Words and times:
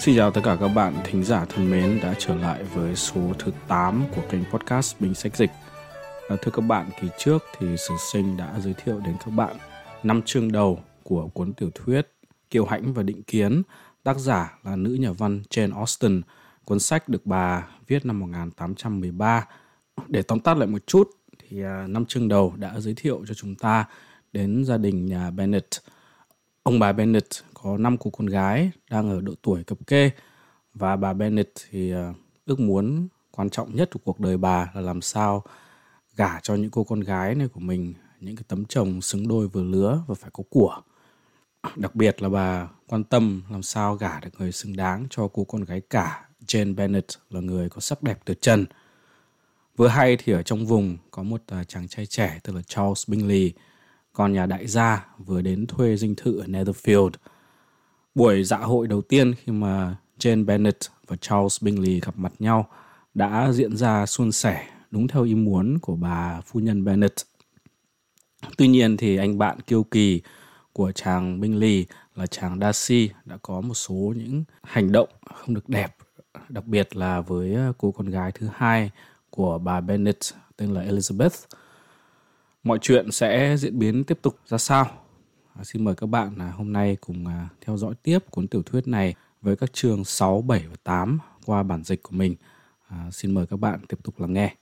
Xin 0.00 0.16
chào 0.16 0.30
tất 0.30 0.40
cả 0.44 0.56
các 0.60 0.68
bạn 0.68 0.94
thính 1.04 1.24
giả 1.24 1.44
thân 1.44 1.70
mến 1.70 2.00
đã 2.02 2.14
trở 2.18 2.34
lại 2.34 2.64
với 2.64 2.96
số 2.96 3.20
thứ 3.38 3.52
8 3.68 4.04
của 4.16 4.22
kênh 4.30 4.44
podcast 4.44 5.00
Bình 5.00 5.14
Sách 5.14 5.36
Dịch. 5.36 5.50
À, 6.28 6.36
thưa 6.42 6.50
các 6.50 6.60
bạn, 6.60 6.90
kỳ 7.00 7.08
trước 7.18 7.42
thì 7.58 7.76
Sử 7.76 7.94
Sinh 8.12 8.36
đã 8.36 8.60
giới 8.60 8.74
thiệu 8.74 9.00
đến 9.04 9.16
các 9.24 9.30
bạn 9.30 9.56
năm 10.02 10.22
chương 10.22 10.52
đầu 10.52 10.80
của 11.02 11.28
cuốn 11.28 11.52
tiểu 11.52 11.70
thuyết 11.74 12.12
Kiều 12.50 12.64
Hãnh 12.64 12.92
và 12.92 13.02
Định 13.02 13.22
Kiến, 13.22 13.62
tác 14.02 14.18
giả 14.18 14.58
là 14.64 14.76
nữ 14.76 14.90
nhà 14.90 15.12
văn 15.12 15.42
Jane 15.50 15.76
Austen. 15.76 16.22
Cuốn 16.64 16.78
sách 16.78 17.08
được 17.08 17.26
bà 17.26 17.68
viết 17.86 18.06
năm 18.06 18.20
1813. 18.20 19.46
Để 20.06 20.22
tóm 20.22 20.40
tắt 20.40 20.56
lại 20.56 20.66
một 20.66 20.86
chút 20.86 21.10
thì 21.38 21.62
à, 21.62 21.86
năm 21.88 22.04
chương 22.06 22.28
đầu 22.28 22.54
đã 22.56 22.80
giới 22.80 22.94
thiệu 22.94 23.24
cho 23.28 23.34
chúng 23.34 23.54
ta 23.54 23.84
đến 24.32 24.64
gia 24.64 24.76
đình 24.76 25.06
nhà 25.06 25.30
Bennet. 25.30 25.68
Ông 26.62 26.78
bà 26.78 26.92
Bennet 26.92 27.24
có 27.62 27.78
năm 27.78 27.96
cô 27.96 28.10
con 28.10 28.26
gái 28.26 28.70
đang 28.90 29.10
ở 29.10 29.20
độ 29.20 29.32
tuổi 29.42 29.64
cập 29.64 29.86
kê 29.86 30.10
và 30.74 30.96
bà 30.96 31.12
Bennet 31.12 31.52
thì 31.70 31.90
ờ, 31.90 32.12
ước 32.46 32.60
muốn 32.60 33.08
quan 33.30 33.50
trọng 33.50 33.76
nhất 33.76 33.90
của 33.92 34.00
cuộc 34.04 34.20
đời 34.20 34.36
bà 34.36 34.70
là 34.74 34.80
làm 34.80 35.00
sao 35.00 35.42
gả 36.16 36.40
cho 36.40 36.54
những 36.54 36.70
cô 36.70 36.84
con 36.84 37.00
gái 37.00 37.34
này 37.34 37.48
của 37.48 37.60
mình 37.60 37.94
những 38.20 38.36
cái 38.36 38.44
tấm 38.48 38.64
chồng 38.64 39.00
xứng 39.00 39.28
đôi 39.28 39.48
vừa 39.48 39.64
lứa 39.64 40.02
và 40.06 40.14
phải 40.14 40.30
có 40.32 40.44
của. 40.50 40.80
Đặc 41.76 41.94
biệt 41.94 42.22
là 42.22 42.28
bà 42.28 42.68
quan 42.86 43.04
tâm 43.04 43.42
làm 43.50 43.62
sao 43.62 43.94
gả 43.94 44.20
được 44.20 44.30
người 44.38 44.52
xứng 44.52 44.76
đáng 44.76 45.06
cho 45.10 45.28
cô 45.28 45.44
con 45.44 45.64
gái 45.64 45.80
cả 45.80 46.28
Jane 46.46 46.74
Bennet 46.74 47.06
là 47.30 47.40
người 47.40 47.68
có 47.68 47.80
sắc 47.80 48.02
đẹp 48.02 48.18
tuyệt 48.24 48.40
trần. 48.40 48.66
Vừa 49.76 49.88
hay 49.88 50.16
thì 50.16 50.32
ở 50.32 50.42
trong 50.42 50.66
vùng 50.66 50.96
có 51.10 51.22
một 51.22 51.42
ờ, 51.46 51.64
chàng 51.64 51.88
trai 51.88 52.06
trẻ 52.06 52.38
tên 52.44 52.54
là 52.54 52.62
Charles 52.62 53.10
Bingley, 53.10 53.52
con 54.12 54.32
nhà 54.32 54.46
đại 54.46 54.66
gia 54.66 55.06
vừa 55.18 55.42
đến 55.42 55.66
thuê 55.66 55.96
dinh 55.96 56.14
thự 56.14 56.38
ở 56.38 56.46
Netherfield. 56.46 57.10
Buổi 58.18 58.44
dạ 58.44 58.56
hội 58.56 58.88
đầu 58.88 59.02
tiên 59.02 59.34
khi 59.34 59.52
mà 59.52 59.96
Jane 60.18 60.44
Bennet 60.44 60.76
và 61.06 61.16
Charles 61.16 61.62
Bingley 61.62 62.00
gặp 62.00 62.18
mặt 62.18 62.32
nhau 62.38 62.68
đã 63.14 63.52
diễn 63.52 63.76
ra 63.76 64.06
suôn 64.06 64.32
sẻ 64.32 64.66
đúng 64.90 65.08
theo 65.08 65.24
ý 65.24 65.34
muốn 65.34 65.78
của 65.78 65.96
bà 65.96 66.40
phu 66.40 66.60
nhân 66.60 66.84
Bennet. 66.84 67.12
Tuy 68.56 68.68
nhiên 68.68 68.96
thì 68.96 69.16
anh 69.16 69.38
bạn 69.38 69.60
kiêu 69.60 69.82
kỳ 69.82 70.20
của 70.72 70.92
chàng 70.92 71.40
Bingley 71.40 71.86
là 72.14 72.26
chàng 72.26 72.60
Darcy 72.60 73.10
đã 73.24 73.36
có 73.42 73.60
một 73.60 73.74
số 73.74 74.14
những 74.16 74.44
hành 74.62 74.92
động 74.92 75.08
không 75.34 75.54
được 75.54 75.68
đẹp, 75.68 75.96
đặc 76.48 76.64
biệt 76.64 76.96
là 76.96 77.20
với 77.20 77.54
ờ, 77.54 77.72
cô 77.78 77.92
con 77.92 78.06
gái 78.06 78.32
thứ 78.32 78.48
hai 78.54 78.90
của 79.30 79.58
bà 79.58 79.80
Bennet 79.80 80.18
tên 80.56 80.74
là 80.74 80.84
Elizabeth. 80.84 81.46
Mọi 82.62 82.78
chuyện 82.82 83.10
sẽ 83.12 83.56
diễn 83.56 83.78
biến 83.78 84.04
tiếp 84.04 84.18
tục 84.22 84.38
ra 84.46 84.58
sao? 84.58 85.07
Ờ, 85.58 85.64
xin 85.64 85.84
mời 85.84 85.94
các 85.94 86.06
bạn 86.06 86.38
hôm 86.38 86.72
nay 86.72 86.96
cùng 87.00 87.26
à, 87.26 87.48
theo 87.60 87.76
dõi 87.76 87.94
tiếp 88.02 88.18
cuốn 88.30 88.48
tiểu 88.48 88.62
thuyết 88.62 88.88
này 88.88 89.14
với 89.42 89.56
các 89.56 89.72
chương 89.72 90.04
6, 90.04 90.42
7 90.42 90.64
và 90.70 90.76
8 90.84 91.18
qua 91.46 91.62
bản 91.62 91.84
dịch 91.84 92.02
của 92.02 92.16
mình. 92.16 92.36
À, 92.88 93.10
xin 93.12 93.34
mời 93.34 93.46
các 93.46 93.56
bạn 93.56 93.80
tiếp 93.88 93.96
tục 94.02 94.20
lắng 94.20 94.32
nghe. 94.32 94.54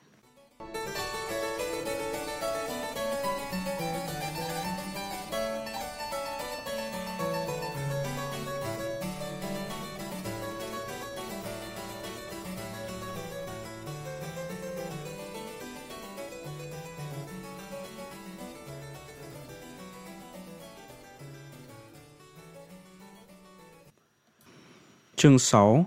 Chương 25.17 25.39
6 25.39 25.87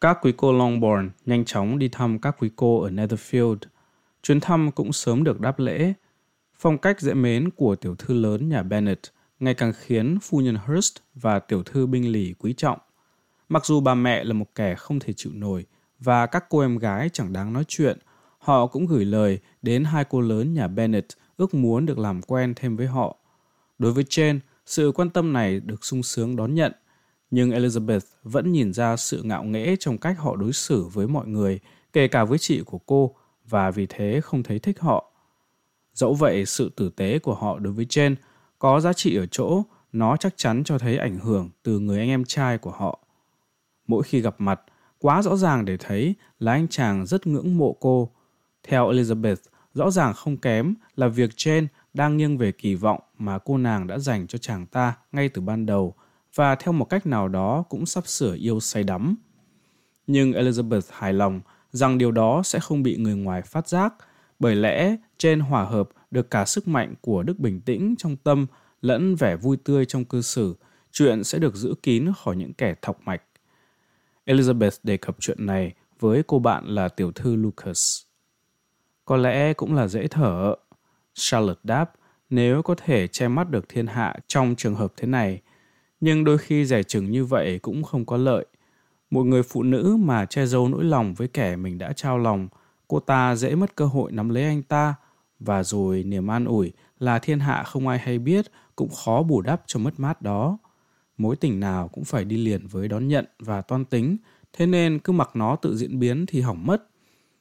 Các 0.00 0.18
quý 0.22 0.32
cô 0.36 0.52
Longbourn 0.52 1.10
nhanh 1.26 1.44
chóng 1.44 1.78
đi 1.78 1.88
thăm 1.88 2.18
các 2.18 2.36
quý 2.38 2.50
cô 2.56 2.80
ở 2.80 2.90
Netherfield. 2.90 3.56
Chuyến 4.22 4.40
thăm 4.40 4.70
cũng 4.70 4.92
sớm 4.92 5.24
được 5.24 5.40
đáp 5.40 5.58
lễ. 5.58 5.92
Phong 6.58 6.78
cách 6.78 7.00
dễ 7.00 7.14
mến 7.14 7.50
của 7.50 7.76
tiểu 7.76 7.94
thư 7.94 8.14
lớn 8.14 8.48
nhà 8.48 8.62
Bennet 8.62 8.98
ngày 9.40 9.54
càng 9.54 9.72
khiến 9.78 10.18
phu 10.22 10.38
nhân 10.38 10.56
Hurst 10.66 10.96
và 11.14 11.38
tiểu 11.38 11.62
thư 11.62 11.86
binh 11.86 12.12
lì 12.12 12.34
quý 12.38 12.54
trọng. 12.56 12.78
Mặc 13.48 13.66
dù 13.66 13.80
bà 13.80 13.94
mẹ 13.94 14.24
là 14.24 14.32
một 14.32 14.54
kẻ 14.54 14.74
không 14.74 15.00
thể 15.00 15.12
chịu 15.12 15.32
nổi 15.34 15.66
và 15.98 16.26
các 16.26 16.44
cô 16.48 16.60
em 16.60 16.78
gái 16.78 17.08
chẳng 17.12 17.32
đáng 17.32 17.52
nói 17.52 17.64
chuyện, 17.68 17.98
họ 18.38 18.66
cũng 18.66 18.86
gửi 18.86 19.04
lời 19.04 19.38
đến 19.62 19.84
hai 19.84 20.04
cô 20.04 20.20
lớn 20.20 20.54
nhà 20.54 20.68
Bennet 20.68 21.06
ước 21.36 21.54
muốn 21.54 21.86
được 21.86 21.98
làm 21.98 22.22
quen 22.22 22.52
thêm 22.56 22.76
với 22.76 22.86
họ. 22.86 23.16
Đối 23.78 23.92
với 23.92 24.04
Jane, 24.04 24.38
sự 24.66 24.92
quan 24.94 25.10
tâm 25.10 25.32
này 25.32 25.60
được 25.60 25.84
sung 25.84 26.02
sướng 26.02 26.36
đón 26.36 26.54
nhận 26.54 26.72
nhưng 27.34 27.50
Elizabeth 27.50 28.00
vẫn 28.22 28.52
nhìn 28.52 28.72
ra 28.72 28.96
sự 28.96 29.22
ngạo 29.22 29.44
nghễ 29.44 29.76
trong 29.80 29.98
cách 29.98 30.18
họ 30.18 30.36
đối 30.36 30.52
xử 30.52 30.84
với 30.84 31.06
mọi 31.06 31.26
người, 31.26 31.60
kể 31.92 32.08
cả 32.08 32.24
với 32.24 32.38
chị 32.38 32.62
của 32.66 32.78
cô, 32.78 33.14
và 33.48 33.70
vì 33.70 33.86
thế 33.86 34.20
không 34.24 34.42
thấy 34.42 34.58
thích 34.58 34.80
họ. 34.80 35.12
Dẫu 35.94 36.14
vậy, 36.14 36.46
sự 36.46 36.70
tử 36.76 36.90
tế 36.96 37.18
của 37.18 37.34
họ 37.34 37.58
đối 37.58 37.72
với 37.72 37.84
Jane 37.84 38.14
có 38.58 38.80
giá 38.80 38.92
trị 38.92 39.16
ở 39.16 39.26
chỗ 39.26 39.62
nó 39.92 40.16
chắc 40.16 40.36
chắn 40.36 40.64
cho 40.64 40.78
thấy 40.78 40.96
ảnh 40.96 41.18
hưởng 41.18 41.50
từ 41.62 41.78
người 41.78 41.98
anh 41.98 42.08
em 42.08 42.24
trai 42.24 42.58
của 42.58 42.70
họ. 42.70 42.98
Mỗi 43.86 44.02
khi 44.02 44.20
gặp 44.20 44.34
mặt, 44.38 44.60
quá 44.98 45.22
rõ 45.22 45.36
ràng 45.36 45.64
để 45.64 45.76
thấy 45.76 46.14
là 46.38 46.52
anh 46.52 46.68
chàng 46.68 47.06
rất 47.06 47.26
ngưỡng 47.26 47.58
mộ 47.58 47.76
cô. 47.80 48.10
Theo 48.62 48.92
Elizabeth, 48.92 49.36
rõ 49.74 49.90
ràng 49.90 50.14
không 50.14 50.36
kém 50.36 50.74
là 50.96 51.08
việc 51.08 51.30
Jane 51.30 51.66
đang 51.94 52.16
nghiêng 52.16 52.38
về 52.38 52.52
kỳ 52.52 52.74
vọng 52.74 53.00
mà 53.18 53.38
cô 53.38 53.58
nàng 53.58 53.86
đã 53.86 53.98
dành 53.98 54.26
cho 54.26 54.38
chàng 54.38 54.66
ta 54.66 54.96
ngay 55.12 55.28
từ 55.28 55.42
ban 55.42 55.66
đầu– 55.66 55.94
và 56.34 56.54
theo 56.54 56.72
một 56.72 56.84
cách 56.84 57.06
nào 57.06 57.28
đó 57.28 57.64
cũng 57.68 57.86
sắp 57.86 58.06
sửa 58.06 58.34
yêu 58.34 58.60
say 58.60 58.82
đắm. 58.84 59.16
Nhưng 60.06 60.32
Elizabeth 60.32 60.80
hài 60.90 61.12
lòng 61.12 61.40
rằng 61.70 61.98
điều 61.98 62.12
đó 62.12 62.42
sẽ 62.44 62.60
không 62.60 62.82
bị 62.82 62.96
người 62.96 63.14
ngoài 63.14 63.42
phát 63.42 63.68
giác, 63.68 63.94
bởi 64.38 64.54
lẽ 64.54 64.96
trên 65.18 65.40
hòa 65.40 65.64
hợp 65.64 65.88
được 66.10 66.30
cả 66.30 66.44
sức 66.44 66.68
mạnh 66.68 66.94
của 67.00 67.22
đức 67.22 67.38
bình 67.38 67.60
tĩnh 67.60 67.94
trong 67.98 68.16
tâm 68.16 68.46
lẫn 68.80 69.14
vẻ 69.14 69.36
vui 69.36 69.56
tươi 69.56 69.86
trong 69.86 70.04
cư 70.04 70.22
xử, 70.22 70.54
chuyện 70.92 71.24
sẽ 71.24 71.38
được 71.38 71.54
giữ 71.54 71.74
kín 71.82 72.12
khỏi 72.16 72.36
những 72.36 72.52
kẻ 72.52 72.74
thọc 72.82 73.00
mạch. 73.04 73.22
Elizabeth 74.26 74.78
đề 74.82 74.96
cập 74.96 75.16
chuyện 75.20 75.46
này 75.46 75.72
với 76.00 76.22
cô 76.26 76.38
bạn 76.38 76.66
là 76.66 76.88
tiểu 76.88 77.12
thư 77.12 77.36
Lucas. 77.36 78.02
Có 79.04 79.16
lẽ 79.16 79.52
cũng 79.52 79.74
là 79.74 79.86
dễ 79.86 80.06
thở. 80.06 80.54
Charlotte 81.14 81.60
đáp, 81.62 81.92
nếu 82.30 82.62
có 82.62 82.74
thể 82.74 83.06
che 83.08 83.28
mắt 83.28 83.50
được 83.50 83.68
thiên 83.68 83.86
hạ 83.86 84.16
trong 84.26 84.54
trường 84.56 84.74
hợp 84.74 84.92
thế 84.96 85.06
này– 85.06 85.40
nhưng 86.04 86.24
đôi 86.24 86.38
khi 86.38 86.64
rẻ 86.64 86.82
chừng 86.82 87.10
như 87.10 87.24
vậy 87.24 87.58
cũng 87.58 87.82
không 87.82 88.04
có 88.04 88.16
lợi. 88.16 88.46
Một 89.10 89.24
người 89.24 89.42
phụ 89.42 89.62
nữ 89.62 89.96
mà 90.00 90.26
che 90.26 90.46
giấu 90.46 90.68
nỗi 90.68 90.84
lòng 90.84 91.14
với 91.14 91.28
kẻ 91.28 91.56
mình 91.56 91.78
đã 91.78 91.92
trao 91.92 92.18
lòng, 92.18 92.48
cô 92.88 93.00
ta 93.00 93.36
dễ 93.36 93.54
mất 93.54 93.76
cơ 93.76 93.84
hội 93.86 94.12
nắm 94.12 94.28
lấy 94.28 94.44
anh 94.44 94.62
ta, 94.62 94.94
và 95.40 95.62
rồi 95.62 96.02
niềm 96.02 96.30
an 96.30 96.44
ủi 96.44 96.72
là 96.98 97.18
thiên 97.18 97.40
hạ 97.40 97.62
không 97.62 97.88
ai 97.88 97.98
hay 97.98 98.18
biết 98.18 98.46
cũng 98.76 98.88
khó 99.04 99.22
bù 99.22 99.40
đắp 99.40 99.62
cho 99.66 99.80
mất 99.80 100.00
mát 100.00 100.22
đó. 100.22 100.58
Mối 101.18 101.36
tình 101.36 101.60
nào 101.60 101.88
cũng 101.88 102.04
phải 102.04 102.24
đi 102.24 102.36
liền 102.36 102.66
với 102.66 102.88
đón 102.88 103.08
nhận 103.08 103.26
và 103.38 103.62
toan 103.62 103.84
tính, 103.84 104.16
thế 104.52 104.66
nên 104.66 104.98
cứ 104.98 105.12
mặc 105.12 105.30
nó 105.34 105.56
tự 105.56 105.76
diễn 105.76 105.98
biến 105.98 106.26
thì 106.26 106.40
hỏng 106.40 106.66
mất. 106.66 106.88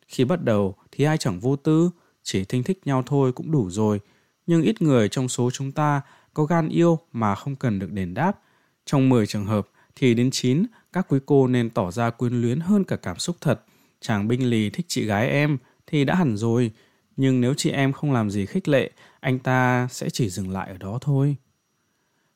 Khi 0.08 0.26
bắt 0.26 0.44
đầu 0.44 0.76
thì 0.92 1.04
ai 1.04 1.18
chẳng 1.18 1.40
vô 1.40 1.56
tư, 1.56 1.90
chỉ 2.24 2.46
thinh 2.46 2.64
thích 2.64 2.82
nhau 2.86 3.04
thôi 3.06 3.32
cũng 3.32 3.52
đủ 3.52 3.70
rồi, 3.70 4.00
nhưng 4.48 4.62
ít 4.62 4.82
người 4.82 5.10
trong 5.10 5.30
số 5.30 5.52
chúng 5.52 5.72
ta 5.72 6.02
có 6.34 6.44
gan 6.44 6.70
yêu 6.70 7.00
mà 7.12 7.36
không 7.36 7.56
cần 7.56 7.80
được 7.80 7.92
đền 7.92 8.14
đáp 8.14 8.40
trong 8.86 9.10
10 9.10 9.28
trường 9.28 9.46
hợp 9.46 9.68
thì 9.96 10.14
đến 10.14 10.32
9 10.32 10.66
các 10.94 11.06
quý 11.10 11.20
cô 11.26 11.48
nên 11.48 11.70
tỏ 11.70 11.92
ra 11.92 12.10
quyến 12.10 12.42
luyến 12.42 12.60
hơn 12.60 12.84
cả 12.84 12.96
cảm 12.96 13.20
xúc 13.20 13.36
thật. 13.42 13.64
Chàng 14.02 14.28
binh 14.28 14.50
lì 14.50 14.70
thích 14.70 14.86
chị 14.90 15.06
gái 15.06 15.30
em 15.30 15.58
thì 15.88 16.06
đã 16.06 16.16
hẳn 16.16 16.38
rồi, 16.38 16.72
nhưng 17.18 17.42
nếu 17.42 17.54
chị 17.54 17.70
em 17.70 17.94
không 17.94 18.12
làm 18.12 18.30
gì 18.30 18.46
khích 18.46 18.68
lệ, 18.68 18.92
anh 19.20 19.40
ta 19.40 19.88
sẽ 19.92 20.10
chỉ 20.10 20.30
dừng 20.30 20.50
lại 20.50 20.70
ở 20.70 20.78
đó 20.78 20.98
thôi. 21.02 21.36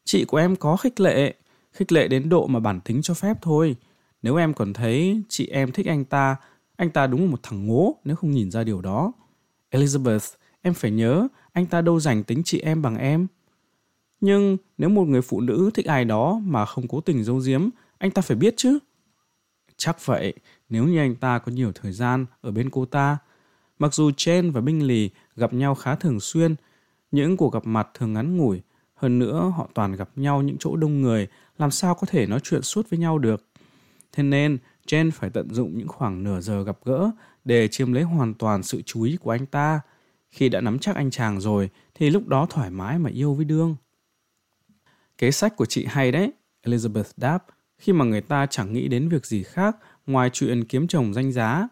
Chị 0.05 0.25
của 0.25 0.37
em 0.37 0.55
có 0.55 0.77
khích 0.77 0.99
lệ, 0.99 1.33
khích 1.73 1.91
lệ 1.91 2.07
đến 2.07 2.29
độ 2.29 2.47
mà 2.47 2.59
bản 2.59 2.81
tính 2.81 3.01
cho 3.01 3.13
phép 3.13 3.37
thôi. 3.41 3.75
Nếu 4.21 4.35
em 4.35 4.53
còn 4.53 4.73
thấy 4.73 5.21
chị 5.29 5.47
em 5.47 5.71
thích 5.71 5.85
anh 5.85 6.05
ta, 6.05 6.35
anh 6.75 6.89
ta 6.89 7.07
đúng 7.07 7.21
là 7.21 7.31
một 7.31 7.39
thằng 7.43 7.67
ngố 7.67 7.95
nếu 8.03 8.15
không 8.15 8.31
nhìn 8.31 8.51
ra 8.51 8.63
điều 8.63 8.81
đó. 8.81 9.11
Elizabeth, 9.71 10.35
em 10.61 10.73
phải 10.73 10.91
nhớ, 10.91 11.27
anh 11.53 11.65
ta 11.65 11.81
đâu 11.81 11.99
dành 11.99 12.23
tính 12.23 12.41
chị 12.45 12.59
em 12.59 12.81
bằng 12.81 12.97
em. 12.97 13.27
Nhưng 14.21 14.57
nếu 14.77 14.89
một 14.89 15.05
người 15.07 15.21
phụ 15.21 15.41
nữ 15.41 15.69
thích 15.73 15.85
ai 15.85 16.05
đó 16.05 16.41
mà 16.43 16.65
không 16.65 16.87
cố 16.87 17.01
tình 17.01 17.23
giấu 17.23 17.41
giếm, 17.45 17.69
anh 17.97 18.11
ta 18.11 18.21
phải 18.21 18.37
biết 18.37 18.53
chứ. 18.57 18.79
Chắc 19.77 20.05
vậy, 20.05 20.33
nếu 20.69 20.85
như 20.87 20.97
anh 20.97 21.15
ta 21.15 21.39
có 21.39 21.51
nhiều 21.51 21.71
thời 21.71 21.91
gian 21.91 22.25
ở 22.41 22.51
bên 22.51 22.69
cô 22.69 22.85
ta. 22.85 23.17
Mặc 23.79 23.93
dù 23.93 24.11
Chen 24.17 24.51
và 24.51 24.61
Binh 24.61 24.87
Lì 24.87 25.09
gặp 25.35 25.53
nhau 25.53 25.75
khá 25.75 25.95
thường 25.95 26.19
xuyên, 26.19 26.55
những 27.11 27.37
cuộc 27.37 27.53
gặp 27.53 27.65
mặt 27.65 27.89
thường 27.93 28.13
ngắn 28.13 28.37
ngủi, 28.37 28.61
hơn 28.95 29.19
nữa 29.19 29.53
họ 29.57 29.69
toàn 29.73 29.95
gặp 29.95 30.09
nhau 30.15 30.41
những 30.41 30.57
chỗ 30.59 30.75
đông 30.75 31.01
người, 31.01 31.27
làm 31.57 31.71
sao 31.71 31.95
có 31.95 32.07
thể 32.07 32.25
nói 32.25 32.39
chuyện 32.43 32.61
suốt 32.61 32.89
với 32.89 32.99
nhau 32.99 33.17
được. 33.17 33.45
Thế 34.11 34.23
nên, 34.23 34.57
Chen 34.85 35.11
phải 35.11 35.29
tận 35.29 35.53
dụng 35.53 35.77
những 35.77 35.87
khoảng 35.87 36.23
nửa 36.23 36.39
giờ 36.41 36.63
gặp 36.63 36.77
gỡ 36.85 37.11
để 37.45 37.67
chiếm 37.67 37.93
lấy 37.93 38.03
hoàn 38.03 38.33
toàn 38.33 38.63
sự 38.63 38.81
chú 38.81 39.01
ý 39.01 39.17
của 39.17 39.31
anh 39.31 39.45
ta. 39.45 39.81
Khi 40.31 40.49
đã 40.49 40.61
nắm 40.61 40.79
chắc 40.79 40.95
anh 40.95 41.11
chàng 41.11 41.39
rồi, 41.39 41.69
thì 41.95 42.09
lúc 42.09 42.27
đó 42.27 42.47
thoải 42.49 42.69
mái 42.69 42.99
mà 42.99 43.09
yêu 43.09 43.33
với 43.33 43.45
đương. 43.45 43.75
Kế 45.17 45.31
sách 45.31 45.55
của 45.55 45.65
chị 45.65 45.85
hay 45.85 46.11
đấy, 46.11 46.31
Elizabeth 46.65 47.11
đáp, 47.17 47.45
khi 47.77 47.93
mà 47.93 48.05
người 48.05 48.21
ta 48.21 48.45
chẳng 48.45 48.73
nghĩ 48.73 48.87
đến 48.87 49.09
việc 49.09 49.25
gì 49.25 49.43
khác 49.43 49.77
ngoài 50.07 50.29
chuyện 50.33 50.63
kiếm 50.63 50.87
chồng 50.87 51.13
danh 51.13 51.31
giá. 51.31 51.67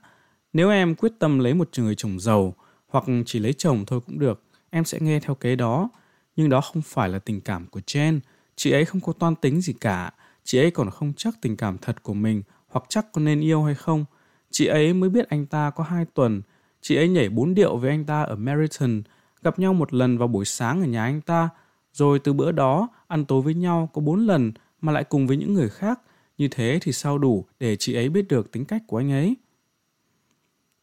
Nếu 0.54 0.70
em 0.70 0.96
quyết 0.96 1.12
tâm 1.20 1.40
lấy 1.40 1.54
một 1.54 1.70
người 1.78 1.96
chồng 1.96 2.20
giàu 2.20 2.56
hoặc 2.88 3.04
chỉ 3.26 3.40
lấy 3.40 3.54
chồng 3.54 3.86
thôi 3.88 4.00
cũng 4.06 4.20
được, 4.20 4.44
em 4.70 4.86
sẽ 4.86 4.98
nghe 5.02 5.20
theo 5.20 5.36
kế 5.36 5.56
đó. 5.56 5.90
Nhưng 6.36 6.50
đó 6.50 6.62
không 6.62 6.82
phải 6.82 7.10
là 7.10 7.20
tình 7.20 7.42
cảm 7.42 7.66
của 7.66 7.80
Jen. 7.88 8.20
Chị 8.56 8.72
ấy 8.72 8.86
không 8.86 9.02
có 9.02 9.14
toan 9.14 9.36
tính 9.36 9.62
gì 9.62 9.74
cả. 9.74 10.12
Chị 10.44 10.60
ấy 10.60 10.72
còn 10.72 10.90
không 10.90 11.14
chắc 11.18 11.34
tình 11.42 11.58
cảm 11.58 11.78
thật 11.78 12.04
của 12.04 12.14
mình 12.14 12.44
hoặc 12.68 12.86
chắc 12.90 13.12
có 13.12 13.22
nên 13.22 13.42
yêu 13.42 13.64
hay 13.64 13.76
không. 13.76 14.06
Chị 14.52 14.66
ấy 14.66 14.94
mới 14.94 15.10
biết 15.10 15.30
anh 15.30 15.46
ta 15.46 15.70
có 15.70 15.84
hai 15.84 16.06
tuần. 16.14 16.42
Chị 16.82 16.96
ấy 16.96 17.10
nhảy 17.10 17.30
bốn 17.30 17.54
điệu 17.54 17.78
với 17.78 17.90
anh 17.90 18.06
ta 18.06 18.24
ở 18.24 18.36
Meriton, 18.36 19.02
gặp 19.44 19.60
nhau 19.60 19.74
một 19.74 19.94
lần 19.94 20.18
vào 20.18 20.28
buổi 20.28 20.46
sáng 20.46 20.82
ở 20.82 20.88
nhà 20.88 21.04
anh 21.04 21.22
ta, 21.22 21.50
rồi 21.96 22.20
từ 22.20 22.34
bữa 22.34 22.52
đó 22.52 22.88
ăn 23.08 23.26
tối 23.26 23.42
với 23.42 23.54
nhau 23.54 23.90
có 23.94 24.02
bốn 24.02 24.20
lần 24.28 24.52
mà 24.82 24.92
lại 24.92 25.04
cùng 25.04 25.28
với 25.28 25.38
những 25.38 25.54
người 25.54 25.70
khác. 25.70 26.02
Như 26.38 26.48
thế 26.52 26.80
thì 26.82 26.92
sao 26.92 27.18
đủ 27.18 27.46
để 27.60 27.76
chị 27.76 27.94
ấy 27.94 28.10
biết 28.10 28.28
được 28.28 28.52
tính 28.52 28.66
cách 28.66 28.84
của 28.88 28.98
anh 28.98 29.12
ấy? 29.12 29.36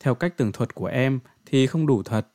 Theo 0.00 0.14
cách 0.14 0.36
tường 0.36 0.52
thuật 0.52 0.74
của 0.74 0.86
em 0.86 1.20
thì 1.46 1.66
không 1.66 1.86
đủ 1.86 2.02
thật. 2.02 2.28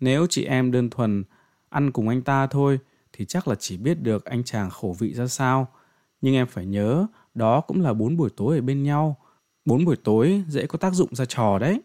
Nếu 0.00 0.26
chị 0.30 0.44
em 0.44 0.72
đơn 0.72 0.90
thuần 0.90 1.24
ăn 1.68 1.92
cùng 1.92 2.08
anh 2.08 2.22
ta 2.22 2.46
thôi 2.46 2.78
thì 3.12 3.24
chắc 3.24 3.48
là 3.48 3.54
chỉ 3.54 3.76
biết 3.76 4.02
được 4.02 4.24
anh 4.24 4.44
chàng 4.44 4.70
khẩu 4.70 4.92
vị 4.92 5.14
ra 5.14 5.26
sao. 5.26 5.68
Nhưng 6.20 6.34
em 6.34 6.46
phải 6.46 6.66
nhớ, 6.66 7.06
đó 7.34 7.60
cũng 7.60 7.80
là 7.80 7.92
bốn 7.92 8.16
buổi 8.16 8.30
tối 8.36 8.56
ở 8.56 8.62
bên 8.62 8.82
nhau. 8.82 9.16
Bốn 9.64 9.84
buổi 9.84 9.96
tối 9.96 10.44
dễ 10.48 10.66
có 10.66 10.78
tác 10.78 10.94
dụng 10.94 11.14
ra 11.14 11.24
trò 11.24 11.58
đấy. 11.58 11.80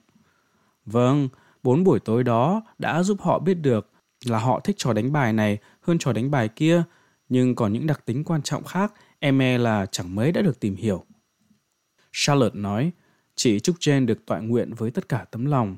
Vâng, 0.85 1.29
bốn 1.63 1.83
buổi 1.83 1.99
tối 1.99 2.23
đó 2.23 2.61
đã 2.79 3.03
giúp 3.03 3.21
họ 3.21 3.39
biết 3.39 3.53
được 3.53 3.91
là 4.27 4.39
họ 4.39 4.59
thích 4.59 4.75
trò 4.79 4.93
đánh 4.93 5.11
bài 5.11 5.33
này 5.33 5.57
hơn 5.81 5.97
trò 5.99 6.13
đánh 6.13 6.31
bài 6.31 6.49
kia, 6.49 6.83
nhưng 7.29 7.55
còn 7.55 7.73
những 7.73 7.87
đặc 7.87 8.05
tính 8.05 8.23
quan 8.23 8.41
trọng 8.41 8.63
khác 8.63 8.93
em 9.19 9.41
e 9.41 9.57
là 9.57 9.85
chẳng 9.91 10.15
mấy 10.15 10.31
đã 10.31 10.41
được 10.41 10.59
tìm 10.59 10.75
hiểu. 10.75 11.05
Charlotte 12.11 12.59
nói, 12.59 12.91
chị 13.35 13.59
chúc 13.59 13.75
Jane 13.79 14.05
được 14.05 14.25
tọa 14.25 14.39
nguyện 14.39 14.73
với 14.73 14.91
tất 14.91 15.09
cả 15.09 15.25
tấm 15.31 15.45
lòng. 15.45 15.77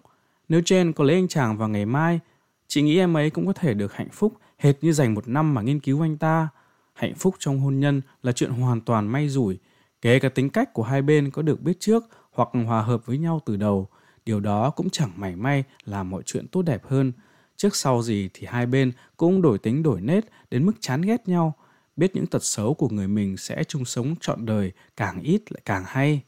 Nếu 0.49 0.59
Jane 0.61 0.93
có 0.93 1.03
lấy 1.03 1.15
anh 1.15 1.27
chàng 1.27 1.57
vào 1.57 1.69
ngày 1.69 1.85
mai, 1.85 2.19
chị 2.67 2.81
nghĩ 2.81 2.97
em 2.97 3.17
ấy 3.17 3.29
cũng 3.29 3.47
có 3.47 3.53
thể 3.53 3.73
được 3.73 3.93
hạnh 3.93 4.09
phúc 4.11 4.33
hệt 4.57 4.75
như 4.81 4.93
dành 4.93 5.13
một 5.13 5.27
năm 5.27 5.53
mà 5.53 5.61
nghiên 5.61 5.79
cứu 5.79 6.01
anh 6.01 6.17
ta. 6.17 6.49
Hạnh 6.93 7.13
phúc 7.15 7.35
trong 7.39 7.59
hôn 7.59 7.79
nhân 7.79 8.01
là 8.23 8.31
chuyện 8.31 8.51
hoàn 8.51 8.81
toàn 8.81 9.07
may 9.07 9.29
rủi, 9.29 9.57
kể 10.01 10.19
cả 10.19 10.29
tính 10.29 10.49
cách 10.49 10.73
của 10.73 10.83
hai 10.83 11.01
bên 11.01 11.31
có 11.31 11.41
được 11.41 11.61
biết 11.61 11.79
trước 11.79 12.03
hoặc 12.31 12.49
hòa 12.65 12.81
hợp 12.81 13.05
với 13.05 13.17
nhau 13.17 13.41
từ 13.45 13.55
đầu. 13.55 13.87
Điều 14.25 14.39
đó 14.39 14.69
cũng 14.69 14.89
chẳng 14.89 15.11
mảy 15.15 15.35
may 15.35 15.63
làm 15.85 16.09
mọi 16.09 16.23
chuyện 16.25 16.47
tốt 16.47 16.61
đẹp 16.61 16.81
hơn. 16.85 17.11
Trước 17.57 17.75
sau 17.75 18.01
gì 18.01 18.29
thì 18.33 18.47
hai 18.47 18.65
bên 18.65 18.91
cũng 19.17 19.41
đổi 19.41 19.57
tính 19.57 19.83
đổi 19.83 20.01
nết 20.01 20.25
đến 20.51 20.65
mức 20.65 20.73
chán 20.79 21.01
ghét 21.01 21.27
nhau, 21.27 21.53
biết 21.95 22.15
những 22.15 22.25
tật 22.27 22.43
xấu 22.43 22.73
của 22.73 22.89
người 22.89 23.07
mình 23.07 23.37
sẽ 23.37 23.63
chung 23.63 23.85
sống 23.85 24.15
trọn 24.21 24.45
đời, 24.45 24.71
càng 24.97 25.21
ít 25.21 25.41
lại 25.51 25.61
càng 25.65 25.83
hay. 25.87 26.21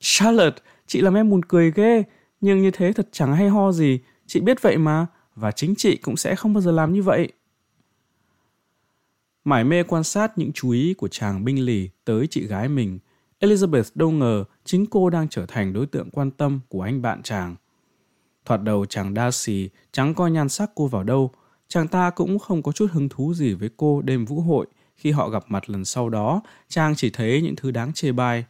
Charlotte, 0.00 0.62
chị 0.86 1.00
làm 1.00 1.14
em 1.14 1.30
buồn 1.30 1.44
cười 1.44 1.72
ghê, 1.72 2.02
nhưng 2.40 2.62
như 2.62 2.70
thế 2.70 2.92
thật 2.92 3.08
chẳng 3.12 3.36
hay 3.36 3.48
ho 3.48 3.72
gì, 3.72 3.98
chị 4.26 4.40
biết 4.40 4.62
vậy 4.62 4.78
mà, 4.78 5.06
và 5.34 5.50
chính 5.50 5.74
chị 5.74 5.96
cũng 5.96 6.16
sẽ 6.16 6.34
không 6.34 6.52
bao 6.52 6.60
giờ 6.60 6.72
làm 6.72 6.92
như 6.92 7.02
vậy. 7.02 7.32
Mải 9.44 9.64
mê 9.64 9.82
quan 9.82 10.04
sát 10.04 10.38
những 10.38 10.52
chú 10.52 10.70
ý 10.70 10.94
của 10.94 11.08
chàng 11.08 11.44
binh 11.44 11.64
lì 11.64 11.88
tới 12.04 12.26
chị 12.26 12.46
gái 12.46 12.68
mình, 12.68 12.98
Elizabeth 13.40 13.90
đâu 13.94 14.10
ngờ 14.10 14.44
chính 14.64 14.86
cô 14.86 15.10
đang 15.10 15.28
trở 15.28 15.46
thành 15.46 15.72
đối 15.72 15.86
tượng 15.86 16.10
quan 16.10 16.30
tâm 16.30 16.60
của 16.68 16.82
anh 16.82 17.02
bạn 17.02 17.22
chàng. 17.22 17.56
Thoạt 18.44 18.62
đầu 18.62 18.86
chàng 18.86 19.14
đa 19.14 19.30
xì, 19.30 19.68
chẳng 19.92 20.14
coi 20.14 20.30
nhan 20.30 20.48
sắc 20.48 20.70
cô 20.74 20.86
vào 20.86 21.04
đâu, 21.04 21.30
chàng 21.68 21.88
ta 21.88 22.10
cũng 22.10 22.38
không 22.38 22.62
có 22.62 22.72
chút 22.72 22.86
hứng 22.92 23.08
thú 23.08 23.34
gì 23.34 23.54
với 23.54 23.70
cô 23.76 24.02
đêm 24.02 24.24
vũ 24.24 24.40
hội. 24.40 24.66
Khi 24.96 25.10
họ 25.10 25.28
gặp 25.28 25.44
mặt 25.48 25.70
lần 25.70 25.84
sau 25.84 26.08
đó, 26.08 26.42
chàng 26.68 26.94
chỉ 26.96 27.10
thấy 27.10 27.42
những 27.42 27.56
thứ 27.56 27.70
đáng 27.70 27.92
chê 27.92 28.12
bai. 28.12 28.44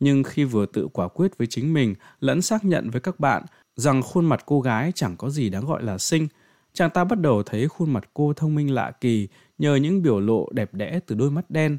Nhưng 0.00 0.22
khi 0.22 0.44
vừa 0.44 0.66
tự 0.66 0.88
quả 0.92 1.08
quyết 1.08 1.38
với 1.38 1.46
chính 1.46 1.74
mình, 1.74 1.94
lẫn 2.20 2.42
xác 2.42 2.64
nhận 2.64 2.90
với 2.90 3.00
các 3.00 3.20
bạn 3.20 3.42
rằng 3.76 4.02
khuôn 4.02 4.26
mặt 4.26 4.42
cô 4.46 4.60
gái 4.60 4.92
chẳng 4.94 5.16
có 5.16 5.30
gì 5.30 5.50
đáng 5.50 5.64
gọi 5.66 5.82
là 5.82 5.98
xinh, 5.98 6.28
chàng 6.72 6.90
ta 6.90 7.04
bắt 7.04 7.20
đầu 7.20 7.42
thấy 7.42 7.68
khuôn 7.68 7.92
mặt 7.92 8.08
cô 8.14 8.32
thông 8.32 8.54
minh 8.54 8.74
lạ 8.74 8.92
kỳ 9.00 9.28
nhờ 9.58 9.74
những 9.74 10.02
biểu 10.02 10.20
lộ 10.20 10.48
đẹp 10.52 10.74
đẽ 10.74 11.00
từ 11.06 11.14
đôi 11.14 11.30
mắt 11.30 11.50
đen. 11.50 11.78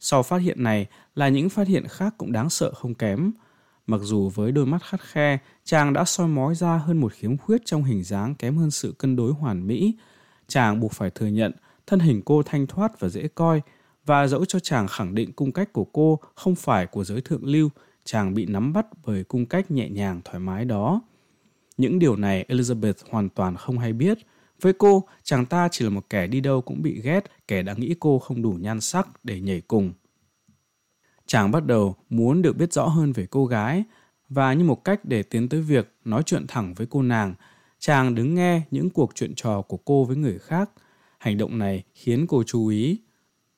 Sau 0.00 0.22
phát 0.22 0.36
hiện 0.36 0.62
này 0.62 0.86
là 1.14 1.28
những 1.28 1.48
phát 1.48 1.68
hiện 1.68 1.86
khác 1.88 2.14
cũng 2.18 2.32
đáng 2.32 2.50
sợ 2.50 2.72
không 2.74 2.94
kém. 2.94 3.32
Mặc 3.86 4.00
dù 4.02 4.28
với 4.28 4.52
đôi 4.52 4.66
mắt 4.66 4.82
khắt 4.82 5.00
khe, 5.00 5.38
chàng 5.64 5.92
đã 5.92 6.04
soi 6.04 6.28
mói 6.28 6.54
ra 6.54 6.76
hơn 6.76 7.00
một 7.00 7.12
khiếm 7.12 7.36
khuyết 7.36 7.62
trong 7.64 7.84
hình 7.84 8.04
dáng 8.04 8.34
kém 8.34 8.56
hơn 8.56 8.70
sự 8.70 8.94
cân 8.98 9.16
đối 9.16 9.32
hoàn 9.32 9.66
mỹ. 9.66 9.94
Chàng 10.48 10.80
buộc 10.80 10.92
phải 10.92 11.10
thừa 11.10 11.26
nhận 11.26 11.52
thân 11.86 12.00
hình 12.00 12.22
cô 12.24 12.42
thanh 12.42 12.66
thoát 12.66 13.00
và 13.00 13.08
dễ 13.08 13.28
coi, 13.28 13.62
và 14.06 14.26
dẫu 14.26 14.44
cho 14.44 14.58
chàng 14.58 14.86
khẳng 14.88 15.14
định 15.14 15.32
cung 15.32 15.52
cách 15.52 15.72
của 15.72 15.84
cô 15.84 16.18
không 16.34 16.54
phải 16.54 16.86
của 16.86 17.04
giới 17.04 17.20
thượng 17.20 17.44
lưu, 17.44 17.68
chàng 18.04 18.34
bị 18.34 18.46
nắm 18.46 18.72
bắt 18.72 18.86
bởi 19.04 19.24
cung 19.24 19.46
cách 19.46 19.70
nhẹ 19.70 19.88
nhàng 19.88 20.20
thoải 20.24 20.38
mái 20.38 20.64
đó. 20.64 21.02
Những 21.76 21.98
điều 21.98 22.16
này 22.16 22.44
Elizabeth 22.48 22.94
hoàn 23.10 23.28
toàn 23.28 23.56
không 23.56 23.78
hay 23.78 23.92
biết. 23.92 24.18
Với 24.60 24.72
cô, 24.72 25.04
chàng 25.22 25.46
ta 25.46 25.68
chỉ 25.70 25.84
là 25.84 25.90
một 25.90 26.10
kẻ 26.10 26.26
đi 26.26 26.40
đâu 26.40 26.60
cũng 26.60 26.82
bị 26.82 27.00
ghét, 27.00 27.24
kẻ 27.48 27.62
đã 27.62 27.74
nghĩ 27.74 27.94
cô 28.00 28.18
không 28.18 28.42
đủ 28.42 28.50
nhan 28.50 28.80
sắc 28.80 29.08
để 29.24 29.40
nhảy 29.40 29.60
cùng. 29.60 29.92
Chàng 31.26 31.50
bắt 31.50 31.66
đầu 31.66 31.96
muốn 32.10 32.42
được 32.42 32.56
biết 32.56 32.72
rõ 32.72 32.86
hơn 32.86 33.12
về 33.12 33.26
cô 33.30 33.46
gái, 33.46 33.84
và 34.28 34.52
như 34.52 34.64
một 34.64 34.84
cách 34.84 35.04
để 35.04 35.22
tiến 35.22 35.48
tới 35.48 35.60
việc 35.60 35.94
nói 36.04 36.22
chuyện 36.26 36.44
thẳng 36.48 36.74
với 36.74 36.86
cô 36.90 37.02
nàng, 37.02 37.34
chàng 37.78 38.14
đứng 38.14 38.34
nghe 38.34 38.62
những 38.70 38.90
cuộc 38.90 39.14
chuyện 39.14 39.32
trò 39.36 39.62
của 39.62 39.76
cô 39.76 40.04
với 40.04 40.16
người 40.16 40.38
khác. 40.38 40.70
Hành 41.18 41.38
động 41.38 41.58
này 41.58 41.82
khiến 41.94 42.26
cô 42.26 42.42
chú 42.42 42.66
ý. 42.66 42.98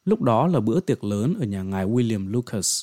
Lúc 0.04 0.22
đó 0.22 0.46
là 0.46 0.60
bữa 0.60 0.80
tiệc 0.80 1.04
lớn 1.04 1.34
ở 1.40 1.44
nhà 1.44 1.62
ngài 1.62 1.86
William 1.86 2.30
Lucas. 2.30 2.82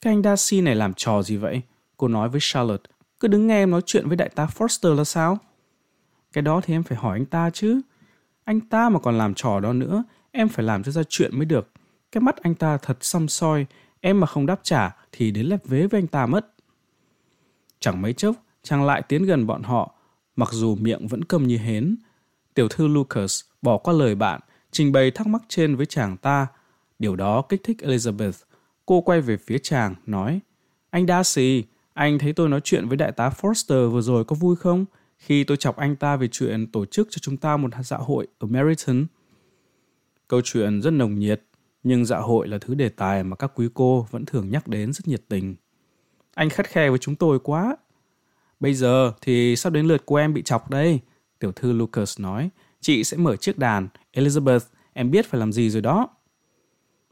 Cái 0.00 0.12
anh 0.12 0.22
Darcy 0.22 0.60
này 0.60 0.74
làm 0.74 0.94
trò 0.94 1.22
gì 1.22 1.36
vậy? 1.36 1.62
Cô 1.96 2.08
nói 2.08 2.28
với 2.28 2.40
Charlotte. 2.42 2.90
Cứ 3.20 3.28
đứng 3.28 3.46
nghe 3.46 3.62
em 3.62 3.70
nói 3.70 3.80
chuyện 3.86 4.08
với 4.08 4.16
đại 4.16 4.28
tá 4.28 4.48
Forster 4.58 4.94
là 4.94 5.04
sao? 5.04 5.38
Cái 6.32 6.42
đó 6.42 6.60
thì 6.64 6.74
em 6.74 6.82
phải 6.82 6.98
hỏi 6.98 7.18
anh 7.18 7.26
ta 7.26 7.50
chứ. 7.50 7.80
Anh 8.44 8.60
ta 8.60 8.88
mà 8.88 9.00
còn 9.00 9.18
làm 9.18 9.34
trò 9.34 9.60
đó 9.60 9.72
nữa, 9.72 10.04
em 10.30 10.48
phải 10.48 10.64
làm 10.64 10.82
cho 10.82 10.92
ra 10.92 11.02
chuyện 11.08 11.36
mới 11.36 11.44
được. 11.44 11.70
Cái 12.12 12.20
mắt 12.20 12.36
anh 12.36 12.54
ta 12.54 12.76
thật 12.76 12.98
xăm 13.00 13.28
soi, 13.28 13.66
em 14.00 14.20
mà 14.20 14.26
không 14.26 14.46
đáp 14.46 14.60
trả 14.62 14.96
thì 15.12 15.30
đến 15.30 15.46
lép 15.46 15.66
vế 15.66 15.86
với 15.86 16.00
anh 16.00 16.06
ta 16.06 16.26
mất. 16.26 16.54
Chẳng 17.80 18.02
mấy 18.02 18.12
chốc, 18.12 18.36
chàng 18.62 18.84
lại 18.84 19.02
tiến 19.02 19.24
gần 19.24 19.46
bọn 19.46 19.62
họ, 19.62 19.94
mặc 20.36 20.48
dù 20.52 20.76
miệng 20.76 21.06
vẫn 21.06 21.24
câm 21.24 21.46
như 21.46 21.56
hến. 21.56 21.96
Tiểu 22.54 22.68
thư 22.68 22.88
Lucas 22.88 23.40
bỏ 23.62 23.78
qua 23.78 23.94
lời 23.94 24.14
bạn, 24.14 24.40
trình 24.70 24.92
bày 24.92 25.10
thắc 25.10 25.26
mắc 25.26 25.42
trên 25.48 25.76
với 25.76 25.86
chàng 25.86 26.16
ta. 26.16 26.46
Điều 26.98 27.16
đó 27.16 27.42
kích 27.42 27.60
thích 27.64 27.76
Elizabeth. 27.80 28.44
Cô 28.86 29.00
quay 29.00 29.20
về 29.20 29.36
phía 29.36 29.58
chàng, 29.58 29.94
nói, 30.06 30.40
Anh 30.90 31.06
Darcy, 31.06 31.64
anh 31.94 32.18
thấy 32.18 32.32
tôi 32.32 32.48
nói 32.48 32.60
chuyện 32.64 32.88
với 32.88 32.96
đại 32.96 33.12
tá 33.12 33.30
Forster 33.40 33.90
vừa 33.90 34.00
rồi 34.00 34.24
có 34.24 34.36
vui 34.36 34.56
không? 34.56 34.84
Khi 35.18 35.44
tôi 35.44 35.56
chọc 35.56 35.76
anh 35.76 35.96
ta 35.96 36.16
về 36.16 36.28
chuyện 36.28 36.66
tổ 36.66 36.86
chức 36.86 37.08
cho 37.10 37.18
chúng 37.18 37.36
ta 37.36 37.56
một 37.56 37.70
dạ 37.84 37.96
hội 37.96 38.26
ở 38.38 38.46
Meriton. 38.46 39.06
Câu 40.28 40.40
chuyện 40.44 40.82
rất 40.82 40.90
nồng 40.90 41.18
nhiệt, 41.18 41.42
nhưng 41.88 42.04
dạ 42.04 42.18
hội 42.18 42.48
là 42.48 42.58
thứ 42.58 42.74
đề 42.74 42.88
tài 42.88 43.24
mà 43.24 43.36
các 43.36 43.52
quý 43.54 43.68
cô 43.74 44.06
vẫn 44.10 44.24
thường 44.24 44.50
nhắc 44.50 44.68
đến 44.68 44.92
rất 44.92 45.08
nhiệt 45.08 45.22
tình. 45.28 45.56
Anh 46.34 46.50
khắt 46.50 46.66
khe 46.66 46.90
với 46.90 46.98
chúng 46.98 47.16
tôi 47.16 47.38
quá. 47.38 47.76
Bây 48.60 48.74
giờ 48.74 49.12
thì 49.20 49.56
sắp 49.56 49.72
đến 49.72 49.86
lượt 49.86 50.06
của 50.06 50.16
em 50.16 50.34
bị 50.34 50.42
chọc 50.42 50.70
đây. 50.70 51.00
Tiểu 51.38 51.52
thư 51.52 51.72
Lucas 51.72 52.20
nói, 52.20 52.50
chị 52.80 53.04
sẽ 53.04 53.16
mở 53.16 53.36
chiếc 53.36 53.58
đàn. 53.58 53.88
Elizabeth, 54.12 54.60
em 54.92 55.10
biết 55.10 55.26
phải 55.26 55.40
làm 55.40 55.52
gì 55.52 55.70
rồi 55.70 55.82
đó. 55.82 56.08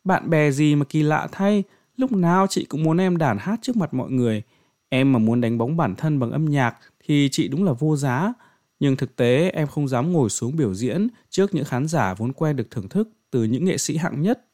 Bạn 0.04 0.30
bè 0.30 0.50
gì 0.50 0.75
mà 0.75 0.85
kỳ 0.85 1.02
lạ 1.02 1.28
thay, 1.33 1.62
lúc 1.97 2.12
nào 2.12 2.47
chị 2.47 2.64
cũng 2.64 2.83
muốn 2.83 3.00
em 3.00 3.16
đàn 3.16 3.38
hát 3.38 3.59
trước 3.62 3.76
mặt 3.76 3.95
mọi 3.95 4.11
người. 4.11 4.42
Em 4.88 5.12
mà 5.12 5.18
muốn 5.18 5.40
đánh 5.40 5.59
bóng 5.59 5.76
bản 5.76 5.95
thân 5.95 6.18
bằng 6.18 6.30
âm 6.30 6.45
nhạc 6.45 6.76
thì 7.04 7.28
chị 7.33 7.49
đúng 7.49 7.64
là 7.64 7.73
vô 7.73 7.97
giá. 7.97 8.33
Nhưng 8.80 8.97
thực 8.97 9.16
tế 9.16 9.50
em 9.50 9.66
không 9.66 9.88
dám 9.88 10.12
ngồi 10.12 10.30
xuống 10.30 10.56
biểu 10.56 10.75
diễn 10.75 11.09
trước 11.30 11.54
những 11.54 11.64
khán 11.64 11.88
giả 11.88 12.14
vốn 12.14 12.33
quen 12.33 12.56
được 12.56 12.71
thưởng 12.71 12.88
thức 12.88 13.09
từ 13.30 13.45
những 13.45 13.64
nghệ 13.64 13.78
sĩ 13.78 13.97
hạng 13.97 14.21
nhất. 14.21 14.47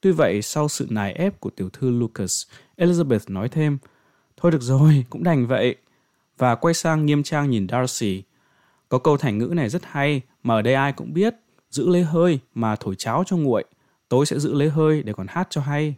Tuy 0.00 0.12
vậy, 0.12 0.42
sau 0.42 0.68
sự 0.68 0.86
nài 0.90 1.12
ép 1.12 1.40
của 1.40 1.50
tiểu 1.50 1.68
thư 1.72 1.90
Lucas, 1.90 2.46
Elizabeth 2.76 3.20
nói 3.28 3.48
thêm, 3.48 3.78
Thôi 4.40 4.52
được 4.52 4.62
rồi, 4.62 5.04
cũng 5.10 5.22
đành 5.22 5.46
vậy. 5.46 5.76
Và 6.38 6.54
quay 6.54 6.74
sang 6.74 7.06
nghiêm 7.06 7.22
trang 7.22 7.50
nhìn 7.50 7.66
Darcy. 7.68 8.22
Có 8.88 8.98
câu 8.98 9.16
thành 9.16 9.38
ngữ 9.38 9.46
này 9.46 9.68
rất 9.68 9.82
hay, 9.84 10.20
mà 10.42 10.54
ở 10.54 10.62
đây 10.62 10.74
ai 10.74 10.92
cũng 10.92 11.12
biết. 11.14 11.34
Giữ 11.70 11.88
lấy 11.88 12.02
hơi 12.02 12.38
mà 12.54 12.76
thổi 12.76 12.94
cháo 12.98 13.24
cho 13.26 13.36
nguội. 13.36 13.64
Tôi 14.08 14.26
sẽ 14.26 14.38
giữ 14.38 14.54
lấy 14.54 14.70
hơi 14.70 15.02
để 15.02 15.12
còn 15.12 15.26
hát 15.28 15.46
cho 15.50 15.60
hay. 15.60 15.94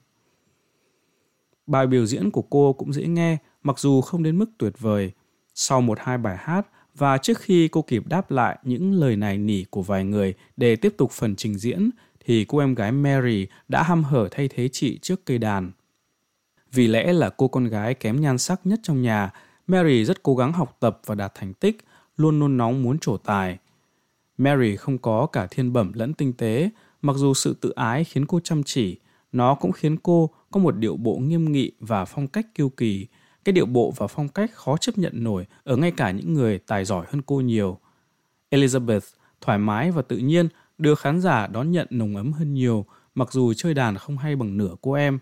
Bài 1.67 1.87
biểu 1.87 2.07
diễn 2.07 2.31
của 2.31 2.43
cô 2.43 2.73
cũng 2.73 2.93
dễ 2.93 3.07
nghe, 3.07 3.37
mặc 3.63 3.79
dù 3.79 4.01
không 4.01 4.23
đến 4.23 4.39
mức 4.39 4.51
tuyệt 4.59 4.73
vời. 4.79 5.13
Sau 5.55 5.81
một 5.81 5.99
hai 6.01 6.19
bài 6.19 6.37
hát, 6.41 6.67
và 6.95 7.19
trước 7.19 7.39
khi 7.39 7.69
cô 7.69 7.83
kịp 7.83 8.07
đáp 8.07 8.31
lại 8.31 8.59
những 8.63 8.93
lời 8.93 9.17
này 9.17 9.39
nỉ 9.39 9.65
của 9.65 9.83
vài 9.83 10.05
người 10.05 10.35
để 10.57 10.77
tiếp 10.77 10.95
tục 10.99 11.11
phần 11.11 11.37
trình 11.37 11.59
diễn, 11.59 11.91
thì 12.25 12.45
cô 12.45 12.59
em 12.59 12.75
gái 12.75 12.93
Mary 12.93 13.47
đã 13.69 13.83
hăm 13.83 14.05
hở 14.05 14.29
thay 14.31 14.49
thế 14.49 14.69
chị 14.69 14.99
trước 15.03 15.27
cây 15.27 15.39
đàn. 15.39 15.73
Vì 16.73 16.87
lẽ 16.87 17.13
là 17.13 17.31
cô 17.31 17.49
con 17.49 17.65
gái 17.65 17.95
kém 17.95 18.21
nhan 18.21 18.39
sắc 18.39 18.61
nhất 18.65 18.81
trong 18.83 19.03
nhà, 19.03 19.31
Mary 19.67 20.05
rất 20.05 20.23
cố 20.23 20.37
gắng 20.37 20.53
học 20.53 20.77
tập 20.81 21.01
và 21.07 21.15
đạt 21.15 21.33
thành 21.35 21.55
tích, 21.55 21.77
luôn 22.17 22.39
nôn 22.39 22.57
nóng 22.57 22.83
muốn 22.83 22.99
trổ 22.99 23.17
tài. 23.17 23.59
Mary 24.39 24.77
không 24.77 24.99
có 24.99 25.27
cả 25.27 25.47
thiên 25.51 25.73
bẩm 25.73 25.93
lẫn 25.95 26.15
tinh 26.15 26.33
tế, 26.33 26.71
mặc 27.03 27.17
dù 27.17 27.35
sự 27.35 27.57
tự 27.61 27.71
ái 27.71 28.05
khiến 28.05 28.27
cô 28.27 28.41
chăm 28.41 28.63
chỉ, 28.63 28.99
Nó 29.33 29.55
cũng 29.55 29.73
khiến 29.73 29.97
cô 29.97 30.31
có 30.51 30.61
một 30.61 30.77
điệu 30.77 30.97
bộ 30.97 31.17
nghiêm 31.17 31.53
nghị 31.53 31.73
và 31.81 32.05
phong 32.05 32.29
cách 32.29 32.47
kiêu 32.55 32.69
kỳ, 32.69 33.07
cái 33.45 33.53
điệu 33.53 33.67
bộ 33.67 33.93
và 33.97 34.07
phong 34.07 34.29
cách 34.29 34.51
khó 34.55 34.77
chấp 34.77 34.99
nhận 34.99 35.25
nổi 35.25 35.47
ở 35.65 35.77
ngay 35.77 35.91
cả 35.91 36.11
những 36.11 36.35
người 36.35 36.59
tài 36.59 36.85
giỏi 36.85 37.07
hơn 37.09 37.23
cô 37.23 37.41
nhiều. 37.41 37.79
Elizabeth 38.51 39.01
thoải 39.41 39.59
mái 39.59 39.91
và 39.91 40.03
tự 40.03 40.17
nhiên 40.17 40.49
đưa 40.79 40.95
khán 40.95 41.21
giả 41.21 41.47
đón 41.47 41.71
nhận 41.71 41.87
nồng 41.91 42.17
ấm 42.17 42.33
hơn 42.33 42.55
nhiều, 42.55 42.87
mặc 43.15 43.33
dù 43.33 43.53
chơi 43.53 43.75
đàn 43.75 43.97
không 43.97 44.19
hay 44.19 44.37
bằng 44.37 44.57
nửa 44.57 44.75
cô 44.81 44.93
em. 44.93 45.19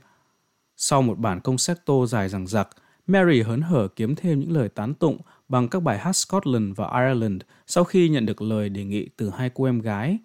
Sau 0.77 1.03
một 1.03 1.19
bản 1.19 1.41
concerto 1.41 2.07
dài 2.07 2.29
dằng 2.29 2.47
dặc, 2.47 2.69
Mary 3.07 3.43
hớn 3.43 3.61
hở 3.61 3.89
kiếm 3.97 4.15
thêm 4.15 4.41
những 4.41 4.53
lời 4.53 4.69
tán 4.69 4.95
tụng 4.95 5.19
bằng 5.49 5.69
các 5.69 5.83
bài 5.83 5.99
hát 5.99 6.13
Scotland 6.13 6.77
và 6.77 7.01
Ireland 7.01 7.43
sau 7.67 7.85
khi 7.85 8.09
nhận 8.09 8.27
được 8.27 8.43
lời 8.43 8.69
đề 8.69 8.85
nghị 8.85 9.09
từ 9.17 9.31
hai 9.31 9.51
cô 9.55 9.65
em 9.65 9.81
gái. 9.81 10.19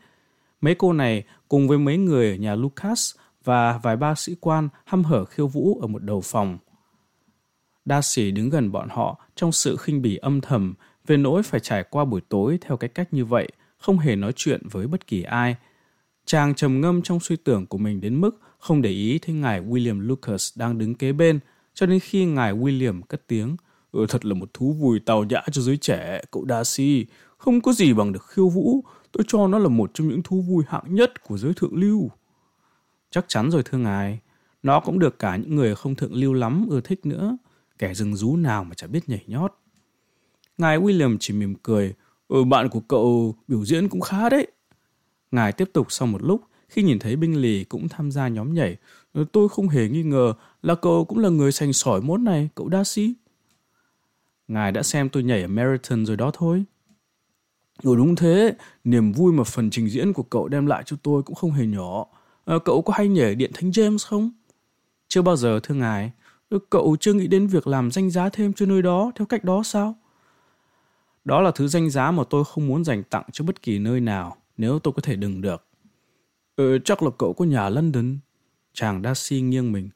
Mấy 0.62 0.76
cô 0.76 0.94
này 0.94 1.24
cùng 1.48 1.68
với 1.68 1.78
mấy 1.78 1.98
người 1.98 2.32
ở 2.32 2.36
nhà 2.36 2.56
Lucas 2.56 3.16
và 3.44 3.78
vài 3.84 3.98
ba 3.98 4.16
sĩ 4.16 4.36
quan 4.40 4.70
hăm 4.86 5.04
hở 5.04 5.26
khiêu 5.26 5.48
vũ 5.48 5.80
ở 5.82 5.88
một 5.88 6.04
đầu 6.04 6.22
phòng. 6.22 6.58
Darcy 7.86 8.32
đứng 8.32 8.50
gần 8.50 8.72
bọn 8.72 8.90
họ 8.90 9.22
trong 9.36 9.52
sự 9.52 9.76
khinh 9.76 10.02
bỉ 10.02 10.16
âm 10.16 10.42
thầm 10.42 10.74
về 11.08 11.18
nỗi 11.18 11.44
phải 11.44 11.60
trải 11.60 11.84
qua 11.84 12.06
buổi 12.06 12.22
tối 12.30 12.58
theo 12.62 12.78
cái 12.78 12.90
cách 12.90 13.14
như 13.14 13.26
vậy, 13.26 13.50
không 13.86 14.00
hề 14.00 14.16
nói 14.16 14.32
chuyện 14.36 14.62
với 14.72 14.88
bất 14.88 15.08
kỳ 15.08 15.24
ai. 15.24 15.56
Chàng 16.26 16.56
trầm 16.56 16.82
ngâm 16.82 17.02
trong 17.02 17.20
suy 17.20 17.36
tưởng 17.36 17.66
của 17.66 17.78
mình 17.78 18.02
đến 18.02 18.22
mức 18.22 18.40
không 18.60 18.82
để 18.82 18.90
ý 18.90 19.20
thấy 19.20 19.36
ngài 19.36 19.62
William 19.62 20.00
Lucas 20.00 20.58
đang 20.58 20.78
đứng 20.78 20.96
kế 20.96 21.14
bên, 21.14 21.40
cho 21.74 21.86
đến 21.86 22.00
khi 22.00 22.26
ngài 22.26 22.54
William 22.54 23.02
cất 23.02 23.28
tiếng. 23.28 23.56
Ừ, 23.92 24.06
thật 24.10 24.26
là 24.26 24.34
một 24.34 24.54
thú 24.54 24.74
vui 24.74 25.00
tào 25.00 25.24
nhã 25.24 25.42
cho 25.52 25.62
giới 25.62 25.78
trẻ, 25.78 26.22
cậu 26.32 26.46
Darcy. 26.50 27.06
Không 27.38 27.62
có 27.62 27.74
gì 27.74 27.94
bằng 27.94 28.12
được 28.12 28.28
khiêu 28.28 28.50
vũ, 28.50 28.84
tôi 29.12 29.24
cho 29.28 29.48
nó 29.48 29.60
là 29.60 29.68
một 29.68 29.92
trong 29.94 30.08
những 30.08 30.24
thú 30.24 30.42
vui 30.42 30.64
hạng 30.68 30.96
nhất 30.96 31.24
của 31.24 31.38
giới 31.38 31.54
thượng 31.54 31.76
lưu. 31.76 32.10
Chắc 33.12 33.26
chắn 33.28 33.52
rồi 33.52 33.64
thưa 33.66 33.78
ngài, 33.78 34.20
nó 34.64 34.80
cũng 34.80 35.00
được 35.00 35.20
cả 35.20 35.36
những 35.36 35.56
người 35.56 35.76
không 35.76 35.96
thượng 35.96 36.14
lưu 36.14 36.34
lắm 36.34 36.66
ưa 36.70 36.82
thích 36.82 37.06
nữa, 37.06 37.38
kẻ 37.80 37.94
rừng 37.94 38.16
rú 38.16 38.36
nào 38.36 38.64
mà 38.64 38.76
chả 38.76 38.88
biết 38.88 39.10
nhảy 39.10 39.24
nhót. 39.28 39.54
Ngài 40.58 40.80
William 40.80 41.18
chỉ 41.20 41.34
mỉm 41.34 41.56
cười, 41.64 41.94
ừ, 42.28 42.44
bạn 42.44 42.70
của 42.70 42.80
cậu 42.80 43.36
biểu 43.48 43.66
diễn 43.66 43.90
cũng 43.90 44.02
khá 44.02 44.30
đấy. 44.30 44.48
Ngài 45.32 45.52
tiếp 45.52 45.70
tục 45.74 45.88
sau 45.90 46.08
một 46.08 46.24
lúc, 46.24 46.42
khi 46.70 46.84
nhìn 46.84 47.00
thấy 47.00 47.16
binh 47.16 47.42
lì 47.42 47.64
cũng 47.64 47.88
tham 47.90 48.12
gia 48.12 48.28
nhóm 48.28 48.54
nhảy, 48.54 48.78
ừ, 49.14 49.26
tôi 49.32 49.50
không 49.50 49.68
hề 49.68 49.90
nghi 49.90 50.04
ngờ 50.04 50.34
là 50.62 50.76
cậu 50.76 51.06
cũng 51.06 51.20
là 51.20 51.30
người 51.30 51.52
sành 51.52 51.74
sỏi 51.74 52.02
mốt 52.02 52.20
này, 52.20 52.50
cậu 52.56 52.70
đa 52.70 52.84
sĩ 52.84 53.14
Ngài 54.48 54.72
đã 54.72 54.84
xem 54.84 55.10
tôi 55.10 55.24
nhảy 55.24 55.42
ở 55.42 55.48
Marathon 55.48 56.06
rồi 56.06 56.18
đó 56.18 56.32
thôi. 56.34 56.64
Ừ 57.84 57.96
đúng 57.96 58.16
thế, 58.16 58.56
niềm 58.84 59.12
vui 59.12 59.34
mà 59.34 59.44
phần 59.44 59.70
trình 59.70 59.90
diễn 59.90 60.14
của 60.14 60.24
cậu 60.24 60.48
đem 60.48 60.66
lại 60.66 60.84
cho 60.86 60.98
tôi 61.04 61.24
cũng 61.24 61.36
không 61.36 61.52
hề 61.52 61.66
nhỏ. 61.66 62.06
À, 62.46 62.56
cậu 62.66 62.82
có 62.82 62.94
hay 62.98 63.08
nhảy 63.08 63.36
điện 63.36 63.52
thánh 63.54 63.70
James 63.70 63.98
không? 64.08 64.32
Chưa 65.08 65.22
bao 65.22 65.36
giờ 65.36 65.60
thưa 65.64 65.76
ngài. 65.76 66.12
Ừ, 66.50 66.60
cậu 66.70 66.96
chưa 67.00 67.14
nghĩ 67.14 67.28
đến 67.28 67.48
việc 67.48 67.68
làm 67.68 67.92
danh 67.92 68.10
giá 68.10 68.30
thêm 68.30 68.54
cho 68.54 68.66
nơi 68.66 68.82
đó 68.82 69.12
theo 69.16 69.26
cách 69.26 69.44
đó 69.44 69.64
sao? 69.64 69.96
Đó 71.26 71.42
là 71.42 71.52
thứ 71.52 71.68
danh 71.68 71.90
giá 71.90 72.12
mà 72.12 72.24
tôi 72.30 72.44
không 72.46 72.68
muốn 72.68 72.84
dành 72.84 73.04
tặng 73.04 73.24
cho 73.32 73.46
bất 73.46 73.62
kỳ 73.62 73.80
nơi 73.80 74.00
nào 74.00 74.38
nếu 74.58 74.80
tôi 74.80 74.94
có 74.94 75.02
thể 75.02 75.16
đừng 75.16 75.42
được. 75.42 75.68
Ừ, 76.56 76.80
chắc 76.86 77.04
là 77.04 77.10
cậu 77.18 77.34
có 77.34 77.46
nhà 77.46 77.70
London. 77.70 78.18
Chàng 78.74 79.02
Darcy 79.04 79.42
nghiêng 79.42 79.72
mình. 79.72 79.90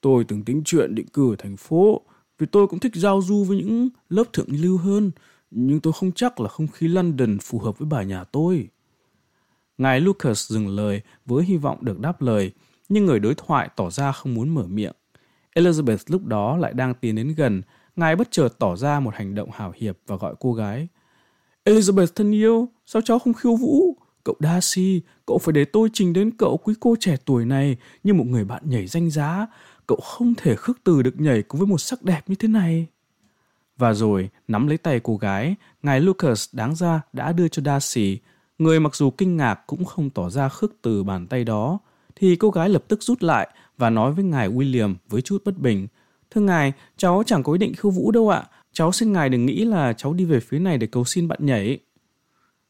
Tôi 0.00 0.24
từng 0.24 0.44
tính 0.44 0.62
chuyện 0.64 0.94
định 0.94 1.06
cư 1.06 1.32
ở 1.32 1.36
thành 1.38 1.56
phố 1.56 2.00
vì 2.38 2.46
tôi 2.46 2.66
cũng 2.66 2.78
thích 2.78 2.94
giao 2.94 3.22
du 3.22 3.44
với 3.44 3.56
những 3.56 3.88
lớp 4.08 4.24
thượng 4.32 4.48
lưu 4.50 4.78
hơn 4.78 5.10
nhưng 5.50 5.80
tôi 5.80 5.92
không 5.92 6.12
chắc 6.12 6.40
là 6.40 6.48
không 6.48 6.66
khí 6.66 6.88
London 6.88 7.38
phù 7.42 7.58
hợp 7.58 7.78
với 7.78 7.86
bà 7.86 8.02
nhà 8.02 8.24
tôi. 8.24 8.68
Ngài 9.78 10.00
Lucas 10.00 10.50
dừng 10.50 10.68
lời 10.68 11.00
với 11.26 11.44
hy 11.44 11.56
vọng 11.56 11.78
được 11.80 12.00
đáp 12.00 12.22
lời, 12.22 12.52
nhưng 12.88 13.06
người 13.06 13.20
đối 13.20 13.34
thoại 13.34 13.70
tỏ 13.76 13.90
ra 13.90 14.12
không 14.12 14.34
muốn 14.34 14.48
mở 14.48 14.66
miệng. 14.66 14.92
Elizabeth 15.54 15.98
lúc 16.06 16.26
đó 16.26 16.56
lại 16.56 16.72
đang 16.72 16.94
tiến 16.94 17.16
đến 17.16 17.34
gần, 17.36 17.62
ngài 18.00 18.16
bất 18.16 18.30
chợt 18.30 18.48
tỏ 18.58 18.76
ra 18.76 19.00
một 19.00 19.14
hành 19.14 19.34
động 19.34 19.50
hào 19.52 19.72
hiệp 19.76 19.98
và 20.06 20.16
gọi 20.16 20.34
cô 20.40 20.52
gái. 20.52 20.88
Elizabeth 21.64 22.06
thân 22.14 22.32
yêu, 22.34 22.68
sao 22.86 23.02
cháu 23.02 23.18
không 23.18 23.34
khiêu 23.34 23.56
vũ? 23.56 23.96
Cậu 24.24 24.36
Darcy, 24.40 25.00
cậu 25.26 25.38
phải 25.38 25.52
để 25.52 25.64
tôi 25.64 25.88
trình 25.92 26.12
đến 26.12 26.30
cậu 26.30 26.56
quý 26.56 26.74
cô 26.80 26.96
trẻ 27.00 27.16
tuổi 27.24 27.44
này 27.44 27.76
như 28.04 28.14
một 28.14 28.26
người 28.26 28.44
bạn 28.44 28.62
nhảy 28.64 28.86
danh 28.86 29.10
giá. 29.10 29.46
Cậu 29.86 29.98
không 30.02 30.34
thể 30.34 30.54
khước 30.54 30.78
từ 30.84 31.02
được 31.02 31.20
nhảy 31.20 31.42
cùng 31.42 31.58
với 31.60 31.66
một 31.66 31.78
sắc 31.78 32.02
đẹp 32.02 32.20
như 32.26 32.34
thế 32.34 32.48
này. 32.48 32.86
Và 33.76 33.92
rồi, 33.92 34.30
nắm 34.48 34.66
lấy 34.66 34.78
tay 34.78 35.00
cô 35.02 35.16
gái, 35.16 35.54
ngài 35.82 36.00
Lucas 36.00 36.48
đáng 36.52 36.74
ra 36.74 37.00
đã 37.12 37.32
đưa 37.32 37.48
cho 37.48 37.62
Darcy, 37.62 38.18
người 38.58 38.80
mặc 38.80 38.94
dù 38.94 39.10
kinh 39.10 39.36
ngạc 39.36 39.66
cũng 39.66 39.84
không 39.84 40.10
tỏ 40.10 40.30
ra 40.30 40.48
khước 40.48 40.74
từ 40.82 41.04
bàn 41.04 41.26
tay 41.26 41.44
đó, 41.44 41.78
thì 42.16 42.36
cô 42.36 42.50
gái 42.50 42.68
lập 42.68 42.84
tức 42.88 43.02
rút 43.02 43.22
lại 43.22 43.48
và 43.78 43.90
nói 43.90 44.12
với 44.12 44.24
ngài 44.24 44.48
William 44.48 44.94
với 45.08 45.22
chút 45.22 45.42
bất 45.44 45.58
bình. 45.58 45.86
Thưa 46.30 46.40
ngài, 46.40 46.72
cháu 46.96 47.22
chẳng 47.26 47.42
có 47.42 47.52
ý 47.52 47.58
định 47.58 47.74
khiêu 47.74 47.90
vũ 47.90 48.10
đâu 48.10 48.28
ạ. 48.28 48.44
Cháu 48.72 48.92
xin 48.92 49.12
ngài 49.12 49.28
đừng 49.28 49.46
nghĩ 49.46 49.64
là 49.64 49.92
cháu 49.92 50.12
đi 50.12 50.24
về 50.24 50.40
phía 50.40 50.58
này 50.58 50.78
để 50.78 50.86
cầu 50.86 51.04
xin 51.04 51.28
bạn 51.28 51.38
nhảy. 51.42 51.78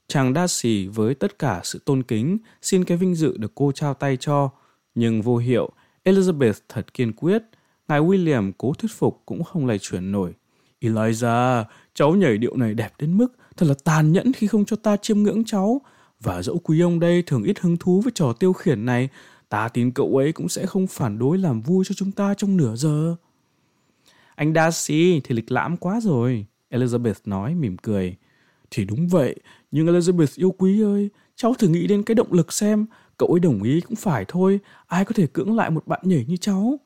Chàng 0.09 0.35
Darcy 0.35 0.87
với 0.87 1.15
tất 1.15 1.39
cả 1.39 1.61
sự 1.65 1.81
tôn 1.85 2.03
kính 2.03 2.39
xin 2.63 2.85
cái 2.85 2.97
vinh 2.97 3.15
dự 3.15 3.37
được 3.37 3.53
cô 3.55 3.73
trao 3.73 3.95
tay 3.95 4.17
cho. 4.21 4.51
Nhưng 4.95 5.23
vô 5.23 5.37
hiệu, 5.37 5.71
Elizabeth 6.05 6.53
thật 6.69 6.95
kiên 6.95 7.13
quyết. 7.13 7.43
Ngài 7.89 8.01
William 8.01 8.53
cố 8.59 8.73
thuyết 8.73 8.93
phục 8.99 9.23
cũng 9.27 9.45
không 9.45 9.67
lay 9.67 9.79
chuyển 9.79 10.13
nổi. 10.13 10.35
Eliza, 10.81 11.65
cháu 11.95 12.15
nhảy 12.15 12.39
điệu 12.39 12.57
này 12.57 12.75
đẹp 12.75 12.93
đến 12.99 13.19
mức 13.19 13.29
thật 13.57 13.67
là 13.67 13.75
tàn 13.85 14.13
nhẫn 14.13 14.33
khi 14.33 14.47
không 14.47 14.65
cho 14.65 14.77
ta 14.77 14.97
chiêm 14.97 15.23
ngưỡng 15.23 15.45
cháu. 15.45 15.81
Và 16.21 16.43
dẫu 16.43 16.59
quý 16.59 16.81
ông 16.81 17.01
đây 17.01 17.23
thường 17.23 17.43
ít 17.43 17.59
hứng 17.61 17.77
thú 17.77 18.01
với 18.01 18.13
trò 18.15 18.33
tiêu 18.33 18.53
khiển 18.53 18.85
này, 18.85 19.09
ta 19.49 19.69
tin 19.69 19.91
cậu 19.91 20.17
ấy 20.17 20.33
cũng 20.33 20.49
sẽ 20.49 20.67
không 20.67 20.87
phản 20.87 21.19
đối 21.19 21.39
làm 21.39 21.61
vui 21.61 21.85
cho 21.89 21.95
chúng 21.95 22.13
ta 22.13 22.35
trong 22.35 22.57
nửa 22.57 22.77
giờ. 22.77 23.17
Anh 24.41 24.55
Darcy 24.55 25.21
thì 25.25 25.35
lịch 25.35 25.53
lãm 25.53 25.77
quá 25.77 26.01
rồi, 26.01 26.47
Elizabeth 26.71 27.15
nói 27.25 27.55
mỉm 27.55 27.77
cười. 27.77 28.17
Thì 28.71 28.85
đúng 28.85 29.09
vậy, 29.09 29.37
nhưng 29.71 29.87
Elizabeth 29.87 30.33
yêu 30.37 30.55
quý 30.59 30.83
ơi, 30.83 31.09
cháu 31.37 31.55
thử 31.55 31.69
nghĩ 31.69 31.87
đến 31.87 32.03
cái 32.03 32.15
động 32.15 32.33
lực 32.33 32.53
xem, 32.53 32.87
cậu 33.17 33.29
ấy 33.29 33.41
đồng 33.41 33.63
ý 33.63 33.81
cũng 33.81 33.97
phải 33.97 34.25
thôi, 34.29 34.61
ai 34.87 35.05
có 35.05 35.13
thể 35.13 35.27
cưỡng 35.27 35.57
lại 35.57 35.71
một 35.71 35.87
bạn 35.87 36.01
nhảy 36.03 36.25
như 36.29 36.37
cháu. 36.37 36.81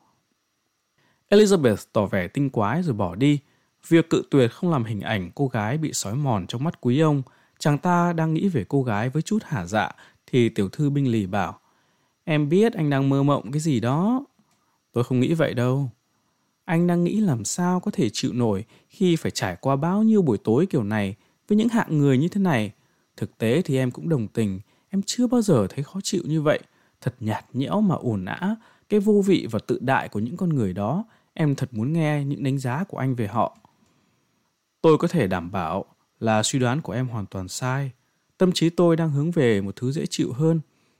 Elizabeth 1.29 1.75
tỏ 1.93 2.05
vẻ 2.05 2.27
tinh 2.27 2.49
quái 2.49 2.83
rồi 2.83 2.93
bỏ 2.93 3.15
đi, 3.15 3.39
Việc 3.87 4.09
cự 4.09 4.23
tuyệt 4.31 4.51
không 4.51 4.71
làm 4.71 4.83
hình 4.83 5.01
ảnh 5.01 5.31
cô 5.35 5.47
gái 5.47 5.77
bị 5.77 5.93
sói 5.93 6.15
mòn 6.15 6.47
trong 6.47 6.63
mắt 6.63 6.81
quý 6.81 6.99
ông. 6.99 7.21
Chàng 7.59 7.77
ta 7.77 8.13
đang 8.13 8.33
nghĩ 8.33 8.47
về 8.47 8.65
cô 8.67 8.83
gái 8.83 9.09
với 9.09 9.21
chút 9.21 9.43
hả 9.43 9.65
dạ, 9.65 9.91
thì 10.27 10.49
tiểu 10.49 10.69
thư 10.69 10.89
binh 10.89 11.11
lì 11.11 11.25
bảo, 11.25 11.59
Em 12.23 12.49
biết 12.49 12.73
anh 12.73 12.89
đang 12.89 13.09
mơ 13.09 13.23
mộng 13.23 13.51
cái 13.51 13.59
gì 13.59 13.79
đó. 13.79 14.25
Tôi 14.93 15.03
không 15.03 15.19
nghĩ 15.19 15.33
vậy 15.33 15.53
đâu. 15.53 15.89
Anh 16.65 16.87
đang 16.87 17.03
nghĩ 17.03 17.19
làm 17.19 17.45
sao 17.45 17.79
có 17.79 17.91
thể 17.91 18.09
chịu 18.13 18.33
nổi 18.33 18.65
khi 18.89 19.15
phải 19.15 19.31
trải 19.31 19.55
qua 19.61 19.75
bao 19.75 20.03
nhiêu 20.03 20.21
buổi 20.21 20.37
tối 20.37 20.65
kiểu 20.65 20.83
này 20.83 21.15
với 21.47 21.57
những 21.57 21.69
hạng 21.69 21.97
người 21.97 22.17
như 22.17 22.27
thế 22.27 22.41
này. 22.41 22.71
Thực 23.17 23.37
tế 23.37 23.61
thì 23.61 23.77
em 23.77 23.91
cũng 23.91 24.09
đồng 24.09 24.27
tình, 24.27 24.59
em 24.89 25.01
chưa 25.05 25.27
bao 25.27 25.41
giờ 25.41 25.67
thấy 25.69 25.83
khó 25.83 25.99
chịu 26.03 26.21
như 26.25 26.41
vậy. 26.41 26.59
Thật 27.01 27.15
nhạt 27.19 27.45
nhẽo 27.53 27.81
mà 27.81 27.95
ổn 27.95 28.25
nã, 28.25 28.55
cái 28.89 28.99
vô 28.99 29.21
vị 29.25 29.47
và 29.51 29.59
tự 29.59 29.79
đại 29.81 30.09
của 30.09 30.19
những 30.19 30.37
con 30.37 30.49
người 30.49 30.73
đó, 30.73 31.05
em 31.33 31.55
thật 31.55 31.73
muốn 31.73 31.93
nghe 31.93 32.23
những 32.23 32.43
đánh 32.43 32.57
giá 32.57 32.83
của 32.83 32.97
anh 32.97 33.15
về 33.15 33.27
họ. 33.27 33.57
Tôi 34.81 34.97
có 34.97 35.07
thể 35.07 35.27
đảm 35.27 35.51
bảo 35.51 35.85
là 36.19 36.43
suy 36.43 36.59
đoán 36.59 36.81
của 36.81 36.93
em 36.93 37.07
hoàn 37.07 37.25
toàn 37.25 37.47
sai. 37.47 37.91
Tâm 38.37 38.51
trí 38.51 38.69
tôi 38.69 38.95
đang 38.95 39.09
hướng 39.11 39.31
về 39.31 39.61
một 39.61 39.75
thứ 39.75 39.91
dễ 39.91 40.05
chịu 40.09 40.33
hơn. 40.33 40.59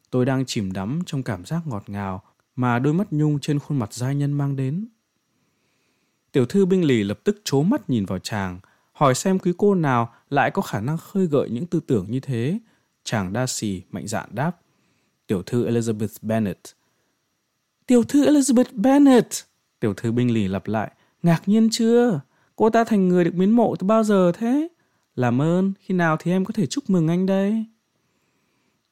Tôi 0.09 0.25
đang 0.25 0.45
chìm 0.45 0.71
đắm 0.71 0.99
trong 1.05 1.23
cảm 1.23 1.45
giác 1.45 1.61
ngọt 1.67 1.83
ngào 1.87 2.21
mà 2.55 2.79
đôi 2.79 2.93
mắt 2.93 3.13
nhung 3.13 3.39
trên 3.39 3.59
khuôn 3.59 3.79
mặt 3.79 3.93
giai 3.93 4.15
nhân 4.15 4.33
mang 4.33 4.55
đến. 4.55 4.87
Tiểu 6.35 6.45
thư 6.45 6.65
binh 6.65 6.85
lì 6.85 7.03
lập 7.03 7.19
tức 7.23 7.41
chố 7.43 7.63
mắt 7.63 7.89
nhìn 7.89 8.05
vào 8.05 8.19
chàng, 8.19 8.59
hỏi 8.91 9.15
xem 9.15 9.39
quý 9.39 9.53
cô 9.57 9.75
nào 9.75 10.13
lại 10.29 10.51
có 10.51 10.61
khả 10.61 10.81
năng 10.81 10.97
khơi 10.97 11.25
gợi 11.25 11.49
những 11.49 11.65
tư 11.65 11.79
tưởng 11.87 12.05
như 12.09 12.19
thế. 12.19 12.59
Chàng 13.03 13.33
đa 13.33 13.47
xì 13.47 13.81
mạnh 13.91 14.07
dạn 14.07 14.29
đáp. 14.31 14.51
Tiểu 15.27 15.43
thư 15.43 15.69
Elizabeth 15.69 16.17
Bennet. 16.21 16.57
Tiểu 17.87 18.03
thư 18.03 18.25
Elizabeth 18.25 18.65
Bennet! 18.73 19.27
Tiểu 19.79 19.93
thư 19.93 20.11
binh 20.11 20.33
lì 20.33 20.47
lặp 20.47 20.67
lại. 20.67 20.91
Ngạc 21.23 21.41
nhiên 21.45 21.69
chưa? 21.71 22.21
Cô 22.55 22.69
ta 22.69 22.83
thành 22.83 23.07
người 23.07 23.23
được 23.23 23.35
miến 23.35 23.51
mộ 23.51 23.75
từ 23.75 23.87
bao 23.87 24.03
giờ 24.03 24.31
thế? 24.31 24.67
Làm 25.15 25.41
ơn, 25.41 25.73
khi 25.79 25.93
nào 25.93 26.17
thì 26.19 26.31
em 26.31 26.45
có 26.45 26.51
thể 26.53 26.65
chúc 26.65 26.89
mừng 26.89 27.07
anh 27.07 27.25
đây? 27.25 27.65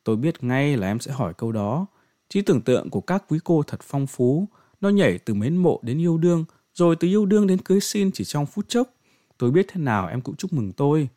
Tôi 0.04 0.16
biết 0.16 0.44
ngay 0.44 0.78
là 0.78 0.88
em 0.88 1.00
sẽ 1.00 1.12
hỏi 1.12 1.34
câu 1.38 1.52
đó. 1.52 1.86
Trí 2.30 2.42
tưởng 2.42 2.62
tượng 2.62 2.90
của 2.90 3.02
các 3.02 3.24
quý 3.30 3.40
cô 3.44 3.64
thật 3.68 3.80
phong 3.84 4.08
phú. 4.08 4.48
Nó 4.82 4.90
nhảy 4.90 5.18
từ 5.18 5.34
mến 5.34 5.58
mộ 5.58 5.80
đến 5.84 6.02
yêu 6.02 6.18
đương, 6.18 6.46
rồi 6.74 6.96
từ 6.96 7.08
yêu 7.08 7.26
đương 7.26 7.48
đến 7.48 7.62
cưới 7.62 7.80
xin 7.80 8.12
chỉ 8.12 8.24
trong 8.24 8.46
phút 8.46 8.66
chốc. 8.68 8.94
Tôi 9.38 9.52
biết 9.52 9.66
thế 9.70 9.82
nào 9.82 10.08
em 10.08 10.22
cũng 10.22 10.36
chúc 10.36 10.54
mừng 10.54 10.74
tôi. 10.74 11.10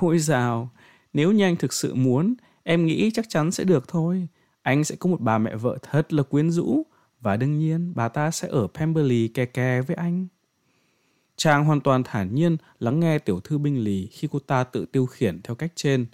Ôi 0.00 0.18
dào, 0.18 0.70
nếu 1.12 1.32
như 1.32 1.44
anh 1.44 1.56
thực 1.56 1.72
sự 1.72 1.94
muốn, 1.94 2.34
em 2.62 2.86
nghĩ 2.86 3.10
chắc 3.14 3.28
chắn 3.28 3.50
sẽ 3.50 3.64
được 3.64 3.88
thôi. 3.88 4.28
Anh 4.62 4.84
sẽ 4.84 4.96
có 4.96 5.10
một 5.10 5.20
bà 5.20 5.38
mẹ 5.38 5.56
vợ 5.56 5.78
thật 5.82 6.12
là 6.12 6.22
quyến 6.22 6.50
rũ, 6.50 6.82
và 7.20 7.36
đương 7.36 7.58
nhiên 7.58 7.92
bà 7.96 8.08
ta 8.08 8.30
sẽ 8.30 8.48
ở 8.48 8.66
Pemberley 8.74 9.28
kè 9.28 9.44
kè 9.46 9.82
với 9.82 9.96
anh. 9.96 10.26
Chàng 11.36 11.64
hoàn 11.64 11.80
toàn 11.80 12.02
thản 12.04 12.34
nhiên 12.34 12.56
lắng 12.78 13.00
nghe 13.00 13.18
tiểu 13.18 13.40
thư 13.40 13.58
binh 13.58 13.84
lì 13.84 14.06
khi 14.06 14.28
cô 14.30 14.38
ta 14.38 14.64
tự 14.64 14.86
tiêu 14.86 15.06
khiển 15.06 15.42
theo 15.42 15.54
cách 15.54 15.72
trên. 15.74 16.06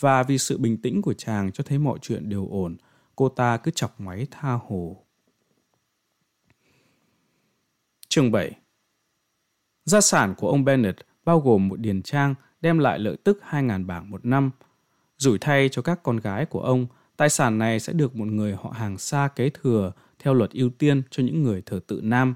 Và 0.00 0.22
vì 0.22 0.38
sự 0.38 0.58
bình 0.58 0.76
tĩnh 0.76 1.02
của 1.02 1.14
chàng 1.14 1.52
cho 1.52 1.64
thấy 1.64 1.78
mọi 1.78 1.98
chuyện 2.02 2.28
đều 2.28 2.48
ổn, 2.50 2.76
cô 3.16 3.28
ta 3.28 3.56
cứ 3.56 3.70
chọc 3.70 4.00
ngoáy 4.00 4.26
tha 4.30 4.58
hồ. 4.66 5.04
Chương 8.14 8.32
7 8.32 8.50
Gia 9.84 10.00
sản 10.00 10.34
của 10.34 10.48
ông 10.48 10.64
Bennett 10.64 10.98
bao 11.24 11.40
gồm 11.40 11.68
một 11.68 11.80
điền 11.80 12.02
trang 12.02 12.34
đem 12.60 12.78
lại 12.78 12.98
lợi 12.98 13.16
tức 13.24 13.40
2.000 13.50 13.86
bảng 13.86 14.10
một 14.10 14.24
năm. 14.24 14.50
Rủi 15.16 15.38
thay 15.38 15.68
cho 15.68 15.82
các 15.82 16.02
con 16.02 16.16
gái 16.16 16.46
của 16.46 16.60
ông, 16.60 16.86
tài 17.16 17.28
sản 17.28 17.58
này 17.58 17.80
sẽ 17.80 17.92
được 17.92 18.16
một 18.16 18.24
người 18.24 18.56
họ 18.62 18.70
hàng 18.70 18.98
xa 18.98 19.28
kế 19.36 19.50
thừa 19.50 19.92
theo 20.18 20.34
luật 20.34 20.50
ưu 20.50 20.70
tiên 20.70 21.02
cho 21.10 21.22
những 21.22 21.42
người 21.42 21.62
thờ 21.66 21.80
tự 21.86 22.00
nam. 22.02 22.34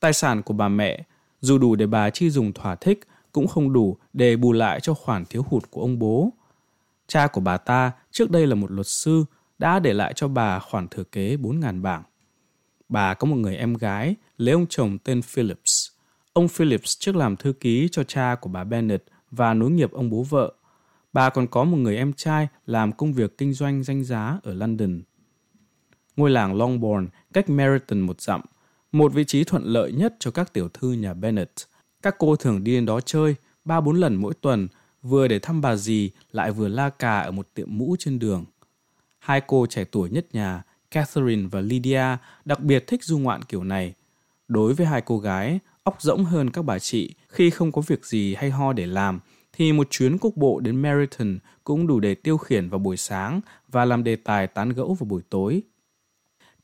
Tài 0.00 0.12
sản 0.12 0.42
của 0.42 0.54
bà 0.54 0.68
mẹ, 0.68 1.02
dù 1.40 1.58
đủ 1.58 1.76
để 1.76 1.86
bà 1.86 2.10
chi 2.10 2.30
dùng 2.30 2.52
thỏa 2.52 2.74
thích, 2.74 3.00
cũng 3.32 3.46
không 3.46 3.72
đủ 3.72 3.96
để 4.12 4.36
bù 4.36 4.52
lại 4.52 4.80
cho 4.80 4.94
khoản 4.94 5.24
thiếu 5.24 5.44
hụt 5.48 5.70
của 5.70 5.80
ông 5.80 5.98
bố. 5.98 6.32
Cha 7.06 7.26
của 7.26 7.40
bà 7.40 7.56
ta 7.56 7.92
trước 8.10 8.30
đây 8.30 8.46
là 8.46 8.54
một 8.54 8.70
luật 8.70 8.86
sư, 8.86 9.24
đã 9.58 9.78
để 9.78 9.92
lại 9.92 10.12
cho 10.16 10.28
bà 10.28 10.58
khoản 10.58 10.88
thừa 10.88 11.04
kế 11.04 11.36
4.000 11.36 11.82
bảng. 11.82 12.02
Bà 12.88 13.14
có 13.14 13.26
một 13.26 13.36
người 13.36 13.56
em 13.56 13.74
gái 13.74 14.16
lấy 14.36 14.52
ông 14.52 14.66
chồng 14.68 14.98
tên 14.98 15.22
Phillips. 15.22 15.88
Ông 16.32 16.48
Phillips 16.48 16.98
trước 16.98 17.16
làm 17.16 17.36
thư 17.36 17.52
ký 17.52 17.88
cho 17.92 18.04
cha 18.04 18.36
của 18.40 18.48
bà 18.48 18.64
Bennett 18.64 19.04
và 19.30 19.54
nối 19.54 19.70
nghiệp 19.70 19.92
ông 19.92 20.10
bố 20.10 20.22
vợ. 20.22 20.52
Bà 21.12 21.30
còn 21.30 21.46
có 21.46 21.64
một 21.64 21.76
người 21.76 21.96
em 21.96 22.12
trai 22.12 22.48
làm 22.66 22.92
công 22.92 23.12
việc 23.12 23.38
kinh 23.38 23.52
doanh 23.52 23.82
danh 23.82 24.04
giá 24.04 24.38
ở 24.42 24.54
London. 24.54 25.02
Ngôi 26.16 26.30
làng 26.30 26.56
Longbourn 26.56 27.08
cách 27.32 27.50
Meryton 27.50 28.00
một 28.00 28.20
dặm, 28.20 28.40
một 28.92 29.12
vị 29.12 29.24
trí 29.24 29.44
thuận 29.44 29.64
lợi 29.64 29.92
nhất 29.92 30.14
cho 30.18 30.30
các 30.30 30.52
tiểu 30.52 30.68
thư 30.68 30.92
nhà 30.92 31.14
Bennett. 31.14 31.52
Các 32.02 32.14
cô 32.18 32.36
thường 32.36 32.64
đi 32.64 32.74
đến 32.74 32.86
đó 32.86 33.00
chơi 33.00 33.34
ba 33.64 33.80
bốn 33.80 33.96
lần 33.96 34.14
mỗi 34.14 34.34
tuần, 34.34 34.68
vừa 35.02 35.28
để 35.28 35.38
thăm 35.38 35.60
bà 35.60 35.76
dì 35.76 36.10
lại 36.32 36.50
vừa 36.52 36.68
la 36.68 36.90
cà 36.90 37.20
ở 37.20 37.30
một 37.30 37.48
tiệm 37.54 37.78
mũ 37.78 37.96
trên 37.98 38.18
đường. 38.18 38.44
Hai 39.18 39.40
cô 39.46 39.66
trẻ 39.66 39.84
tuổi 39.84 40.10
nhất 40.10 40.26
nhà, 40.32 40.62
Catherine 40.90 41.48
và 41.50 41.60
Lydia, 41.60 42.16
đặc 42.44 42.60
biệt 42.60 42.86
thích 42.86 43.04
du 43.04 43.18
ngoạn 43.18 43.42
kiểu 43.42 43.64
này. 43.64 43.94
Đối 44.48 44.74
với 44.74 44.86
hai 44.86 45.00
cô 45.00 45.18
gái, 45.18 45.58
óc 45.82 46.02
rỗng 46.02 46.24
hơn 46.24 46.50
các 46.50 46.62
bà 46.64 46.78
chị 46.78 47.14
khi 47.28 47.50
không 47.50 47.72
có 47.72 47.82
việc 47.86 48.04
gì 48.04 48.34
hay 48.34 48.50
ho 48.50 48.72
để 48.72 48.86
làm, 48.86 49.20
thì 49.52 49.72
một 49.72 49.86
chuyến 49.90 50.18
cúc 50.18 50.36
bộ 50.36 50.60
đến 50.60 50.82
Meriton 50.82 51.38
cũng 51.64 51.86
đủ 51.86 52.00
để 52.00 52.14
tiêu 52.14 52.36
khiển 52.36 52.68
vào 52.68 52.78
buổi 52.78 52.96
sáng 52.96 53.40
và 53.68 53.84
làm 53.84 54.04
đề 54.04 54.16
tài 54.16 54.46
tán 54.46 54.68
gẫu 54.68 54.94
vào 54.94 55.06
buổi 55.06 55.22
tối. 55.30 55.62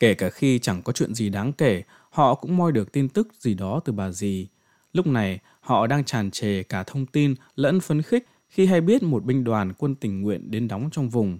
Kể 0.00 0.14
cả 0.14 0.30
khi 0.30 0.58
chẳng 0.58 0.82
có 0.82 0.92
chuyện 0.92 1.14
gì 1.14 1.28
đáng 1.28 1.52
kể, 1.52 1.82
họ 2.10 2.34
cũng 2.34 2.56
moi 2.56 2.72
được 2.72 2.92
tin 2.92 3.08
tức 3.08 3.28
gì 3.38 3.54
đó 3.54 3.80
từ 3.84 3.92
bà 3.92 4.10
dì. 4.10 4.48
Lúc 4.92 5.06
này, 5.06 5.38
họ 5.60 5.86
đang 5.86 6.04
tràn 6.04 6.30
trề 6.30 6.62
cả 6.62 6.82
thông 6.82 7.06
tin 7.06 7.34
lẫn 7.56 7.80
phấn 7.80 8.02
khích 8.02 8.26
khi 8.48 8.66
hay 8.66 8.80
biết 8.80 9.02
một 9.02 9.24
binh 9.24 9.44
đoàn 9.44 9.72
quân 9.78 9.94
tình 9.94 10.22
nguyện 10.22 10.50
đến 10.50 10.68
đóng 10.68 10.88
trong 10.92 11.08
vùng. 11.08 11.38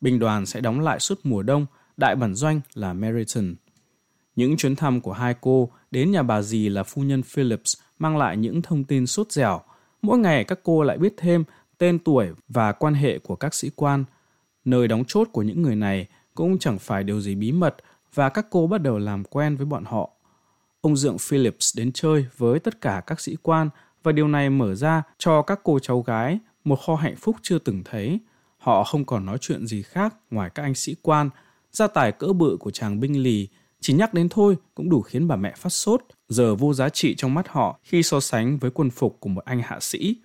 Binh 0.00 0.18
đoàn 0.18 0.46
sẽ 0.46 0.60
đóng 0.60 0.80
lại 0.80 1.00
suốt 1.00 1.20
mùa 1.24 1.42
đông, 1.42 1.66
đại 1.96 2.16
bản 2.16 2.34
doanh 2.34 2.60
là 2.74 2.92
Meriton. 2.92 3.54
Những 4.36 4.56
chuyến 4.56 4.76
thăm 4.76 5.00
của 5.00 5.12
hai 5.12 5.34
cô 5.40 5.70
đến 5.90 6.10
nhà 6.10 6.22
bà 6.22 6.42
dì 6.42 6.68
là 6.68 6.82
phu 6.82 7.02
nhân 7.02 7.22
Phillips 7.22 7.76
mang 7.98 8.16
lại 8.16 8.36
những 8.36 8.62
thông 8.62 8.84
tin 8.84 9.06
sốt 9.06 9.32
dẻo. 9.32 9.60
Mỗi 10.02 10.18
ngày 10.18 10.44
các 10.44 10.58
cô 10.62 10.82
lại 10.82 10.98
biết 10.98 11.14
thêm 11.16 11.44
tên 11.78 11.98
tuổi 11.98 12.28
và 12.48 12.72
quan 12.72 12.94
hệ 12.94 13.18
của 13.18 13.36
các 13.36 13.54
sĩ 13.54 13.70
quan. 13.76 14.04
Nơi 14.64 14.88
đóng 14.88 15.04
chốt 15.08 15.28
của 15.32 15.42
những 15.42 15.62
người 15.62 15.76
này 15.76 16.06
cũng 16.34 16.58
chẳng 16.58 16.78
phải 16.78 17.04
điều 17.04 17.20
gì 17.20 17.34
bí 17.34 17.52
mật 17.52 17.76
và 18.14 18.28
các 18.28 18.46
cô 18.50 18.66
bắt 18.66 18.82
đầu 18.82 18.98
làm 18.98 19.24
quen 19.24 19.56
với 19.56 19.66
bọn 19.66 19.84
họ. 19.84 20.10
Ông 20.80 20.96
Dượng 20.96 21.18
Phillips 21.18 21.76
đến 21.76 21.92
chơi 21.92 22.26
với 22.36 22.58
tất 22.58 22.80
cả 22.80 23.02
các 23.06 23.20
sĩ 23.20 23.36
quan 23.42 23.70
và 24.02 24.12
điều 24.12 24.28
này 24.28 24.50
mở 24.50 24.74
ra 24.74 25.02
cho 25.18 25.42
các 25.42 25.60
cô 25.62 25.78
cháu 25.78 26.00
gái 26.00 26.38
một 26.64 26.76
kho 26.86 26.94
hạnh 26.94 27.16
phúc 27.16 27.36
chưa 27.42 27.58
từng 27.58 27.82
thấy. 27.84 28.18
Họ 28.58 28.84
không 28.84 29.04
còn 29.04 29.26
nói 29.26 29.38
chuyện 29.40 29.66
gì 29.66 29.82
khác 29.82 30.14
ngoài 30.30 30.50
các 30.50 30.62
anh 30.62 30.74
sĩ 30.74 30.96
quan. 31.02 31.30
Gia 31.72 31.86
tài 31.86 32.12
cỡ 32.12 32.32
bự 32.32 32.56
của 32.60 32.70
chàng 32.70 33.00
binh 33.00 33.22
lì 33.22 33.48
chỉ 33.84 33.92
nhắc 33.92 34.14
đến 34.14 34.28
thôi 34.28 34.56
cũng 34.74 34.90
đủ 34.90 35.02
khiến 35.02 35.28
bà 35.28 35.36
mẹ 35.36 35.54
phát 35.56 35.70
sốt, 35.70 36.02
giờ 36.28 36.54
vô 36.54 36.74
giá 36.74 36.88
trị 36.88 37.14
trong 37.14 37.34
mắt 37.34 37.48
họ 37.48 37.78
khi 37.82 38.02
so 38.02 38.20
sánh 38.20 38.58
với 38.58 38.70
quân 38.70 38.90
phục 38.90 39.16
của 39.20 39.28
một 39.28 39.44
anh 39.44 39.62
hạ 39.62 39.80
sĩ. 39.80 40.16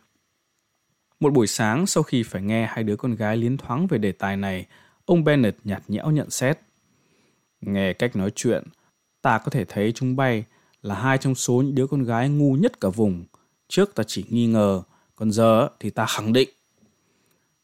Một 1.19 1.33
buổi 1.33 1.47
sáng 1.47 1.87
sau 1.87 2.03
khi 2.03 2.23
phải 2.23 2.41
nghe 2.41 2.65
hai 2.65 2.83
đứa 2.83 2.95
con 2.95 3.15
gái 3.15 3.37
liến 3.37 3.57
thoáng 3.57 3.87
về 3.87 3.97
đề 3.97 4.11
tài 4.11 4.37
này, 4.37 4.65
ông 5.05 5.23
Bennett 5.23 5.57
nhạt 5.63 5.83
nhẽo 5.87 6.11
nhận 6.11 6.29
xét. 6.29 6.59
Nghe 7.61 7.93
cách 7.93 8.15
nói 8.15 8.31
chuyện, 8.35 8.63
ta 9.21 9.37
có 9.37 9.51
thể 9.51 9.65
thấy 9.65 9.91
chúng 9.91 10.15
bay 10.15 10.43
là 10.81 10.95
hai 10.95 11.17
trong 11.17 11.35
số 11.35 11.53
những 11.53 11.75
đứa 11.75 11.87
con 11.87 12.03
gái 12.03 12.29
ngu 12.29 12.53
nhất 12.53 12.79
cả 12.81 12.89
vùng. 12.89 13.25
Trước 13.67 13.95
ta 13.95 14.03
chỉ 14.07 14.25
nghi 14.29 14.47
ngờ, 14.47 14.81
còn 15.15 15.31
giờ 15.31 15.69
thì 15.79 15.89
ta 15.89 16.05
khẳng 16.05 16.33
định. 16.33 16.49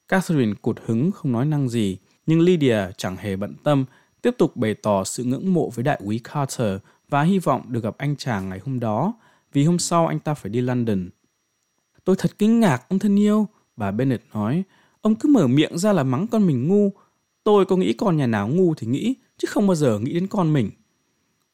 Catherine 0.07 0.53
cụt 0.61 0.79
hứng 0.85 1.11
không 1.11 1.31
nói 1.31 1.45
năng 1.45 1.69
gì, 1.69 1.97
nhưng 2.25 2.39
Lydia 2.39 2.79
chẳng 2.97 3.15
hề 3.15 3.35
bận 3.35 3.53
tâm, 3.63 3.85
tiếp 4.25 4.35
tục 4.37 4.57
bày 4.57 4.73
tỏ 4.73 5.03
sự 5.03 5.23
ngưỡng 5.23 5.53
mộ 5.53 5.69
với 5.69 5.83
đại 5.83 5.99
úy 6.03 6.19
Carter 6.23 6.77
và 7.09 7.21
hy 7.21 7.39
vọng 7.39 7.61
được 7.67 7.83
gặp 7.83 7.97
anh 7.97 8.15
chàng 8.15 8.49
ngày 8.49 8.59
hôm 8.65 8.79
đó, 8.79 9.13
vì 9.53 9.63
hôm 9.63 9.79
sau 9.79 10.07
anh 10.07 10.19
ta 10.19 10.33
phải 10.33 10.49
đi 10.49 10.61
London. 10.61 11.09
Tôi 12.03 12.15
thật 12.19 12.31
kinh 12.39 12.59
ngạc, 12.59 12.89
ông 12.89 12.99
thân 12.99 13.19
yêu, 13.19 13.47
bà 13.77 13.91
Bennett 13.91 14.23
nói. 14.33 14.63
Ông 15.01 15.15
cứ 15.15 15.29
mở 15.29 15.47
miệng 15.47 15.77
ra 15.77 15.93
là 15.93 16.03
mắng 16.03 16.27
con 16.27 16.47
mình 16.47 16.67
ngu. 16.67 16.91
Tôi 17.43 17.65
có 17.65 17.77
nghĩ 17.77 17.93
con 17.93 18.17
nhà 18.17 18.27
nào 18.27 18.47
ngu 18.47 18.73
thì 18.73 18.87
nghĩ, 18.87 19.15
chứ 19.37 19.47
không 19.51 19.67
bao 19.67 19.75
giờ 19.75 19.99
nghĩ 19.99 20.13
đến 20.13 20.27
con 20.27 20.53
mình. 20.53 20.71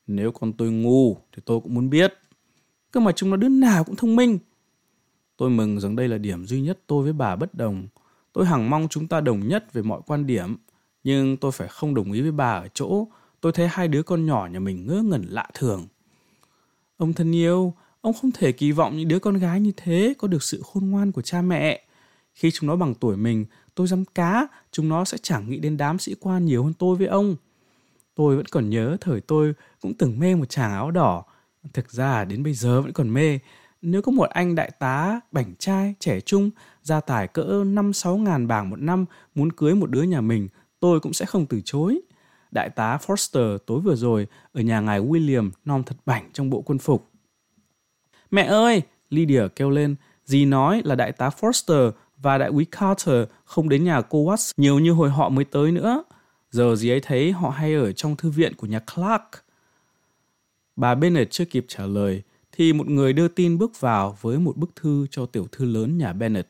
Nếu 0.07 0.31
con 0.31 0.53
tôi 0.53 0.71
ngu 0.71 1.15
thì 1.15 1.41
tôi 1.45 1.59
cũng 1.59 1.73
muốn 1.73 1.89
biết. 1.89 2.13
Cơ 2.91 2.99
mà 2.99 3.11
chúng 3.11 3.29
nó 3.29 3.37
đứa 3.37 3.49
nào 3.49 3.83
cũng 3.83 3.95
thông 3.95 4.15
minh. 4.15 4.39
Tôi 5.37 5.49
mừng 5.49 5.79
rằng 5.79 5.95
đây 5.95 6.07
là 6.07 6.17
điểm 6.17 6.45
duy 6.45 6.61
nhất 6.61 6.79
tôi 6.87 7.03
với 7.03 7.13
bà 7.13 7.35
bất 7.35 7.53
đồng. 7.53 7.87
Tôi 8.33 8.45
hằng 8.45 8.69
mong 8.69 8.87
chúng 8.89 9.07
ta 9.07 9.21
đồng 9.21 9.47
nhất 9.47 9.73
về 9.73 9.81
mọi 9.81 10.01
quan 10.07 10.25
điểm. 10.25 10.57
Nhưng 11.03 11.37
tôi 11.37 11.51
phải 11.51 11.67
không 11.67 11.93
đồng 11.93 12.11
ý 12.11 12.21
với 12.21 12.31
bà 12.31 12.51
ở 12.51 12.67
chỗ 12.73 13.07
tôi 13.41 13.51
thấy 13.51 13.67
hai 13.67 13.87
đứa 13.87 14.03
con 14.03 14.25
nhỏ 14.25 14.47
nhà 14.51 14.59
mình 14.59 14.87
ngớ 14.87 15.01
ngẩn 15.01 15.25
lạ 15.29 15.47
thường. 15.53 15.87
Ông 16.97 17.13
thân 17.13 17.35
yêu, 17.35 17.73
ông 18.01 18.13
không 18.13 18.31
thể 18.31 18.51
kỳ 18.51 18.71
vọng 18.71 18.97
những 18.97 19.07
đứa 19.07 19.19
con 19.19 19.37
gái 19.37 19.59
như 19.59 19.71
thế 19.77 20.13
có 20.17 20.27
được 20.27 20.43
sự 20.43 20.61
khôn 20.63 20.89
ngoan 20.89 21.11
của 21.11 21.21
cha 21.21 21.41
mẹ. 21.41 21.81
Khi 22.33 22.51
chúng 22.51 22.67
nó 22.67 22.75
bằng 22.75 22.95
tuổi 22.95 23.17
mình, 23.17 23.45
tôi 23.75 23.87
dám 23.87 24.05
cá, 24.05 24.47
chúng 24.71 24.89
nó 24.89 25.05
sẽ 25.05 25.17
chẳng 25.21 25.49
nghĩ 25.49 25.57
đến 25.57 25.77
đám 25.77 25.99
sĩ 25.99 26.15
quan 26.19 26.45
nhiều 26.45 26.63
hơn 26.63 26.73
tôi 26.73 26.95
với 26.95 27.07
ông. 27.07 27.35
Tôi 28.15 28.35
vẫn 28.35 28.45
còn 28.45 28.69
nhớ 28.69 28.97
thời 29.01 29.21
tôi 29.21 29.53
cũng 29.81 29.93
từng 29.93 30.19
mê 30.19 30.35
một 30.35 30.49
chàng 30.49 30.71
áo 30.71 30.91
đỏ. 30.91 31.23
Thực 31.73 31.91
ra 31.91 32.25
đến 32.25 32.43
bây 32.43 32.53
giờ 32.53 32.81
vẫn 32.81 32.93
còn 32.93 33.13
mê. 33.13 33.39
Nếu 33.81 34.01
có 34.01 34.11
một 34.11 34.29
anh 34.29 34.55
đại 34.55 34.71
tá, 34.79 35.19
bảnh 35.31 35.53
trai, 35.59 35.95
trẻ 35.99 36.21
trung, 36.21 36.49
gia 36.83 37.01
tài 37.01 37.27
cỡ 37.27 37.63
5-6 37.63 38.17
ngàn 38.17 38.47
bảng 38.47 38.69
một 38.69 38.79
năm 38.79 39.05
muốn 39.35 39.51
cưới 39.51 39.75
một 39.75 39.89
đứa 39.89 40.03
nhà 40.03 40.21
mình, 40.21 40.47
tôi 40.81 40.99
cũng 40.99 41.13
sẽ 41.13 41.25
không 41.25 41.45
từ 41.45 41.61
chối. 41.65 42.01
Đại 42.51 42.69
tá 42.69 42.97
Forster 42.97 43.57
tối 43.57 43.79
vừa 43.79 43.95
rồi 43.95 44.27
ở 44.53 44.61
nhà 44.61 44.79
ngài 44.79 45.01
William 45.01 45.51
non 45.65 45.83
thật 45.85 45.95
bảnh 46.05 46.29
trong 46.33 46.49
bộ 46.49 46.61
quân 46.61 46.77
phục. 46.77 47.11
Mẹ 48.31 48.43
ơi! 48.43 48.81
Lydia 49.09 49.47
kêu 49.55 49.69
lên. 49.69 49.95
Dì 50.25 50.45
nói 50.45 50.81
là 50.85 50.95
đại 50.95 51.11
tá 51.11 51.29
Forster 51.39 51.91
và 52.17 52.37
đại 52.37 52.49
úy 52.49 52.65
Carter 52.65 53.27
không 53.45 53.69
đến 53.69 53.83
nhà 53.83 54.01
cô 54.01 54.25
Watts 54.25 54.51
nhiều 54.57 54.79
như 54.79 54.91
hồi 54.91 55.09
họ 55.09 55.29
mới 55.29 55.45
tới 55.45 55.71
nữa. 55.71 56.03
Giờ 56.51 56.75
dì 56.75 56.89
ấy 56.89 56.99
thấy 56.99 57.31
họ 57.31 57.49
hay 57.49 57.73
ở 57.73 57.91
trong 57.91 58.15
thư 58.15 58.29
viện 58.29 58.53
của 58.55 58.67
nhà 58.67 58.79
Clark. 58.79 59.23
Bà 60.75 60.95
Bennett 60.95 61.31
chưa 61.31 61.45
kịp 61.45 61.65
trả 61.67 61.85
lời 61.85 62.21
thì 62.51 62.73
một 62.73 62.87
người 62.87 63.13
đưa 63.13 63.27
tin 63.27 63.57
bước 63.57 63.79
vào 63.79 64.17
với 64.21 64.39
một 64.39 64.57
bức 64.57 64.75
thư 64.75 65.07
cho 65.11 65.25
tiểu 65.25 65.47
thư 65.51 65.65
lớn 65.65 65.97
nhà 65.97 66.13
Bennett. 66.13 66.49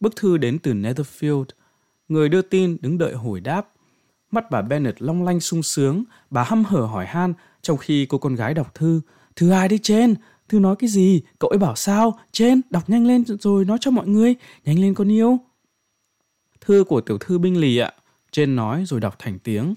Bức 0.00 0.16
thư 0.16 0.36
đến 0.36 0.58
từ 0.58 0.72
Netherfield. 0.72 1.44
Người 2.08 2.28
đưa 2.28 2.42
tin 2.42 2.76
đứng 2.80 2.98
đợi 2.98 3.14
hồi 3.14 3.40
đáp. 3.40 3.68
Mắt 4.30 4.50
bà 4.50 4.62
Bennett 4.62 5.02
long 5.02 5.24
lanh 5.24 5.40
sung 5.40 5.62
sướng, 5.62 6.04
bà 6.30 6.44
hăm 6.44 6.64
hở 6.64 6.80
hỏi 6.80 7.06
han 7.06 7.34
trong 7.62 7.76
khi 7.76 8.06
cô 8.06 8.18
con 8.18 8.34
gái 8.34 8.54
đọc 8.54 8.74
thư. 8.74 9.00
Thư 9.36 9.50
ai 9.50 9.68
đi 9.68 9.78
trên? 9.82 10.14
Thư 10.48 10.58
nói 10.58 10.76
cái 10.76 10.90
gì? 10.90 11.22
Cậu 11.38 11.50
ấy 11.50 11.58
bảo 11.58 11.76
sao? 11.76 12.18
Trên, 12.32 12.60
đọc 12.70 12.90
nhanh 12.90 13.06
lên 13.06 13.24
rồi 13.24 13.64
nói 13.64 13.78
cho 13.80 13.90
mọi 13.90 14.08
người. 14.08 14.34
Nhanh 14.64 14.78
lên 14.78 14.94
con 14.94 15.12
yêu. 15.12 15.38
Thư 16.60 16.84
của 16.88 17.00
tiểu 17.00 17.18
thư 17.18 17.38
binh 17.38 17.56
lì 17.60 17.78
ạ. 17.78 17.92
Trên 18.32 18.56
nói 18.56 18.84
rồi 18.86 19.00
đọc 19.00 19.16
thành 19.18 19.38
tiếng. 19.38 19.74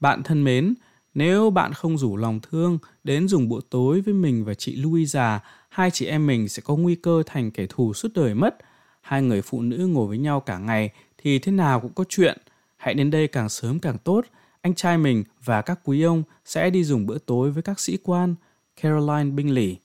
Bạn 0.00 0.22
thân 0.22 0.44
mến, 0.44 0.74
nếu 1.14 1.50
bạn 1.50 1.72
không 1.72 1.98
rủ 1.98 2.16
lòng 2.16 2.40
thương 2.50 2.78
đến 3.04 3.28
dùng 3.28 3.48
bữa 3.48 3.60
tối 3.70 4.00
với 4.00 4.14
mình 4.14 4.44
và 4.44 4.54
chị 4.54 4.76
Louisa, 4.76 5.40
hai 5.68 5.90
chị 5.90 6.06
em 6.06 6.26
mình 6.26 6.48
sẽ 6.48 6.62
có 6.66 6.76
nguy 6.76 6.94
cơ 6.94 7.22
thành 7.26 7.50
kẻ 7.50 7.66
thù 7.68 7.92
suốt 7.92 8.08
đời 8.14 8.34
mất. 8.34 8.56
Hai 9.00 9.22
người 9.22 9.42
phụ 9.42 9.62
nữ 9.62 9.76
ngồi 9.76 10.06
với 10.06 10.18
nhau 10.18 10.40
cả 10.40 10.58
ngày 10.58 10.90
thì 11.24 11.38
thế 11.38 11.52
nào 11.52 11.80
cũng 11.80 11.92
có 11.94 12.04
chuyện. 12.08 12.38
Hãy 12.76 12.94
đến 12.94 13.10
đây 13.10 13.28
càng 13.28 13.48
sớm 13.48 13.78
càng 13.78 13.98
tốt. 14.04 14.24
Anh 14.60 14.74
trai 14.74 14.98
mình 14.98 15.24
và 15.44 15.62
các 15.62 15.80
quý 15.84 16.02
ông 16.02 16.22
sẽ 16.44 16.70
đi 16.70 16.84
dùng 16.84 17.06
bữa 17.06 17.18
tối 17.18 17.50
với 17.50 17.62
các 17.62 17.80
sĩ 17.80 17.98
quan. 18.02 18.34
Caroline 18.82 19.30
Bingley. 19.30 19.76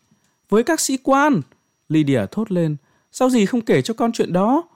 Với 0.49 0.63
các 0.63 0.79
sĩ 0.79 0.97
quan? 0.97 1.41
Lydia 1.89 2.25
thốt 2.31 2.51
lên. 2.51 2.75
Sao 3.11 3.29
gì 3.29 3.45
không 3.45 3.61
kể 3.61 3.81
cho 3.81 3.93
con 3.93 4.11
chuyện 4.11 4.33
đó? 4.33 4.67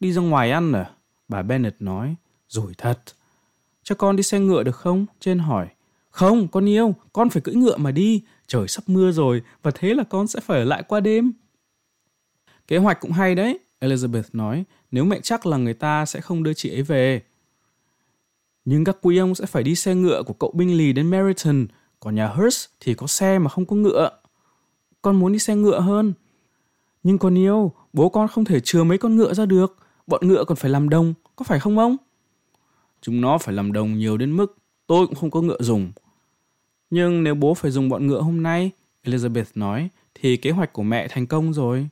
Đi 0.00 0.12
ra 0.12 0.22
ngoài 0.22 0.50
ăn 0.50 0.72
à? 0.72 0.90
Bà 1.28 1.42
Bennett 1.42 1.82
nói. 1.82 2.14
Rồi 2.48 2.72
thật. 2.78 3.00
Cho 3.82 3.94
con 3.94 4.16
đi 4.16 4.22
xe 4.22 4.38
ngựa 4.38 4.62
được 4.62 4.76
không? 4.76 5.06
Trên 5.20 5.38
hỏi. 5.38 5.68
Không, 6.10 6.48
con 6.48 6.68
yêu, 6.68 6.94
con 7.12 7.30
phải 7.30 7.42
cưỡi 7.42 7.54
ngựa 7.54 7.76
mà 7.76 7.90
đi. 7.90 8.22
Trời 8.46 8.68
sắp 8.68 8.84
mưa 8.86 9.12
rồi 9.12 9.42
và 9.62 9.70
thế 9.74 9.94
là 9.94 10.04
con 10.04 10.26
sẽ 10.26 10.40
phải 10.40 10.58
ở 10.58 10.64
lại 10.64 10.82
qua 10.88 11.00
đêm. 11.00 11.32
Kế 12.68 12.76
hoạch 12.76 13.00
cũng 13.00 13.12
hay 13.12 13.34
đấy, 13.34 13.58
Elizabeth 13.82 14.22
nói. 14.32 14.64
Nếu 14.90 15.04
mẹ 15.04 15.20
chắc 15.22 15.46
là 15.46 15.56
người 15.56 15.74
ta 15.74 16.06
sẽ 16.06 16.20
không 16.20 16.42
đưa 16.42 16.54
chị 16.54 16.70
ấy 16.70 16.82
về. 16.82 17.22
Nhưng 18.64 18.84
các 18.84 18.96
quý 19.02 19.16
ông 19.18 19.34
sẽ 19.34 19.46
phải 19.46 19.62
đi 19.62 19.74
xe 19.74 19.94
ngựa 19.94 20.22
của 20.22 20.34
cậu 20.34 20.52
binh 20.54 20.76
lì 20.76 20.92
đến 20.92 21.10
Meriton, 21.10 21.66
còn 22.00 22.14
nhà 22.14 22.28
Hurst 22.28 22.68
thì 22.80 22.94
có 22.94 23.06
xe 23.06 23.38
mà 23.38 23.50
không 23.50 23.66
có 23.66 23.76
ngựa. 23.76 24.10
Con 25.02 25.16
muốn 25.16 25.32
đi 25.32 25.38
xe 25.38 25.56
ngựa 25.56 25.80
hơn. 25.80 26.12
Nhưng 27.02 27.18
con 27.18 27.38
yêu, 27.38 27.72
bố 27.92 28.08
con 28.08 28.28
không 28.28 28.44
thể 28.44 28.60
chừa 28.60 28.84
mấy 28.84 28.98
con 28.98 29.16
ngựa 29.16 29.34
ra 29.34 29.46
được. 29.46 29.76
Bọn 30.06 30.28
ngựa 30.28 30.44
còn 30.44 30.56
phải 30.56 30.70
làm 30.70 30.88
đồng, 30.88 31.14
có 31.36 31.44
phải 31.44 31.60
không 31.60 31.78
ông? 31.78 31.96
Chúng 33.00 33.20
nó 33.20 33.38
phải 33.38 33.54
làm 33.54 33.72
đồng 33.72 33.98
nhiều 33.98 34.16
đến 34.16 34.36
mức 34.36 34.56
tôi 34.86 35.06
cũng 35.06 35.14
không 35.14 35.30
có 35.30 35.40
ngựa 35.40 35.56
dùng. 35.60 35.92
Nhưng 36.90 37.24
nếu 37.24 37.34
bố 37.34 37.54
phải 37.54 37.70
dùng 37.70 37.88
bọn 37.88 38.06
ngựa 38.06 38.20
hôm 38.20 38.42
nay, 38.42 38.70
Elizabeth 39.04 39.44
nói, 39.54 39.88
thì 40.14 40.36
kế 40.36 40.50
hoạch 40.50 40.72
của 40.72 40.82
mẹ 40.82 41.08
thành 41.08 41.26
công 41.26 41.52
rồi. 41.52 41.88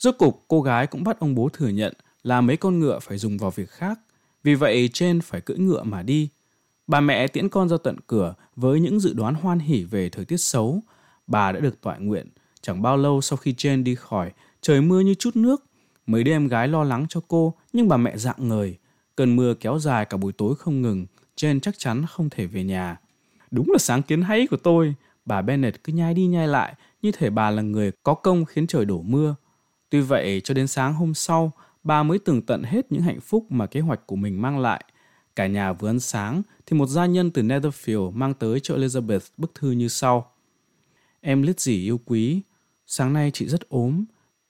Rốt 0.00 0.14
cục, 0.18 0.44
cô 0.48 0.62
gái 0.62 0.86
cũng 0.86 1.04
bắt 1.04 1.20
ông 1.20 1.34
bố 1.34 1.48
thừa 1.48 1.68
nhận 1.68 1.94
là 2.22 2.40
mấy 2.40 2.56
con 2.56 2.80
ngựa 2.80 2.98
phải 2.98 3.18
dùng 3.18 3.38
vào 3.38 3.50
việc 3.50 3.70
khác. 3.70 4.00
Vì 4.42 4.54
vậy, 4.54 4.90
trên 4.92 5.20
phải 5.20 5.40
cưỡi 5.40 5.58
ngựa 5.58 5.82
mà 5.82 6.02
đi. 6.02 6.28
Bà 6.86 7.00
mẹ 7.00 7.28
tiễn 7.28 7.48
con 7.48 7.68
ra 7.68 7.76
tận 7.84 7.96
cửa 8.06 8.34
với 8.56 8.80
những 8.80 9.00
dự 9.00 9.12
đoán 9.12 9.34
hoan 9.34 9.58
hỉ 9.58 9.84
về 9.84 10.08
thời 10.08 10.24
tiết 10.24 10.36
xấu. 10.36 10.80
Bà 11.26 11.52
đã 11.52 11.60
được 11.60 11.80
tọa 11.80 11.96
nguyện. 11.96 12.28
Chẳng 12.60 12.82
bao 12.82 12.96
lâu 12.96 13.20
sau 13.20 13.36
khi 13.36 13.52
Jane 13.52 13.82
đi 13.82 13.94
khỏi, 13.94 14.32
trời 14.60 14.80
mưa 14.80 15.00
như 15.00 15.14
chút 15.14 15.36
nước. 15.36 15.64
Mấy 16.06 16.24
đứa 16.24 16.32
em 16.32 16.48
gái 16.48 16.68
lo 16.68 16.84
lắng 16.84 17.06
cho 17.08 17.20
cô, 17.28 17.54
nhưng 17.72 17.88
bà 17.88 17.96
mẹ 17.96 18.16
dạng 18.16 18.48
ngời. 18.48 18.76
Cơn 19.16 19.36
mưa 19.36 19.54
kéo 19.54 19.78
dài 19.78 20.04
cả 20.04 20.16
buổi 20.16 20.32
tối 20.32 20.54
không 20.54 20.82
ngừng, 20.82 21.06
Jane 21.36 21.60
chắc 21.60 21.78
chắn 21.78 22.06
không 22.06 22.30
thể 22.30 22.46
về 22.46 22.64
nhà. 22.64 22.96
Đúng 23.50 23.70
là 23.70 23.78
sáng 23.78 24.02
kiến 24.02 24.22
hay 24.22 24.46
của 24.46 24.56
tôi. 24.56 24.94
Bà 25.24 25.42
Bennett 25.42 25.84
cứ 25.84 25.92
nhai 25.92 26.14
đi 26.14 26.26
nhai 26.26 26.48
lại, 26.48 26.74
như 27.02 27.12
thể 27.12 27.30
bà 27.30 27.50
là 27.50 27.62
người 27.62 27.92
có 28.02 28.14
công 28.14 28.44
khiến 28.44 28.66
trời 28.66 28.84
đổ 28.84 29.02
mưa. 29.02 29.34
Tuy 29.90 30.00
vậy, 30.00 30.40
cho 30.44 30.54
đến 30.54 30.66
sáng 30.66 30.94
hôm 30.94 31.14
sau, 31.14 31.52
bà 31.84 32.02
mới 32.02 32.18
tường 32.18 32.42
tận 32.42 32.62
hết 32.62 32.92
những 32.92 33.02
hạnh 33.02 33.20
phúc 33.20 33.46
mà 33.50 33.66
kế 33.66 33.80
hoạch 33.80 34.06
của 34.06 34.16
mình 34.16 34.42
mang 34.42 34.58
lại. 34.58 34.84
Cả 35.36 35.46
nhà 35.46 35.72
vừa 35.72 35.88
ăn 35.88 36.00
sáng 36.00 36.42
thì 36.66 36.76
một 36.76 36.86
gia 36.86 37.06
nhân 37.06 37.30
từ 37.30 37.42
Netherfield 37.42 38.10
mang 38.10 38.34
tới 38.34 38.60
cho 38.60 38.76
Elizabeth 38.76 39.20
bức 39.36 39.54
thư 39.54 39.70
như 39.70 39.88
sau. 39.88 40.32
Em 41.20 41.42
lít 41.42 41.56
yêu 41.66 42.00
quý, 42.04 42.42
sáng 42.86 43.12
nay 43.12 43.30
chị 43.34 43.48
rất 43.48 43.68
ốm. 43.68 44.04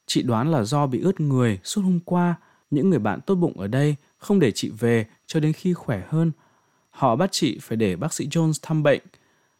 Chị 0.07 0.22
đoán 0.22 0.50
là 0.50 0.64
do 0.64 0.87
bị 0.87 1.00
ướt 1.00 1.20
người 1.20 1.59
suốt 1.64 1.83
hôm 1.83 2.00
qua. 2.00 2.35
Những 2.70 2.90
người 2.90 2.98
bạn 2.98 3.20
tốt 3.20 3.35
bụng 3.35 3.61
ở 3.61 3.66
đây 3.66 3.96
không 4.18 4.40
để 4.40 4.50
chị 4.50 4.70
về 4.79 5.07
cho 5.26 5.40
đến 5.40 5.53
khi 5.53 5.72
khỏe 5.72 6.03
hơn. 6.09 6.33
Họ 6.90 7.16
bắt 7.16 7.29
chị 7.33 7.59
phải 7.62 7.76
để 7.76 7.96
bác 7.96 8.14
sĩ 8.14 8.29
Jones 8.29 8.59
thăm 8.62 8.83
bệnh. 8.83 9.03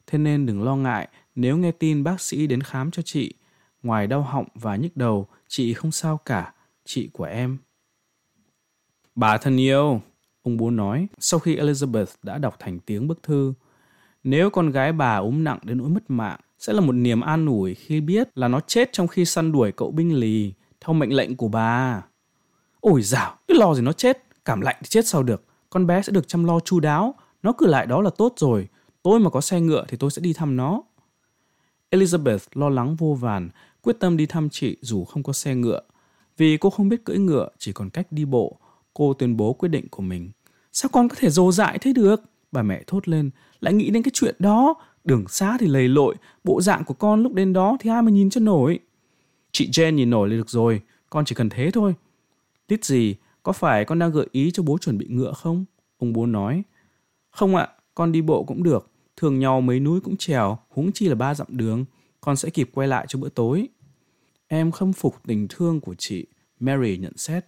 Thế 0.07 0.19
nên 0.19 0.47
đừng 0.47 0.63
lo 0.63 0.77
ngại 0.77 1.09
nếu 1.35 1.57
nghe 1.57 1.73
tin 1.73 2.05
bác 2.05 2.21
sĩ 2.21 2.47
đến 2.47 2.61
khám 2.61 2.91
cho 2.91 3.03
chị. 3.03 3.35
Ngoài 3.83 4.07
đau 4.07 4.23
họng 4.23 4.47
và 4.55 4.77
nhức 4.77 4.97
đầu, 4.97 5.29
chị 5.51 5.75
không 5.75 5.91
sao 5.91 6.17
cả, 6.17 6.53
chị 6.85 7.11
của 7.13 7.25
em. 7.25 7.59
Bà 9.15 9.39
thân 9.39 9.57
yêu, 9.57 10.01
ông 10.43 10.57
bố 10.57 10.71
nói 10.71 11.07
sau 11.19 11.41
khi 11.41 11.57
Elizabeth 11.57 12.07
đã 12.23 12.39
đọc 12.39 12.57
thành 12.59 12.79
tiếng 12.79 13.09
bức 13.09 13.23
thư. 13.23 13.55
Nếu 14.25 14.51
con 14.51 14.71
gái 14.71 14.93
bà 14.93 15.17
ốm 15.17 15.45
nặng 15.45 15.59
đến 15.63 15.79
nỗi 15.79 15.89
mất 15.89 16.11
mạng, 16.11 16.41
sẽ 16.59 16.73
là 16.73 16.81
một 16.81 16.93
niềm 16.93 17.21
an 17.21 17.47
ủi 17.47 17.75
khi 17.75 18.01
biết 18.01 18.39
là 18.39 18.49
nó 18.49 18.61
chết 18.61 18.93
trong 18.93 19.09
khi 19.09 19.25
săn 19.25 19.53
đuổi 19.53 19.73
cậu 19.73 19.91
binh 19.91 20.15
lì 20.15 20.53
theo 20.81 20.95
mệnh 20.95 21.13
lệnh 21.13 21.37
của 21.37 21.49
bà. 21.49 22.03
Ôi 22.81 23.03
dào, 23.03 23.39
cứ 23.49 23.55
lo 23.55 23.75
gì 23.75 23.83
nó 23.83 23.93
chết, 23.93 24.25
cảm 24.45 24.61
lạnh 24.61 24.77
thì 24.81 24.87
chết 24.89 25.07
sao 25.07 25.23
được. 25.23 25.45
Con 25.71 25.87
bé 25.87 26.03
sẽ 26.03 26.13
được 26.13 26.29
chăm 26.29 26.45
lo 26.45 26.61
chu 26.61 26.81
đáo, 26.81 27.15
nó 27.43 27.53
cứ 27.53 27.67
lại 27.67 27.87
đó 27.87 28.01
là 28.03 28.11
tốt 28.11 28.35
rồi. 28.37 28.69
Tôi 29.03 29.21
mà 29.21 29.31
có 29.31 29.41
xe 29.41 29.61
ngựa 29.61 29.85
thì 29.89 29.97
tôi 29.97 30.11
sẽ 30.11 30.23
đi 30.23 30.33
thăm 30.33 30.57
nó. 30.57 30.83
Elizabeth 31.91 32.39
lo 32.55 32.69
lắng 32.69 32.97
vô 32.97 33.15
vàn, 33.21 33.49
quyết 33.83 33.97
tâm 34.01 34.17
đi 34.17 34.27
thăm 34.27 34.49
chị 34.51 34.77
dù 34.81 35.05
không 35.05 35.23
có 35.23 35.33
xe 35.33 35.55
ngựa. 35.55 35.81
Vì 36.37 36.57
cô 36.57 36.71
không 36.71 36.89
biết 36.89 37.05
cưỡi 37.05 37.19
ngựa, 37.19 37.49
chỉ 37.59 37.73
còn 37.73 37.91
cách 37.91 38.13
đi 38.13 38.25
bộ, 38.25 38.59
cô 38.95 39.15
tuyên 39.15 39.37
bố 39.37 39.53
quyết 39.53 39.69
định 39.69 39.89
của 39.91 40.03
mình. 40.03 40.31
Sao 40.73 40.89
con 40.93 41.09
có 41.09 41.17
thể 41.19 41.31
dồ 41.31 41.53
dại 41.53 41.79
thế 41.79 41.93
được? 41.93 42.23
Bà 42.53 42.63
mẹ 42.63 42.83
thốt 42.87 43.09
lên, 43.09 43.31
lại 43.61 43.75
nghĩ 43.75 43.91
đến 43.91 44.03
cái 44.03 44.11
chuyện 44.15 44.35
đó. 44.39 44.75
Đường 45.05 45.29
xa 45.29 45.57
thì 45.61 45.67
lầy 45.67 45.89
lội, 45.89 46.15
bộ 46.45 46.61
dạng 46.61 46.85
của 46.85 46.95
con 46.95 47.23
lúc 47.23 47.35
đến 47.35 47.53
đó 47.53 47.77
thì 47.81 47.91
ai 47.91 48.03
mà 48.03 48.11
nhìn 48.11 48.31
cho 48.31 48.41
nổi. 48.41 48.79
Chị 49.53 49.71
Jen 49.71 49.91
nhìn 49.91 50.11
nổi 50.11 50.29
là 50.29 50.37
được 50.37 50.51
rồi, 50.51 50.81
con 51.11 51.25
chỉ 51.25 51.35
cần 51.35 51.49
thế 51.49 51.71
thôi. 51.71 51.95
Tít 52.67 52.85
gì, 52.85 53.15
có 53.43 53.53
phải 53.53 53.85
con 53.85 53.99
đang 53.99 54.11
gợi 54.11 54.27
ý 54.33 54.51
cho 54.51 54.63
bố 54.63 54.79
chuẩn 54.79 54.99
bị 54.99 55.07
ngựa 55.09 55.33
không? 55.33 55.65
Ông 55.99 56.13
bố 56.13 56.27
nói. 56.27 56.63
Không 57.31 57.57
ạ, 57.57 57.69
con 57.95 58.13
đi 58.13 58.23
bộ 58.23 58.45
cũng 58.45 58.63
được. 58.63 58.91
Thường 59.17 59.39
nhau 59.39 59.61
mấy 59.61 59.81
núi 59.81 60.01
cũng 60.01 60.17
trèo, 60.17 60.59
huống 60.69 60.93
chi 60.93 61.09
là 61.09 61.15
ba 61.15 61.35
dặm 61.35 61.47
đường. 61.51 61.85
Con 62.21 62.37
sẽ 62.37 62.51
kịp 62.51 62.71
quay 62.75 62.89
lại 62.89 63.07
cho 63.09 63.19
bữa 63.19 63.29
tối. 63.29 63.69
Em 64.49 64.71
khâm 64.71 64.93
phục 64.93 65.17
tình 65.27 65.47
thương 65.49 65.81
của 65.81 65.95
chị, 65.99 66.27
Mary 66.61 66.97
nhận 66.97 67.17
xét. 67.17 67.45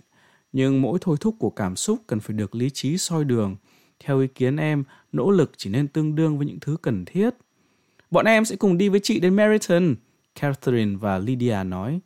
Nhưng 0.52 0.82
mỗi 0.82 0.98
thôi 1.00 1.16
thúc 1.20 1.36
của 1.38 1.50
cảm 1.50 1.76
xúc 1.76 1.98
cần 2.06 2.20
phải 2.20 2.36
được 2.36 2.54
lý 2.54 2.70
trí 2.70 2.98
soi 2.98 3.24
đường. 3.24 3.56
Theo 4.04 4.20
ý 4.20 4.26
kiến 4.26 4.56
em, 4.56 4.84
nỗ 5.12 5.30
lực 5.30 5.52
chỉ 5.56 5.70
nên 5.70 5.88
tương 5.88 6.14
đương 6.14 6.38
với 6.38 6.46
những 6.46 6.60
thứ 6.60 6.76
cần 6.82 7.04
thiết. 7.04 7.30
Bọn 8.10 8.24
em 8.24 8.44
sẽ 8.44 8.56
cùng 8.56 8.78
đi 8.78 8.88
với 8.88 9.00
chị 9.00 9.20
đến 9.20 9.36
Meriton, 9.36 9.94
Catherine 10.40 10.96
và 10.96 11.18
Lydia 11.18 11.58
nói. 11.66 12.00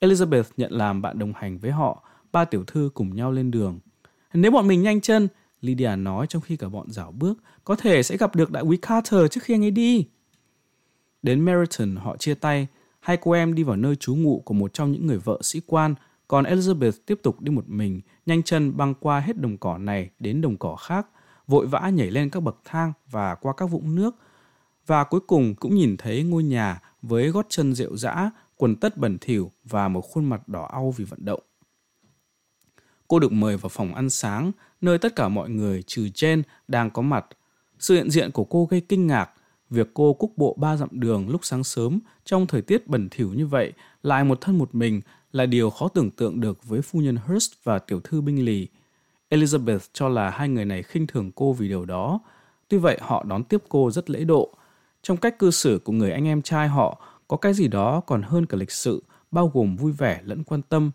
Elizabeth 0.00 0.44
nhận 0.56 0.72
làm 0.72 1.02
bạn 1.02 1.18
đồng 1.18 1.32
hành 1.36 1.58
với 1.58 1.70
họ, 1.70 2.04
ba 2.32 2.44
tiểu 2.44 2.64
thư 2.64 2.90
cùng 2.94 3.16
nhau 3.16 3.32
lên 3.32 3.50
đường. 3.50 3.80
Nếu 4.34 4.50
bọn 4.50 4.68
mình 4.68 4.82
nhanh 4.82 5.00
chân, 5.00 5.28
Lydia 5.60 5.96
nói 5.96 6.26
trong 6.26 6.42
khi 6.42 6.56
cả 6.56 6.68
bọn 6.68 6.90
dạo 6.90 7.12
bước, 7.12 7.38
có 7.64 7.76
thể 7.76 8.02
sẽ 8.02 8.16
gặp 8.16 8.36
được 8.36 8.50
đại 8.50 8.62
úy 8.62 8.76
Carter 8.76 9.20
trước 9.30 9.40
khi 9.42 9.54
anh 9.54 9.64
ấy 9.64 9.70
đi. 9.70 10.06
Đến 11.22 11.44
Meriton 11.44 11.96
họ 11.96 12.16
chia 12.16 12.34
tay, 12.34 12.66
hai 13.00 13.16
cô 13.16 13.30
em 13.30 13.54
đi 13.54 13.62
vào 13.62 13.76
nơi 13.76 13.96
trú 13.96 14.14
ngụ 14.14 14.42
của 14.44 14.54
một 14.54 14.74
trong 14.74 14.92
những 14.92 15.06
người 15.06 15.18
vợ 15.18 15.38
sĩ 15.42 15.60
quan, 15.66 15.94
còn 16.28 16.44
Elizabeth 16.44 16.92
tiếp 17.06 17.20
tục 17.22 17.40
đi 17.40 17.50
một 17.50 17.68
mình, 17.68 18.00
nhanh 18.26 18.42
chân 18.42 18.76
băng 18.76 18.94
qua 18.94 19.20
hết 19.20 19.38
đồng 19.38 19.58
cỏ 19.58 19.78
này 19.78 20.10
đến 20.18 20.40
đồng 20.40 20.56
cỏ 20.56 20.76
khác, 20.76 21.06
vội 21.46 21.66
vã 21.66 21.88
nhảy 21.88 22.10
lên 22.10 22.30
các 22.30 22.40
bậc 22.40 22.56
thang 22.64 22.92
và 23.10 23.34
qua 23.34 23.52
các 23.56 23.66
vũng 23.66 23.94
nước, 23.94 24.16
và 24.86 25.04
cuối 25.04 25.20
cùng 25.20 25.54
cũng 25.54 25.74
nhìn 25.74 25.96
thấy 25.96 26.22
ngôi 26.22 26.42
nhà 26.42 26.80
với 27.02 27.28
gót 27.28 27.46
chân 27.48 27.74
rệu 27.74 27.96
rã, 27.96 28.30
quần 28.56 28.76
tất 28.76 28.96
bẩn 28.96 29.18
thỉu 29.20 29.50
và 29.64 29.88
một 29.88 30.00
khuôn 30.00 30.24
mặt 30.24 30.48
đỏ 30.48 30.68
au 30.72 30.90
vì 30.90 31.04
vận 31.04 31.24
động. 31.24 31.40
Cô 33.08 33.18
được 33.18 33.32
mời 33.32 33.56
vào 33.56 33.68
phòng 33.68 33.94
ăn 33.94 34.10
sáng, 34.10 34.52
nơi 34.80 34.98
tất 34.98 35.16
cả 35.16 35.28
mọi 35.28 35.50
người 35.50 35.82
trừ 35.82 36.02
Jen 36.14 36.42
đang 36.68 36.90
có 36.90 37.02
mặt. 37.02 37.26
Sự 37.78 37.94
hiện 37.94 38.10
diện 38.10 38.30
của 38.30 38.44
cô 38.44 38.64
gây 38.70 38.80
kinh 38.80 39.06
ngạc. 39.06 39.30
Việc 39.72 39.90
cô 39.94 40.12
cúc 40.12 40.32
bộ 40.38 40.56
ba 40.58 40.76
dặm 40.76 40.88
đường 40.92 41.28
lúc 41.28 41.44
sáng 41.44 41.64
sớm 41.64 41.98
trong 42.24 42.46
thời 42.46 42.62
tiết 42.62 42.88
bẩn 42.88 43.08
thỉu 43.10 43.34
như 43.34 43.46
vậy 43.46 43.72
lại 44.02 44.24
một 44.24 44.40
thân 44.40 44.58
một 44.58 44.74
mình 44.74 45.00
là 45.32 45.46
điều 45.46 45.70
khó 45.70 45.88
tưởng 45.88 46.10
tượng 46.10 46.40
được 46.40 46.64
với 46.64 46.82
phu 46.82 47.00
nhân 47.00 47.16
Hurst 47.16 47.52
và 47.64 47.78
tiểu 47.78 48.00
thư 48.00 48.20
binh 48.20 48.44
lì. 48.44 48.68
Elizabeth 49.30 49.78
cho 49.92 50.08
là 50.08 50.30
hai 50.30 50.48
người 50.48 50.64
này 50.64 50.82
khinh 50.82 51.06
thường 51.06 51.30
cô 51.34 51.52
vì 51.52 51.68
điều 51.68 51.84
đó. 51.84 52.20
Tuy 52.68 52.78
vậy 52.78 52.98
họ 53.00 53.24
đón 53.28 53.44
tiếp 53.44 53.62
cô 53.68 53.90
rất 53.90 54.10
lễ 54.10 54.24
độ. 54.24 54.54
Trong 55.02 55.16
cách 55.16 55.38
cư 55.38 55.50
xử 55.50 55.80
của 55.84 55.92
người 55.92 56.12
anh 56.12 56.24
em 56.24 56.42
trai 56.42 56.68
họ 56.68 57.02
có 57.28 57.36
cái 57.36 57.54
gì 57.54 57.68
đó 57.68 58.00
còn 58.00 58.22
hơn 58.22 58.46
cả 58.46 58.56
lịch 58.56 58.70
sự, 58.70 59.02
bao 59.30 59.50
gồm 59.54 59.76
vui 59.76 59.92
vẻ 59.92 60.20
lẫn 60.24 60.44
quan 60.44 60.62
tâm. 60.62 60.90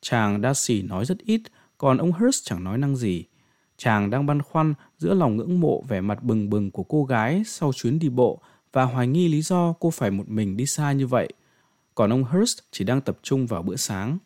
Chàng 0.00 0.42
Darcy 0.42 0.82
nói 0.82 1.04
rất 1.04 1.18
ít, 1.18 1.40
còn 1.78 1.98
ông 1.98 2.12
Hurst 2.12 2.44
chẳng 2.44 2.64
nói 2.64 2.78
năng 2.78 2.96
gì. 2.96 3.24
Chàng 3.76 4.10
đang 4.10 4.26
băn 4.26 4.42
khoăn 4.42 4.74
giữa 4.98 5.14
lòng 5.14 5.36
ngưỡng 5.36 5.60
mộ 5.60 5.82
vẻ 5.88 6.00
mặt 6.00 6.22
bừng 6.22 6.50
bừng 6.50 6.70
của 6.70 6.82
cô 6.82 7.04
gái 7.04 7.42
sau 7.46 7.72
chuyến 7.72 7.98
đi 7.98 8.08
bộ 8.08 8.40
và 8.72 8.82
hoài 8.84 9.06
nghi 9.06 9.28
lý 9.28 9.42
do 9.42 9.72
cô 9.80 9.90
phải 9.90 10.10
một 10.10 10.28
mình 10.28 10.56
đi 10.56 10.66
xa 10.66 10.92
như 10.92 11.06
vậy. 11.06 11.32
Còn 11.94 12.12
ông 12.12 12.24
Hurst 12.24 12.58
chỉ 12.70 12.84
đang 12.84 13.00
tập 13.00 13.18
trung 13.22 13.46
vào 13.46 13.62
bữa 13.62 13.76
sáng. 13.76 14.18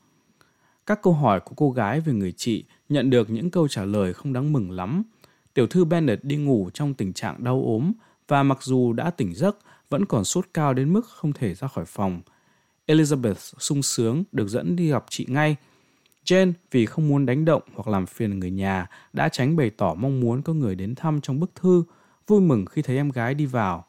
Các 0.86 1.02
câu 1.02 1.12
hỏi 1.12 1.40
của 1.40 1.52
cô 1.56 1.70
gái 1.70 2.00
về 2.00 2.12
người 2.12 2.32
chị 2.32 2.64
nhận 2.88 3.10
được 3.10 3.30
những 3.30 3.50
câu 3.50 3.68
trả 3.68 3.84
lời 3.84 4.12
không 4.12 4.32
đáng 4.32 4.52
mừng 4.52 4.70
lắm. 4.70 5.02
Tiểu 5.54 5.66
thư 5.66 5.84
Bennett 5.84 6.24
đi 6.24 6.36
ngủ 6.36 6.70
trong 6.74 6.94
tình 6.94 7.12
trạng 7.12 7.44
đau 7.44 7.62
ốm 7.64 7.92
và 8.28 8.42
mặc 8.42 8.58
dù 8.62 8.92
đã 8.92 9.10
tỉnh 9.10 9.34
giấc, 9.34 9.58
vẫn 9.88 10.04
còn 10.04 10.24
sốt 10.24 10.46
cao 10.54 10.74
đến 10.74 10.92
mức 10.92 11.06
không 11.06 11.32
thể 11.32 11.54
ra 11.54 11.68
khỏi 11.68 11.84
phòng. 11.84 12.20
Elizabeth 12.86 13.34
sung 13.58 13.82
sướng 13.82 14.24
được 14.32 14.48
dẫn 14.48 14.76
đi 14.76 14.90
gặp 14.90 15.04
chị 15.08 15.26
ngay– 15.28 15.56
Jane 16.24 16.52
vì 16.70 16.86
không 16.86 17.08
muốn 17.08 17.26
đánh 17.26 17.44
động 17.44 17.62
hoặc 17.74 17.88
làm 17.88 18.06
phiền 18.06 18.38
người 18.38 18.50
nhà 18.50 18.86
đã 19.12 19.28
tránh 19.28 19.56
bày 19.56 19.70
tỏ 19.70 19.94
mong 19.94 20.20
muốn 20.20 20.42
có 20.42 20.52
người 20.52 20.74
đến 20.74 20.94
thăm 20.94 21.20
trong 21.20 21.40
bức 21.40 21.54
thư, 21.54 21.84
vui 22.26 22.40
mừng 22.40 22.66
khi 22.66 22.82
thấy 22.82 22.96
em 22.96 23.10
gái 23.10 23.34
đi 23.34 23.46
vào. 23.46 23.84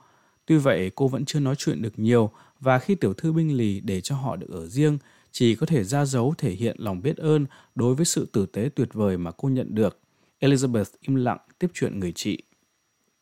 Tuy 0.45 0.57
vậy 0.57 0.91
cô 0.95 1.07
vẫn 1.07 1.25
chưa 1.25 1.39
nói 1.39 1.55
chuyện 1.57 1.81
được 1.81 1.99
nhiều 1.99 2.31
và 2.59 2.79
khi 2.79 2.95
tiểu 2.95 3.13
thư 3.13 3.33
binh 3.33 3.57
lì 3.57 3.79
để 3.79 4.01
cho 4.01 4.15
họ 4.15 4.35
được 4.35 4.49
ở 4.49 4.67
riêng, 4.67 4.97
chỉ 5.31 5.55
có 5.55 5.65
thể 5.65 5.83
ra 5.83 6.05
dấu 6.05 6.33
thể 6.37 6.51
hiện 6.51 6.75
lòng 6.79 7.01
biết 7.01 7.17
ơn 7.17 7.45
đối 7.75 7.95
với 7.95 8.05
sự 8.05 8.29
tử 8.33 8.45
tế 8.45 8.69
tuyệt 8.75 8.93
vời 8.93 9.17
mà 9.17 9.31
cô 9.31 9.49
nhận 9.49 9.75
được. 9.75 9.99
Elizabeth 10.39 10.85
im 11.01 11.15
lặng 11.15 11.37
tiếp 11.59 11.67
chuyện 11.73 11.99
người 11.99 12.11
chị. 12.11 12.43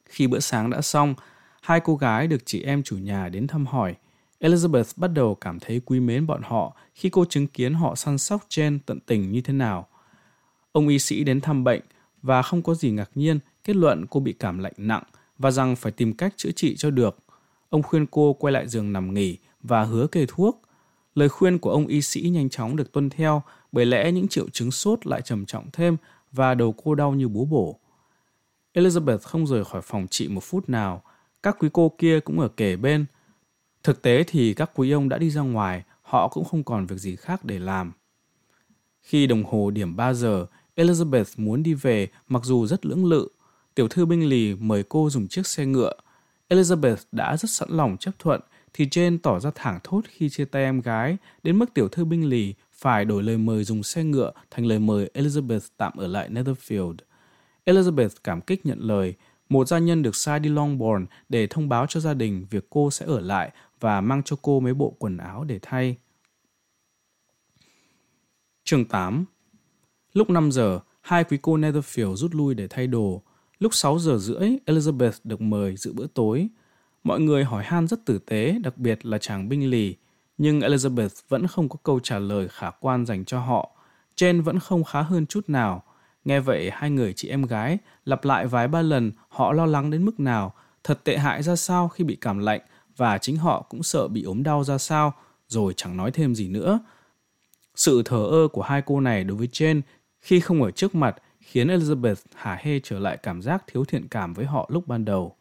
Khi 0.06 0.28
bữa 0.28 0.40
sáng 0.40 0.70
đã 0.70 0.82
xong, 0.82 1.16
hai 1.62 1.80
cô 1.80 1.96
gái 1.96 2.28
được 2.28 2.46
chị 2.46 2.62
em 2.62 2.84
chủ 2.84 2.98
nhà 2.98 3.30
đến 3.30 3.48
thăm 3.48 3.66
hỏi– 3.66 3.96
Elizabeth 4.40 4.94
bắt 4.96 5.08
đầu 5.08 5.36
cảm 5.36 5.60
thấy 5.60 5.82
quý 5.86 6.00
mến 6.00 6.28
bọn 6.28 6.42
họ 6.44 6.76
khi 6.96 7.10
cô 7.10 7.26
chứng 7.26 7.48
kiến 7.48 7.74
họ 7.74 7.96
săn 7.96 8.18
sóc 8.18 8.46
Jen 8.50 8.80
tận 8.86 9.00
tình 9.00 9.32
như 9.32 9.42
thế 9.42 9.54
nào. 9.54 9.88
Ông 10.72 10.88
y 10.88 11.00
sĩ 11.00 11.24
đến 11.24 11.42
thăm 11.42 11.64
bệnh 11.64 11.82
và 12.22 12.42
không 12.42 12.62
có 12.62 12.74
gì 12.76 12.92
ngạc 12.92 13.10
nhiên, 13.16 13.40
kết 13.64 13.76
luận 13.76 14.06
cô 14.10 14.20
bị 14.20 14.34
cảm 14.34 14.60
lạnh 14.60 14.74
nặng 14.78 15.04
và 15.38 15.52
rằng 15.52 15.76
phải 15.76 15.92
tìm 15.92 16.14
cách 16.14 16.34
chữa 16.38 16.52
trị 16.52 16.76
cho 16.78 16.92
được. 16.92 17.18
Ông 17.70 17.84
khuyên 17.84 18.06
cô 18.06 18.34
quay 18.34 18.52
lại 18.52 18.68
giường 18.68 18.94
nằm 18.94 19.14
nghỉ 19.14 19.38
và 19.64 19.84
hứa 19.84 20.08
kê 20.08 20.26
thuốc. 20.28 20.62
Lời 21.16 21.30
khuyên 21.30 21.60
của 21.60 21.72
ông 21.72 21.88
y 21.88 22.02
sĩ 22.02 22.22
nhanh 22.22 22.50
chóng 22.50 22.76
được 22.76 22.92
tuân 22.92 23.10
theo 23.10 23.44
bởi 23.72 23.86
lẽ 23.86 24.12
những 24.12 24.28
triệu 24.28 24.50
chứng 24.50 24.72
sốt 24.72 25.08
lại 25.08 25.22
trầm 25.22 25.46
trọng 25.46 25.66
thêm 25.74 25.98
và 26.32 26.54
đầu 26.54 26.76
cô 26.84 26.96
đau 26.96 27.14
như 27.14 27.28
búa 27.28 27.46
bổ. 27.46 27.80
Elizabeth 28.74 29.18
không 29.18 29.48
rời 29.48 29.66
khỏi 29.66 29.82
phòng 29.82 30.08
chị 30.10 30.28
một 30.28 30.44
phút 30.44 30.70
nào. 30.70 31.04
Các 31.44 31.56
quý 31.60 31.70
cô 31.74 31.92
kia 31.98 32.20
cũng 32.20 32.40
ở 32.40 32.48
kề 32.48 32.76
bên. 32.76 33.06
Thực 33.84 34.02
tế 34.02 34.24
thì 34.28 34.54
các 34.54 34.72
quý 34.76 34.92
ông 34.92 35.10
đã 35.10 35.18
đi 35.18 35.30
ra 35.30 35.42
ngoài, 35.42 35.84
họ 36.02 36.28
cũng 36.28 36.46
không 36.46 36.64
còn 36.64 36.86
việc 36.86 36.98
gì 36.98 37.16
khác 37.16 37.46
để 37.46 37.60
làm. 37.60 37.92
Khi 39.02 39.28
đồng 39.28 39.44
hồ 39.44 39.72
điểm 39.72 39.96
3 39.96 40.14
giờ, 40.14 40.46
Elizabeth 40.76 41.26
muốn 41.38 41.64
đi 41.64 41.74
về 41.74 42.08
mặc 42.28 42.42
dù 42.46 42.68
rất 42.68 42.86
lưỡng 42.86 43.06
lự. 43.06 43.28
Tiểu 43.76 43.88
thư 43.88 44.06
binh 44.06 44.30
lì 44.30 44.56
mời 44.56 44.84
cô 44.90 45.10
dùng 45.10 45.28
chiếc 45.28 45.48
xe 45.48 45.66
ngựa. 45.66 45.94
Elizabeth 46.50 46.96
đã 47.12 47.38
rất 47.38 47.50
sẵn 47.50 47.70
lòng 47.72 47.98
chấp 47.98 48.12
thuận, 48.20 48.42
thì 48.74 48.86
Jane 48.86 49.18
tỏ 49.24 49.40
ra 49.40 49.52
thẳng 49.56 49.80
thốt 49.84 50.02
khi 50.08 50.30
chia 50.30 50.46
tay 50.46 50.64
em 50.64 50.82
gái, 50.82 51.18
đến 51.44 51.60
mức 51.60 51.74
tiểu 51.74 51.88
thư 51.88 52.06
binh 52.06 52.30
lì 52.30 52.54
phải 52.74 53.06
đổi 53.06 53.24
lời 53.24 53.38
mời 53.38 53.64
dùng 53.64 53.84
xe 53.84 54.04
ngựa 54.04 54.32
thành 54.52 54.66
lời 54.66 54.80
mời 54.80 55.10
Elizabeth 55.14 55.60
tạm 55.78 55.94
ở 55.98 56.08
lại 56.08 56.30
Netherfield. 56.30 56.96
Elizabeth 57.66 58.10
cảm 58.24 58.42
kích 58.42 58.66
nhận 58.66 58.80
lời, 58.80 59.14
một 59.50 59.68
gia 59.68 59.80
nhân 59.80 60.04
được 60.04 60.16
sai 60.16 60.40
đi 60.40 60.50
Longbourn 60.50 61.06
để 61.30 61.48
thông 61.48 61.70
báo 61.70 61.86
cho 61.86 62.00
gia 62.00 62.14
đình 62.14 62.46
việc 62.50 62.68
cô 62.70 62.92
sẽ 62.92 63.06
ở 63.06 63.20
lại 63.20 63.52
và 63.80 64.02
mang 64.02 64.24
cho 64.24 64.36
cô 64.42 64.60
mấy 64.60 64.74
bộ 64.74 64.96
quần 65.00 65.18
áo 65.18 65.44
để 65.44 65.60
thay. 65.62 65.98
Chương 68.64 68.86
8 68.86 69.26
Lúc 70.14 70.30
5 70.30 70.52
giờ, 70.52 70.80
hai 71.02 71.24
quý 71.24 71.38
cô 71.42 71.58
Netherfield 71.58 72.16
rút 72.16 72.36
lui 72.36 72.54
để 72.54 72.68
thay 72.68 72.88
đồ. 72.88 73.22
Lúc 73.60 73.74
6 73.74 74.00
giờ 74.00 74.18
rưỡi, 74.18 74.50
Elizabeth 74.66 75.12
được 75.24 75.42
mời 75.42 75.76
dự 75.76 75.94
bữa 75.94 76.08
tối. 76.08 76.48
Mọi 77.04 77.20
người 77.20 77.44
hỏi 77.44 77.64
han 77.64 77.88
rất 77.88 78.06
tử 78.06 78.20
tế, 78.20 78.60
đặc 78.64 78.78
biệt 78.78 79.06
là 79.06 79.18
chàng 79.18 79.50
binh 79.50 79.70
lì. 79.70 79.96
Nhưng 80.38 80.60
Elizabeth 80.60 81.22
vẫn 81.30 81.48
không 81.48 81.70
có 81.70 81.76
câu 81.84 82.00
trả 82.00 82.20
lời 82.20 82.48
khả 82.52 82.70
quan 82.70 83.06
dành 83.06 83.26
cho 83.26 83.40
họ. 83.40 83.72
Jane 84.16 84.44
vẫn 84.44 84.60
không 84.60 84.84
khá 84.84 85.02
hơn 85.02 85.26
chút 85.26 85.50
nào. 85.50 85.84
Nghe 86.26 86.40
vậy, 86.40 86.70
hai 86.74 86.90
người 86.90 87.14
chị 87.14 87.30
em 87.30 87.42
gái 87.42 87.78
lặp 88.06 88.26
lại 88.26 88.48
vài 88.48 88.68
ba 88.68 88.82
lần 88.82 89.12
họ 89.30 89.54
lo 89.54 89.66
lắng 89.66 89.92
đến 89.92 90.06
mức 90.06 90.20
nào, 90.20 90.54
thật 90.84 91.04
tệ 91.04 91.18
hại 91.18 91.44
ra 91.44 91.56
sao 91.56 91.88
khi 91.88 92.04
bị 92.04 92.18
cảm 92.22 92.40
lạnh 92.40 92.62
và 93.00 93.18
chính 93.18 93.38
họ 93.38 93.66
cũng 93.70 93.84
sợ 93.84 94.08
bị 94.08 94.24
ốm 94.24 94.44
đau 94.44 94.64
ra 94.64 94.78
sao, 94.78 95.14
rồi 95.48 95.74
chẳng 95.78 95.98
nói 95.98 96.12
thêm 96.12 96.36
gì 96.36 96.48
nữa. 96.48 96.80
Sự 97.76 98.02
thờ 98.06 98.26
ơ 98.32 98.48
của 98.48 98.62
hai 98.62 98.82
cô 98.86 99.00
này 99.00 99.24
đối 99.24 99.38
với 99.38 99.48
Jane 99.48 99.82
khi 100.22 100.40
không 100.40 100.64
ở 100.64 100.72
trước 100.72 100.96
mặt 100.96 101.16
khiến 101.40 101.68
Elizabeth 101.68 102.16
hả 102.36 102.58
hê 102.62 102.80
trở 102.84 103.00
lại 103.00 103.18
cảm 103.18 103.42
giác 103.42 103.64
thiếu 103.68 103.86
thiện 103.86 104.08
cảm 104.08 104.34
với 104.34 104.46
họ 104.46 104.70
lúc 104.74 104.88
ban 104.88 105.06
đầu. 105.06 105.36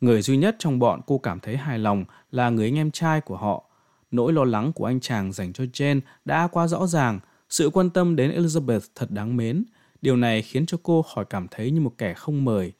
Người 0.00 0.22
duy 0.22 0.36
nhất 0.36 0.56
trong 0.58 0.78
bọn 0.78 1.00
cô 1.06 1.18
cảm 1.18 1.40
thấy 1.40 1.56
hài 1.56 1.78
lòng 1.78 2.04
là 2.30 2.50
người 2.50 2.66
anh 2.66 2.78
em 2.78 2.90
trai 2.90 3.20
của 3.20 3.36
họ. 3.36 3.64
Nỗi 4.10 4.32
lo 4.32 4.44
lắng 4.44 4.72
của 4.72 4.84
anh 4.84 5.00
chàng 5.00 5.32
dành 5.32 5.52
cho 5.52 5.64
Jane 5.64 6.00
đã 6.24 6.46
quá 6.46 6.66
rõ 6.66 6.86
ràng, 6.86 7.20
sự 7.48 7.70
quan 7.70 7.90
tâm 7.90 8.16
đến 8.16 8.30
Elizabeth 8.30 8.80
thật 8.94 9.10
đáng 9.10 9.36
mến. 9.36 9.64
Điều 10.02 10.16
này 10.16 10.42
khiến 10.42 10.66
cho 10.66 10.78
cô 10.82 11.02
khỏi 11.02 11.24
cảm 11.24 11.48
thấy 11.50 11.70
như 11.70 11.80
một 11.80 11.92
kẻ 11.98 12.14
không 12.14 12.44
mời. 12.44 12.72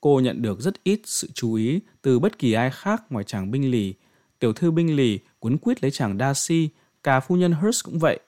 Cô 0.00 0.20
nhận 0.20 0.42
được 0.42 0.60
rất 0.60 0.84
ít 0.84 1.00
sự 1.04 1.28
chú 1.34 1.54
ý 1.54 1.80
từ 2.02 2.18
bất 2.18 2.38
kỳ 2.38 2.52
ai 2.52 2.70
khác 2.70 3.02
ngoài 3.10 3.24
chàng 3.24 3.50
binh 3.50 3.70
lì. 3.70 3.94
Tiểu 4.38 4.52
thư 4.52 4.70
binh 4.70 4.96
lì 4.96 5.18
quấn 5.38 5.58
quýt 5.58 5.82
lấy 5.82 5.90
chàng 5.90 6.18
Darcy, 6.18 6.68
cả 7.02 7.20
phu 7.20 7.36
nhân 7.36 7.52
Hurst 7.52 7.84
cũng 7.84 7.98
vậy. 7.98 8.20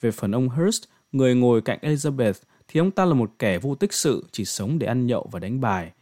Về 0.00 0.10
phần 0.10 0.32
ông 0.32 0.48
Hurst, 0.48 0.84
người 1.12 1.34
ngồi 1.34 1.62
cạnh 1.62 1.78
Elizabeth, 1.82 2.32
thì 2.68 2.80
ông 2.80 2.90
ta 2.90 3.04
là 3.04 3.14
một 3.14 3.30
kẻ 3.38 3.58
vô 3.58 3.74
tích 3.74 3.92
sự 3.92 4.24
chỉ 4.32 4.44
sống 4.44 4.78
để 4.78 4.86
ăn 4.86 5.06
nhậu 5.06 5.28
và 5.32 5.40
đánh 5.40 5.60
bài. 5.60 5.92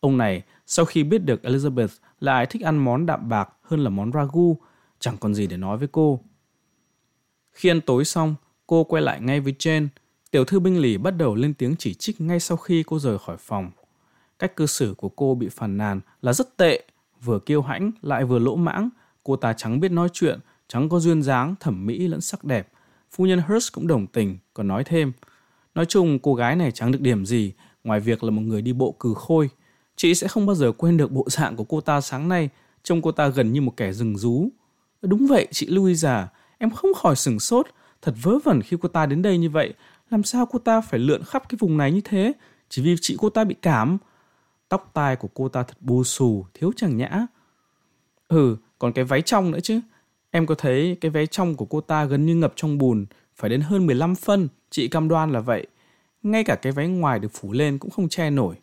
Ông 0.00 0.18
này, 0.18 0.42
sau 0.66 0.84
khi 0.84 1.04
biết 1.04 1.18
được 1.18 1.42
Elizabeth 1.42 1.88
lại 2.20 2.46
thích 2.46 2.62
ăn 2.62 2.76
món 2.78 3.06
đạm 3.06 3.28
bạc 3.28 3.48
hơn 3.62 3.84
là 3.84 3.90
món 3.90 4.12
ragu, 4.12 4.56
chẳng 4.98 5.16
còn 5.20 5.34
gì 5.34 5.46
để 5.46 5.56
nói 5.56 5.78
với 5.78 5.88
cô. 5.92 6.20
Khi 7.52 7.68
ăn 7.68 7.80
tối 7.80 8.04
xong, 8.04 8.34
cô 8.66 8.84
quay 8.84 9.02
lại 9.02 9.20
ngay 9.20 9.40
với 9.40 9.54
Jane. 9.58 9.88
Tiểu 10.30 10.44
thư 10.44 10.60
binh 10.60 10.78
lì 10.78 10.98
bắt 10.98 11.10
đầu 11.10 11.34
lên 11.34 11.54
tiếng 11.54 11.76
chỉ 11.78 11.94
trích 11.94 12.20
ngay 12.20 12.40
sau 12.40 12.56
khi 12.56 12.82
cô 12.86 12.98
rời 12.98 13.18
khỏi 13.18 13.36
phòng. 13.36 13.70
Cách 14.38 14.56
cư 14.56 14.66
xử 14.66 14.94
của 14.96 15.08
cô 15.08 15.34
bị 15.34 15.48
phàn 15.48 15.76
nàn 15.76 16.00
là 16.22 16.32
rất 16.32 16.56
tệ, 16.56 16.84
vừa 17.22 17.38
kiêu 17.38 17.62
hãnh 17.62 17.90
lại 18.02 18.24
vừa 18.24 18.38
lỗ 18.38 18.56
mãng. 18.56 18.88
Cô 19.22 19.36
ta 19.36 19.52
chẳng 19.52 19.80
biết 19.80 19.92
nói 19.92 20.08
chuyện, 20.12 20.38
chẳng 20.68 20.88
có 20.88 21.00
duyên 21.00 21.22
dáng, 21.22 21.54
thẩm 21.60 21.86
mỹ 21.86 22.08
lẫn 22.08 22.20
sắc 22.20 22.44
đẹp. 22.44 22.68
Phu 23.10 23.26
nhân 23.26 23.40
Hurst 23.48 23.72
cũng 23.72 23.86
đồng 23.86 24.06
tình, 24.06 24.38
còn 24.54 24.68
nói 24.68 24.84
thêm. 24.84 25.12
Nói 25.74 25.86
chung, 25.86 26.18
cô 26.18 26.34
gái 26.34 26.56
này 26.56 26.72
chẳng 26.72 26.92
được 26.92 27.00
điểm 27.00 27.26
gì, 27.26 27.52
ngoài 27.84 28.00
việc 28.00 28.24
là 28.24 28.30
một 28.30 28.42
người 28.42 28.62
đi 28.62 28.72
bộ 28.72 28.92
cừ 28.92 29.14
khôi. 29.14 29.50
Chị 29.96 30.14
sẽ 30.14 30.28
không 30.28 30.46
bao 30.46 30.56
giờ 30.56 30.72
quên 30.72 30.96
được 30.96 31.12
bộ 31.12 31.26
dạng 31.30 31.56
của 31.56 31.64
cô 31.64 31.80
ta 31.80 32.00
sáng 32.00 32.28
nay, 32.28 32.48
trông 32.82 33.02
cô 33.02 33.12
ta 33.12 33.28
gần 33.28 33.52
như 33.52 33.60
một 33.60 33.76
kẻ 33.76 33.92
rừng 33.92 34.16
rú. 34.16 34.48
Đúng 35.02 35.26
vậy, 35.26 35.48
chị 35.50 35.66
Louisa, 35.66 36.16
à, 36.16 36.28
em 36.58 36.70
không 36.70 36.94
khỏi 36.94 37.16
sừng 37.16 37.40
sốt, 37.40 37.66
thật 38.02 38.14
vớ 38.22 38.38
vẩn 38.44 38.62
khi 38.62 38.76
cô 38.80 38.88
ta 38.88 39.06
đến 39.06 39.22
đây 39.22 39.38
như 39.38 39.50
vậy. 39.50 39.74
Làm 40.10 40.22
sao 40.22 40.46
cô 40.46 40.58
ta 40.58 40.80
phải 40.80 41.00
lượn 41.00 41.22
khắp 41.24 41.48
cái 41.48 41.56
vùng 41.60 41.76
này 41.76 41.92
như 41.92 42.00
thế? 42.04 42.32
Chỉ 42.68 42.82
vì 42.82 42.96
chị 43.00 43.16
cô 43.18 43.30
ta 43.30 43.44
bị 43.44 43.54
cảm. 43.62 43.98
Tóc 44.68 44.90
tai 44.94 45.16
của 45.16 45.28
cô 45.34 45.48
ta 45.48 45.62
thật 45.62 45.76
bù 45.80 46.04
xù, 46.04 46.46
thiếu 46.54 46.72
chẳng 46.76 46.96
nhã. 46.96 47.26
Ừ, 48.28 48.56
còn 48.78 48.92
cái 48.92 49.04
váy 49.04 49.22
trong 49.22 49.50
nữa 49.50 49.60
chứ. 49.60 49.80
Em 50.30 50.46
có 50.46 50.54
thấy 50.54 50.96
cái 51.00 51.10
váy 51.10 51.26
trong 51.26 51.54
của 51.54 51.64
cô 51.64 51.80
ta 51.80 52.04
gần 52.04 52.26
như 52.26 52.34
ngập 52.34 52.52
trong 52.56 52.78
bùn, 52.78 53.06
phải 53.36 53.50
đến 53.50 53.60
hơn 53.60 53.86
15 53.86 54.14
phân, 54.14 54.48
chị 54.70 54.88
cam 54.88 55.08
đoan 55.08 55.32
là 55.32 55.40
vậy. 55.40 55.66
Ngay 56.22 56.44
cả 56.44 56.54
cái 56.54 56.72
váy 56.72 56.88
ngoài 56.88 57.18
được 57.18 57.28
phủ 57.32 57.52
lên 57.52 57.78
cũng 57.78 57.90
không 57.90 58.08
che 58.08 58.30
nổi. 58.30 58.56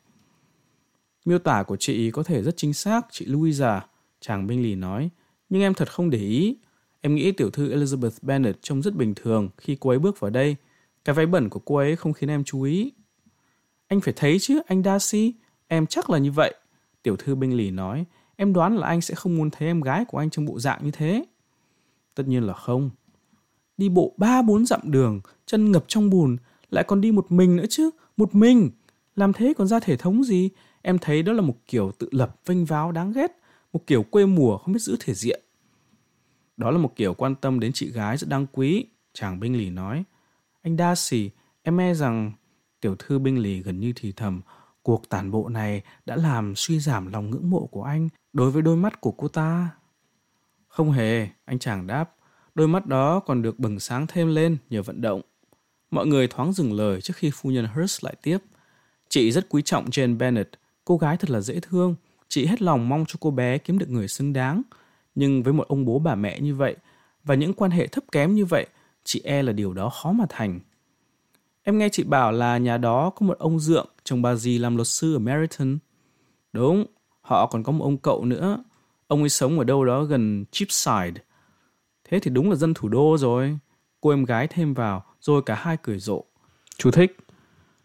Miêu 1.26 1.40
tả 1.40 1.64
của 1.64 1.76
chị 1.76 2.12
có 2.12 2.24
thể 2.24 2.44
rất 2.44 2.58
chính 2.58 2.74
xác, 2.74 3.06
chị 3.12 3.26
Louisa, 3.26 3.82
chàng 4.20 4.48
binh 4.48 4.64
lì 4.64 4.76
nói. 4.76 5.10
Nhưng 5.50 5.62
em 5.62 5.74
thật 5.74 5.92
không 5.92 6.10
để 6.10 6.20
ý. 6.20 6.58
Em 7.02 7.16
nghĩ 7.16 7.32
tiểu 7.32 7.50
thư 7.50 7.76
Elizabeth 7.76 8.18
Bennet 8.22 8.62
trông 8.62 8.82
rất 8.82 8.96
bình 8.96 9.14
thường 9.16 9.50
khi 9.58 9.78
cô 9.80 9.90
ấy 9.90 10.00
bước 10.00 10.20
vào 10.20 10.32
đây. 10.32 10.56
Cái 11.06 11.16
váy 11.16 11.26
bẩn 11.26 11.50
của 11.50 11.60
cô 11.60 11.76
ấy 11.76 11.96
không 11.96 12.14
khiến 12.14 12.30
em 12.30 12.44
chú 12.44 12.62
ý. 12.62 12.92
Anh 13.88 14.02
phải 14.02 14.14
thấy 14.18 14.38
chứ, 14.40 14.60
anh 14.68 14.84
Darcy. 14.84 15.34
Em 15.68 15.86
chắc 15.86 16.10
là 16.10 16.18
như 16.18 16.32
vậy. 16.32 16.56
Tiểu 17.04 17.16
thư 17.16 17.36
binh 17.36 17.58
lì 17.58 17.72
nói. 17.72 18.06
Em 18.36 18.54
đoán 18.54 18.78
là 18.78 18.88
anh 18.88 19.02
sẽ 19.02 19.16
không 19.16 19.38
muốn 19.38 19.50
thấy 19.50 19.68
em 19.68 19.82
gái 19.82 20.06
của 20.06 20.18
anh 20.18 20.30
trong 20.30 20.46
bộ 20.46 20.60
dạng 20.60 20.80
như 20.84 20.92
thế. 20.92 21.26
Tất 22.16 22.28
nhiên 22.28 22.44
là 22.44 22.54
không. 22.54 22.90
Đi 23.78 23.90
bộ 23.90 24.14
ba 24.18 24.42
bốn 24.42 24.66
dặm 24.66 24.80
đường, 24.84 25.22
chân 25.46 25.72
ngập 25.72 25.84
trong 25.88 26.10
bùn, 26.10 26.38
lại 26.70 26.84
còn 26.88 27.02
đi 27.02 27.12
một 27.12 27.32
mình 27.32 27.56
nữa 27.56 27.66
chứ, 27.70 27.90
một 28.18 28.36
mình. 28.36 28.72
Làm 29.16 29.34
thế 29.34 29.54
còn 29.58 29.68
ra 29.68 29.80
thể 29.80 29.98
thống 29.98 30.24
gì? 30.24 30.50
Em 30.82 30.98
thấy 30.98 31.24
đó 31.24 31.34
là 31.34 31.42
một 31.42 31.56
kiểu 31.68 31.92
tự 31.92 32.10
lập 32.12 32.40
vênh 32.46 32.66
váo 32.66 32.92
đáng 32.92 33.12
ghét, 33.12 33.32
một 33.74 33.88
kiểu 33.88 34.04
quê 34.04 34.26
mùa 34.26 34.58
không 34.58 34.74
biết 34.74 34.82
giữ 34.82 34.98
thể 35.00 35.14
diện. 35.14 35.42
Đó 36.58 36.72
là 36.72 36.78
một 36.78 36.96
kiểu 36.96 37.14
quan 37.14 37.36
tâm 37.36 37.60
đến 37.60 37.72
chị 37.74 37.92
gái 37.92 38.18
rất 38.18 38.30
đáng 38.30 38.46
quý, 38.52 38.86
chàng 39.14 39.40
binh 39.40 39.58
lì 39.58 39.70
nói. 39.70 40.04
Anh 40.62 40.78
đa 40.78 40.96
Darcy, 40.96 41.30
em 41.64 41.82
e 41.82 41.94
rằng 41.94 42.32
tiểu 42.82 42.96
thư 43.00 43.20
binh 43.20 43.40
lì 43.40 43.62
gần 43.62 43.80
như 43.80 43.94
thì 43.96 44.12
thầm, 44.12 44.42
cuộc 44.86 45.10
tàn 45.10 45.32
bộ 45.32 45.50
này 45.50 45.82
đã 46.06 46.16
làm 46.16 46.54
suy 46.56 46.80
giảm 46.80 47.12
lòng 47.12 47.30
ngưỡng 47.30 47.50
mộ 47.50 47.66
của 47.66 47.84
anh 47.84 48.10
đối 48.34 48.52
với 48.52 48.62
đôi 48.62 48.76
mắt 48.76 49.02
của 49.02 49.12
cô 49.12 49.28
ta. 49.28 49.70
Không 50.68 50.92
hề, 50.92 51.28
anh 51.46 51.60
chàng 51.60 51.88
đáp, 51.88 52.16
đôi 52.56 52.68
mắt 52.68 52.86
đó 52.86 53.20
còn 53.20 53.42
được 53.42 53.60
bừng 53.60 53.80
sáng 53.80 54.08
thêm 54.08 54.36
lên 54.36 54.58
nhờ 54.70 54.82
vận 54.82 55.02
động. 55.02 55.22
Mọi 55.92 56.08
người 56.08 56.28
thoáng 56.28 56.54
dừng 56.54 56.74
lời 56.74 57.02
trước 57.02 57.14
khi 57.16 57.32
phu 57.34 57.50
nhân 57.52 57.68
Hurst 57.76 58.04
lại 58.04 58.16
tiếp. 58.22 58.38
Chị 59.10 59.32
rất 59.32 59.50
quý 59.50 59.62
trọng 59.62 59.86
Jane 59.86 60.18
Bennet, 60.18 60.50
cô 60.86 60.98
gái 60.98 61.18
thật 61.18 61.30
là 61.30 61.42
dễ 61.42 61.60
thương. 61.60 61.96
Chị 62.28 62.46
hết 62.46 62.62
lòng 62.62 62.90
mong 62.90 63.06
cho 63.08 63.16
cô 63.20 63.32
bé 63.32 63.58
kiếm 63.58 63.80
được 63.80 63.90
người 63.90 64.08
xứng 64.08 64.34
đáng. 64.34 64.62
Nhưng 65.16 65.44
với 65.44 65.54
một 65.54 65.68
ông 65.68 65.86
bố 65.86 66.00
bà 66.00 66.16
mẹ 66.16 66.40
như 66.40 66.56
vậy, 66.56 66.76
và 67.24 67.36
những 67.36 67.54
quan 67.54 67.72
hệ 67.72 67.88
thấp 67.88 68.04
kém 68.12 68.36
như 68.36 68.46
vậy, 68.46 68.68
chị 69.04 69.22
e 69.24 69.44
là 69.44 69.52
điều 69.52 69.74
đó 69.74 69.90
khó 69.90 70.12
mà 70.12 70.26
thành. 70.30 70.60
Em 71.64 71.78
nghe 71.78 71.90
chị 71.90 72.04
bảo 72.04 72.32
là 72.32 72.58
nhà 72.58 72.78
đó 72.78 73.10
có 73.10 73.26
một 73.26 73.38
ông 73.40 73.60
dượng 73.60 73.88
chồng 74.06 74.22
bà 74.22 74.36
dì 74.36 74.58
làm 74.58 74.76
luật 74.76 74.88
sư 74.88 75.16
ở 75.16 75.20
Meriton. 75.20 75.78
Đúng, 76.54 76.86
họ 77.22 77.46
còn 77.48 77.64
có 77.64 77.72
một 77.72 77.84
ông 77.84 77.98
cậu 77.98 78.26
nữa. 78.26 78.64
Ông 79.08 79.20
ấy 79.20 79.30
sống 79.30 79.60
ở 79.60 79.64
đâu 79.64 79.86
đó 79.86 80.04
gần 80.04 80.46
Cheapside. 80.52 81.24
Thế 82.04 82.20
thì 82.20 82.32
đúng 82.32 82.50
là 82.50 82.56
dân 82.56 82.74
thủ 82.74 82.90
đô 82.90 83.18
rồi. 83.18 83.58
Cô 84.02 84.10
em 84.10 84.26
gái 84.26 84.48
thêm 84.48 84.74
vào, 84.74 85.06
rồi 85.22 85.42
cả 85.46 85.56
hai 85.56 85.78
cười 85.84 86.00
rộ. 86.00 86.24
Chú 86.78 86.92
thích. 86.92 87.18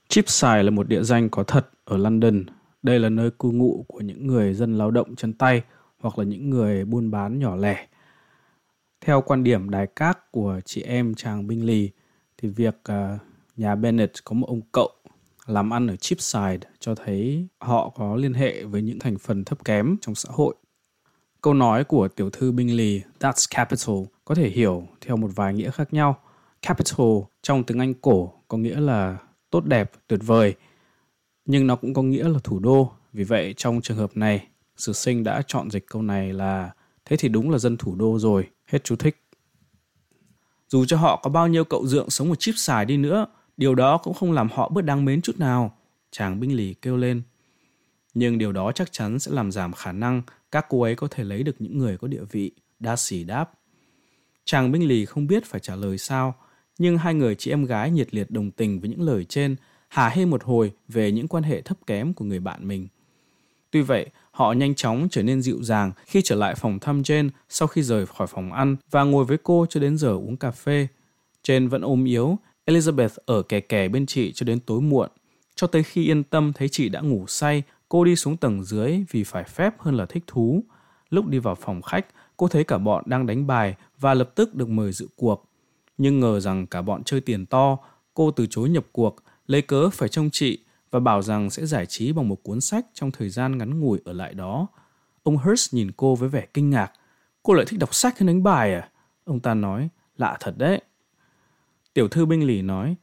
Cheapside 0.09 0.63
là 0.63 0.71
một 0.71 0.89
địa 0.89 1.03
danh 1.03 1.29
có 1.29 1.43
thật 1.43 1.71
ở 1.85 1.97
London. 1.97 2.45
Đây 2.83 2.99
là 2.99 3.09
nơi 3.09 3.31
cư 3.39 3.51
ngụ 3.51 3.85
của 3.89 4.01
những 4.01 4.27
người 4.27 4.55
dân 4.55 4.79
lao 4.79 4.91
động 4.91 5.17
chân 5.17 5.33
tay 5.33 5.63
hoặc 5.99 6.19
là 6.19 6.25
những 6.25 6.51
người 6.51 6.85
buôn 6.85 7.11
bán 7.11 7.39
nhỏ 7.39 7.57
lẻ. 7.57 7.87
Theo 9.01 9.21
quan 9.21 9.45
điểm 9.45 9.71
đài 9.71 9.87
các 9.87 10.33
của 10.33 10.61
chị 10.65 10.83
em 10.83 11.15
chàng 11.15 11.47
binh 11.47 11.67
lì, 11.67 11.91
thì 12.39 12.49
việc 12.49 12.81
uh, 12.93 13.21
nhà 13.57 13.75
Bennett 13.75 14.13
có 14.25 14.35
một 14.35 14.47
ông 14.47 14.61
cậu 14.73 14.91
làm 15.51 15.73
ăn 15.73 15.87
ở 15.87 15.97
Cheapside 15.97 16.69
cho 16.81 16.95
thấy 16.95 17.47
họ 17.61 17.89
có 17.89 18.17
liên 18.17 18.35
hệ 18.35 18.65
với 18.65 18.83
những 18.83 18.99
thành 18.99 19.19
phần 19.19 19.45
thấp 19.45 19.65
kém 19.65 19.97
trong 20.01 20.15
xã 20.15 20.29
hội. 20.33 20.55
Câu 21.41 21.55
nói 21.55 21.85
của 21.85 22.09
tiểu 22.09 22.31
thư 22.31 22.53
binh 22.53 22.77
lì 22.77 23.03
That's 23.21 23.57
capital 23.57 23.97
có 24.25 24.35
thể 24.35 24.49
hiểu 24.49 24.89
theo 25.01 25.17
một 25.17 25.31
vài 25.35 25.55
nghĩa 25.55 25.71
khác 25.71 25.93
nhau. 25.93 26.17
Capital 26.63 27.07
trong 27.43 27.65
tiếng 27.65 27.79
Anh 27.79 27.95
cổ 27.95 28.33
có 28.49 28.59
nghĩa 28.59 28.81
là 28.81 29.19
tốt 29.51 29.65
đẹp, 29.65 29.93
tuyệt 30.09 30.21
vời, 30.23 30.55
nhưng 31.45 31.67
nó 31.67 31.77
cũng 31.77 31.95
có 31.95 32.03
nghĩa 32.03 32.29
là 32.29 32.39
thủ 32.45 32.59
đô. 32.59 32.93
Vì 33.13 33.25
vậy 33.25 33.55
trong 33.57 33.81
trường 33.81 33.97
hợp 33.97 34.17
này, 34.17 34.47
sử 34.77 34.93
sinh 34.93 35.25
đã 35.25 35.43
chọn 35.47 35.71
dịch 35.71 35.87
câu 35.87 36.03
này 36.03 36.33
là 36.33 36.71
thế 37.05 37.17
thì 37.17 37.29
đúng 37.29 37.51
là 37.51 37.59
dân 37.59 37.77
thủ 37.77 37.95
đô 37.95 38.19
rồi, 38.19 38.49
hết 38.67 38.85
chú 38.85 38.97
thích. 38.97 39.23
Dù 40.69 40.85
cho 40.85 40.97
họ 40.97 41.21
có 41.23 41.31
bao 41.31 41.49
nhiêu 41.49 41.65
cậu 41.65 41.87
dượng 41.87 42.11
sống 42.11 42.29
ở 42.31 42.35
chip 42.35 42.55
xài 42.57 42.85
đi 42.85 42.97
nữa, 42.97 43.27
điều 43.61 43.75
đó 43.75 43.99
cũng 43.99 44.15
không 44.15 44.33
làm 44.33 44.49
họ 44.53 44.69
bớt 44.69 44.85
đáng 44.85 45.05
mến 45.05 45.23
chút 45.23 45.39
nào. 45.39 45.77
Chàng 46.11 46.41
binh 46.41 46.57
lì 46.57 46.75
kêu 46.75 46.97
lên. 46.97 47.23
Nhưng 48.15 48.39
điều 48.39 48.53
đó 48.53 48.73
chắc 48.73 48.93
chắn 48.93 49.19
sẽ 49.19 49.33
làm 49.33 49.53
giảm 49.53 49.73
khả 49.73 49.93
năng 49.93 50.23
các 50.53 50.67
cô 50.69 50.83
ấy 50.83 50.95
có 50.95 51.09
thể 51.11 51.25
lấy 51.25 51.43
được 51.43 51.57
những 51.59 51.79
người 51.79 51.97
có 51.97 52.09
địa 52.09 52.25
vị, 52.31 52.51
Darcy 52.81 53.25
đáp. 53.25 53.51
Chàng 54.45 54.73
binh 54.73 54.89
lì 54.89 55.07
không 55.07 55.27
biết 55.27 55.45
phải 55.45 55.61
trả 55.61 55.77
lời 55.77 55.99
sao, 55.99 56.35
nhưng 56.79 56.99
hai 56.99 57.15
người 57.15 57.35
chị 57.35 57.51
em 57.51 57.65
gái 57.65 57.91
nhiệt 57.91 58.15
liệt 58.15 58.31
đồng 58.31 58.51
tình 58.51 58.81
với 58.81 58.91
những 58.91 59.03
lời 59.03 59.25
trên, 59.25 59.57
hả 59.89 60.09
hê 60.09 60.25
một 60.25 60.45
hồi 60.45 60.73
về 60.89 61.13
những 61.13 61.29
quan 61.29 61.43
hệ 61.43 61.61
thấp 61.61 61.79
kém 61.87 62.15
của 62.15 62.25
người 62.25 62.41
bạn 62.41 62.69
mình. 62.69 62.89
Tuy 63.71 63.83
vậy, 63.83 64.07
họ 64.31 64.53
nhanh 64.53 64.75
chóng 64.75 65.09
trở 65.11 65.23
nên 65.23 65.43
dịu 65.43 65.63
dàng 65.63 65.93
khi 66.07 66.23
trở 66.23 66.35
lại 66.35 66.55
phòng 66.55 66.79
thăm 66.79 67.03
Jane 67.03 67.29
sau 67.49 67.69
khi 67.69 67.83
rời 67.83 68.07
khỏi 68.07 68.27
phòng 68.27 68.53
ăn 68.53 68.77
và 68.91 69.05
ngồi 69.05 69.25
với 69.25 69.39
cô 69.43 69.67
cho 69.71 69.81
đến 69.81 69.99
giờ 69.99 70.09
uống 70.09 70.37
cà 70.37 70.51
phê. 70.51 70.89
Jane 71.45 71.69
vẫn 71.69 71.83
ôm 71.83 72.05
yếu, 72.05 72.39
Elizabeth 72.67 73.19
ở 73.27 73.43
kè 73.43 73.61
kè 73.61 73.89
bên 73.89 74.07
chị 74.07 74.33
cho 74.33 74.45
đến 74.45 74.61
tối 74.61 74.81
muộn. 74.81 75.09
Cho 75.55 75.67
tới 75.67 75.83
khi 75.83 76.05
yên 76.05 76.25
tâm 76.25 76.53
thấy 76.53 76.69
chị 76.69 76.89
đã 76.89 77.01
ngủ 77.01 77.27
say, 77.27 77.63
cô 77.89 78.05
đi 78.05 78.17
xuống 78.17 78.37
tầng 78.37 78.65
dưới 78.65 79.05
vì 79.11 79.25
phải 79.25 79.45
phép 79.45 79.75
hơn 79.79 79.95
là 79.95 80.07
thích 80.07 80.25
thú. 80.27 80.65
Lúc 81.11 81.27
đi 81.27 81.39
vào 81.39 81.55
phòng 81.55 81.83
khách, 81.83 82.07
cô 82.37 82.49
thấy 82.49 82.65
cả 82.65 82.79
bọn 82.79 83.05
đang 83.07 83.27
đánh 83.27 83.47
bài 83.47 83.75
và 83.99 84.15
lập 84.15 84.31
tức 84.35 84.55
được 84.55 84.69
mời 84.69 84.93
dự 84.93 85.09
cuộc. 85.17 85.45
Nhưng 85.99 86.21
ngờ 86.21 86.41
rằng 86.41 86.67
cả 86.67 86.83
bọn 86.83 87.05
chơi 87.05 87.21
tiền 87.21 87.47
to, 87.47 87.79
cô 88.15 88.31
từ 88.31 88.47
chối 88.51 88.69
nhập 88.69 88.85
cuộc, 88.93 89.17
lấy 89.47 89.63
cớ 89.63 89.91
phải 89.91 90.09
trông 90.09 90.31
chị 90.33 90.59
và 90.91 91.01
bảo 91.01 91.23
rằng 91.23 91.51
sẽ 91.51 91.67
giải 91.67 91.87
trí 91.87 92.13
bằng 92.13 92.29
một 92.29 92.43
cuốn 92.43 92.61
sách 92.61 92.87
trong 92.95 93.11
thời 93.11 93.29
gian 93.29 93.59
ngắn 93.59 93.81
ngủi 93.81 93.99
ở 94.05 94.13
lại 94.13 94.35
đó. 94.35 94.67
Ông 95.23 95.37
Hurst 95.37 95.75
nhìn 95.75 95.91
cô 95.97 96.15
với 96.15 96.29
vẻ 96.29 96.47
kinh 96.55 96.71
ngạc. 96.71 96.93
Cô 97.43 97.55
lại 97.55 97.67
thích 97.69 97.81
đọc 97.81 97.95
sách 97.95 98.19
hơn 98.19 98.27
đánh 98.27 98.43
bài 98.43 98.75
à? 98.75 98.89
Ông 99.25 99.41
ta 99.41 99.55
nói, 99.55 99.89
lạ 100.19 100.37
thật 100.41 100.55
đấy. 100.59 100.81
Tiểu 101.95 102.09
thư 102.09 102.27
binh 102.27 102.47
lì 102.47 102.63
nói, 102.63 102.97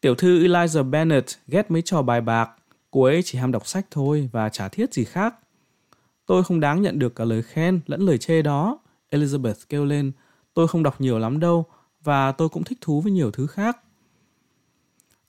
tiểu 0.00 0.14
thư 0.14 0.42
Eliza 0.42 0.90
Bennet 0.90 1.24
ghét 1.48 1.70
mấy 1.70 1.82
trò 1.82 2.02
bài 2.02 2.20
bạc. 2.20 2.50
Cô 2.90 3.02
ấy 3.02 3.22
chỉ 3.22 3.38
ham 3.38 3.52
đọc 3.52 3.66
sách 3.66 3.86
thôi 3.90 4.28
và 4.32 4.48
chả 4.48 4.68
thiết 4.68 4.94
gì 4.94 5.04
khác. 5.04 5.34
Tôi 6.26 6.44
không 6.44 6.60
đáng 6.60 6.82
nhận 6.82 6.98
được 6.98 7.14
cả 7.14 7.24
lời 7.24 7.42
khen 7.42 7.80
lẫn 7.86 8.00
lời 8.00 8.18
chê 8.18 8.42
đó. 8.42 8.78
Elizabeth 9.10 9.54
kêu 9.68 9.84
lên, 9.84 10.12
tôi 10.54 10.68
không 10.68 10.82
đọc 10.82 11.00
nhiều 11.00 11.18
lắm 11.18 11.40
đâu 11.40 11.66
và 12.04 12.32
tôi 12.32 12.48
cũng 12.48 12.64
thích 12.64 12.78
thú 12.80 13.00
với 13.00 13.12
nhiều 13.12 13.30
thứ 13.30 13.46
khác. 13.46 13.78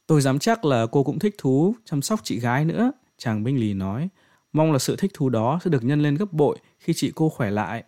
Tôi 0.08 0.21
dám 0.21 0.39
chắc 0.39 0.65
là 0.65 0.86
cô 0.91 1.04
cũng 1.04 1.19
thích 1.19 1.36
thú 1.38 1.76
chăm 1.86 2.02
sóc 2.02 2.19
chị 2.23 2.39
gái 2.39 2.65
nữa, 2.65 2.91
chàng 3.17 3.43
binh 3.43 3.60
lì 3.60 3.73
nói. 3.73 4.10
Mong 4.54 4.71
là 4.71 4.80
sự 4.80 4.95
thích 4.95 5.12
thú 5.13 5.30
đó 5.30 5.60
sẽ 5.63 5.69
được 5.69 5.84
nhân 5.84 6.02
lên 6.02 6.15
gấp 6.15 6.34
bội 6.34 6.58
khi 6.80 6.93
chị 6.93 7.12
cô 7.15 7.30
khỏe 7.30 7.52
lại. 7.52 7.84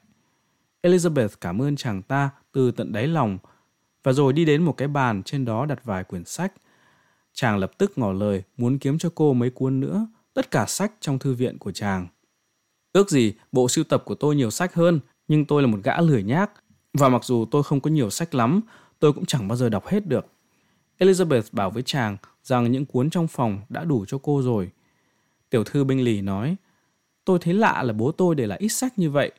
Elizabeth 0.83 1.29
cảm 1.41 1.61
ơn 1.61 1.75
chàng 1.75 2.01
ta 2.01 2.29
từ 2.51 2.71
tận 2.71 2.91
đáy 2.91 3.07
lòng 3.07 3.37
và 4.05 4.13
rồi 4.13 4.33
đi 4.33 4.45
đến 4.45 4.63
một 4.63 4.77
cái 4.77 4.87
bàn 4.87 5.23
trên 5.23 5.45
đó 5.45 5.65
đặt 5.65 5.85
vài 5.85 6.03
quyển 6.03 6.25
sách. 6.25 6.53
Chàng 7.33 7.57
lập 7.57 7.71
tức 7.77 7.91
ngỏ 7.95 8.13
lời 8.13 8.43
muốn 8.57 8.77
kiếm 8.77 8.97
cho 8.97 9.09
cô 9.15 9.33
mấy 9.33 9.49
cuốn 9.49 9.79
nữa, 9.79 10.07
tất 10.33 10.51
cả 10.51 10.65
sách 10.67 10.91
trong 10.99 11.19
thư 11.19 11.33
viện 11.33 11.57
của 11.57 11.71
chàng. 11.71 12.07
Ước 12.93 13.09
gì 13.09 13.33
bộ 13.51 13.67
sưu 13.67 13.83
tập 13.83 14.03
của 14.05 14.15
tôi 14.15 14.35
nhiều 14.35 14.51
sách 14.51 14.73
hơn, 14.73 14.99
nhưng 15.27 15.45
tôi 15.45 15.61
là 15.61 15.67
một 15.67 15.77
gã 15.83 16.01
lười 16.01 16.23
nhác, 16.23 16.51
và 16.93 17.09
mặc 17.09 17.23
dù 17.23 17.45
tôi 17.51 17.63
không 17.63 17.81
có 17.81 17.91
nhiều 17.91 18.09
sách 18.09 18.35
lắm, 18.35 18.61
tôi 18.99 19.13
cũng 19.13 19.25
chẳng 19.25 19.47
bao 19.47 19.55
giờ 19.55 19.69
đọc 19.69 19.87
hết 19.87 20.07
được. 20.07 20.25
Elizabeth 20.99 21.41
bảo 21.51 21.71
với 21.71 21.83
chàng 21.83 22.17
rằng 22.43 22.71
những 22.71 22.85
cuốn 22.85 23.09
trong 23.09 23.27
phòng 23.27 23.61
đã 23.69 23.83
đủ 23.83 24.05
cho 24.05 24.17
cô 24.17 24.41
rồi. 24.41 24.71
Tiểu 25.49 25.63
thư 25.63 25.83
binh 25.83 26.03
lì 26.03 26.21
nói, 26.21 26.55
tôi 27.25 27.39
thấy 27.41 27.53
lạ 27.53 27.83
là 27.83 27.93
bố 27.93 28.11
tôi 28.11 28.35
để 28.35 28.47
lại 28.47 28.59
ít 28.59 28.69
sách 28.69 28.99
như 28.99 29.09
vậy. 29.09 29.31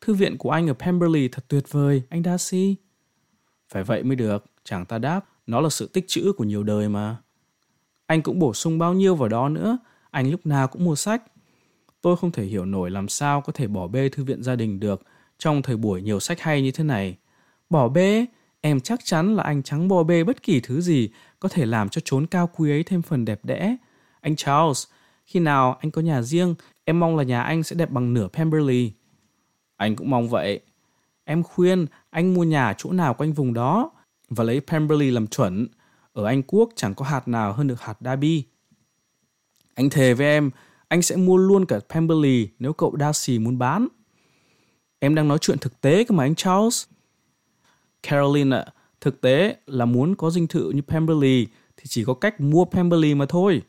Thư 0.00 0.14
viện 0.14 0.38
của 0.38 0.50
anh 0.50 0.68
ở 0.68 0.74
Pemberley 0.74 1.28
thật 1.28 1.44
tuyệt 1.48 1.64
vời, 1.70 2.02
anh 2.08 2.22
Darcy. 2.22 2.76
Phải 3.68 3.84
vậy 3.84 4.02
mới 4.02 4.16
được, 4.16 4.44
chàng 4.64 4.86
ta 4.86 4.98
đáp, 4.98 5.20
nó 5.46 5.60
là 5.60 5.68
sự 5.68 5.86
tích 5.92 6.04
trữ 6.08 6.32
của 6.36 6.44
nhiều 6.44 6.62
đời 6.62 6.88
mà. 6.88 7.16
Anh 8.06 8.22
cũng 8.22 8.38
bổ 8.38 8.54
sung 8.54 8.78
bao 8.78 8.94
nhiêu 8.94 9.14
vào 9.14 9.28
đó 9.28 9.48
nữa, 9.48 9.78
anh 10.10 10.30
lúc 10.30 10.46
nào 10.46 10.68
cũng 10.68 10.84
mua 10.84 10.94
sách. 10.94 11.22
Tôi 12.00 12.16
không 12.16 12.32
thể 12.32 12.44
hiểu 12.44 12.64
nổi 12.64 12.90
làm 12.90 13.08
sao 13.08 13.40
có 13.40 13.52
thể 13.52 13.66
bỏ 13.66 13.86
bê 13.86 14.08
thư 14.08 14.24
viện 14.24 14.42
gia 14.42 14.56
đình 14.56 14.80
được 14.80 15.02
trong 15.38 15.62
thời 15.62 15.76
buổi 15.76 16.02
nhiều 16.02 16.20
sách 16.20 16.40
hay 16.40 16.62
như 16.62 16.70
thế 16.70 16.84
này. 16.84 17.16
Bỏ 17.70 17.88
bê? 17.88 18.26
Em 18.60 18.80
chắc 18.80 19.04
chắn 19.04 19.36
là 19.36 19.42
anh 19.42 19.62
chẳng 19.62 19.88
bỏ 19.88 20.02
bê 20.02 20.24
bất 20.24 20.42
kỳ 20.42 20.60
thứ 20.60 20.80
gì 20.80 21.10
có 21.40 21.48
thể 21.48 21.66
làm 21.66 21.88
cho 21.88 22.00
chốn 22.04 22.26
cao 22.26 22.50
quý 22.56 22.70
ấy 22.70 22.82
thêm 22.82 23.02
phần 23.02 23.24
đẹp 23.24 23.40
đẽ. 23.42 23.76
Anh 24.20 24.36
Charles, 24.36 24.86
khi 25.24 25.40
nào 25.40 25.78
anh 25.80 25.90
có 25.90 26.02
nhà 26.02 26.22
riêng, 26.22 26.54
em 26.84 27.00
mong 27.00 27.16
là 27.16 27.22
nhà 27.22 27.42
anh 27.42 27.62
sẽ 27.62 27.76
đẹp 27.76 27.90
bằng 27.90 28.14
nửa 28.14 28.28
Pemberley. 28.28 28.92
Anh 29.76 29.96
cũng 29.96 30.10
mong 30.10 30.28
vậy. 30.28 30.60
Em 31.28 31.42
khuyên 31.42 31.86
anh 32.10 32.34
mua 32.34 32.44
nhà 32.44 32.74
chỗ 32.78 32.92
nào 32.92 33.14
quanh 33.14 33.32
vùng 33.32 33.54
đó 33.54 33.90
và 34.28 34.44
lấy 34.44 34.60
Pemberley 34.60 35.10
làm 35.10 35.26
chuẩn. 35.26 35.68
Ở 36.12 36.24
Anh 36.24 36.42
Quốc 36.42 36.70
chẳng 36.76 36.94
có 36.94 37.04
hạt 37.04 37.28
nào 37.28 37.52
hơn 37.52 37.66
được 37.66 37.80
hạt 37.80 37.98
Derby. 38.00 38.44
Anh 39.74 39.90
thề 39.90 40.14
với 40.14 40.26
em, 40.26 40.50
anh 40.88 41.02
sẽ 41.02 41.16
mua 41.16 41.36
luôn 41.36 41.66
cả 41.66 41.80
Pemberley 41.88 42.48
nếu 42.58 42.72
cậu 42.72 42.96
Darcy 43.00 43.38
muốn 43.38 43.58
bán. 43.58 43.88
Em 44.98 45.14
đang 45.14 45.28
nói 45.28 45.38
chuyện 45.40 45.58
thực 45.58 45.80
tế 45.80 46.04
cơ 46.04 46.14
mà 46.14 46.24
anh 46.24 46.34
Charles. 46.34 46.84
Caroline 48.02 48.56
ạ, 48.56 48.64
thực 49.00 49.20
tế 49.20 49.56
là 49.66 49.84
muốn 49.84 50.14
có 50.14 50.30
dinh 50.30 50.46
thự 50.46 50.70
như 50.70 50.82
Pemberley 50.82 51.46
thì 51.76 51.84
chỉ 51.88 52.04
có 52.04 52.14
cách 52.14 52.40
mua 52.40 52.64
Pemberley 52.64 53.14
mà 53.14 53.26
thôi. 53.26 53.62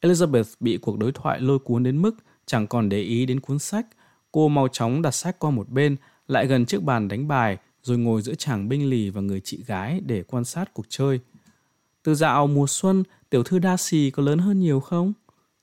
Elizabeth 0.00 0.54
bị 0.60 0.76
cuộc 0.76 0.98
đối 0.98 1.12
thoại 1.12 1.40
lôi 1.40 1.58
cuốn 1.58 1.82
đến 1.82 2.02
mức 2.02 2.16
chẳng 2.46 2.66
còn 2.66 2.88
để 2.88 3.00
ý 3.00 3.26
đến 3.26 3.40
cuốn 3.40 3.58
sách. 3.58 3.86
Cô 4.32 4.48
mau 4.48 4.68
chóng 4.68 5.02
đặt 5.02 5.10
sách 5.10 5.38
qua 5.38 5.50
một 5.50 5.68
bên, 5.68 5.96
lại 6.28 6.46
gần 6.46 6.66
chiếc 6.66 6.82
bàn 6.82 7.08
đánh 7.08 7.28
bài, 7.28 7.58
rồi 7.82 7.98
ngồi 7.98 8.22
giữa 8.22 8.34
chàng 8.34 8.68
binh 8.68 8.90
lì 8.90 9.10
và 9.10 9.20
người 9.20 9.40
chị 9.40 9.64
gái 9.66 10.00
để 10.06 10.22
quan 10.22 10.44
sát 10.44 10.74
cuộc 10.74 10.86
chơi. 10.88 11.20
Từ 12.02 12.14
dạo 12.14 12.46
mùa 12.46 12.66
xuân, 12.66 13.02
tiểu 13.30 13.42
thư 13.42 13.60
Darcy 13.60 14.10
có 14.10 14.22
lớn 14.22 14.38
hơn 14.38 14.60
nhiều 14.60 14.80
không? 14.80 15.12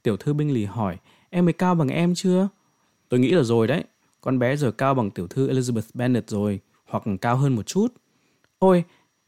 Tiểu 0.03 0.17
thư 0.17 0.33
binh 0.33 0.51
lì 0.51 0.65
hỏi, 0.65 0.97
em 1.29 1.45
mới 1.45 1.53
cao 1.53 1.75
bằng 1.75 1.87
em 1.87 2.15
chưa? 2.15 2.47
Tôi 3.09 3.19
nghĩ 3.19 3.31
là 3.31 3.43
rồi 3.43 3.67
đấy, 3.67 3.83
con 4.21 4.39
bé 4.39 4.55
giờ 4.55 4.71
cao 4.71 4.93
bằng 4.93 5.11
tiểu 5.11 5.27
thư 5.27 5.49
Elizabeth 5.53 5.89
Bennet 5.93 6.29
rồi 6.29 6.59
hoặc 6.85 7.03
cao 7.21 7.37
hơn 7.37 7.55
một 7.55 7.67
chút. 7.67 7.87
Ôi, 8.59 8.83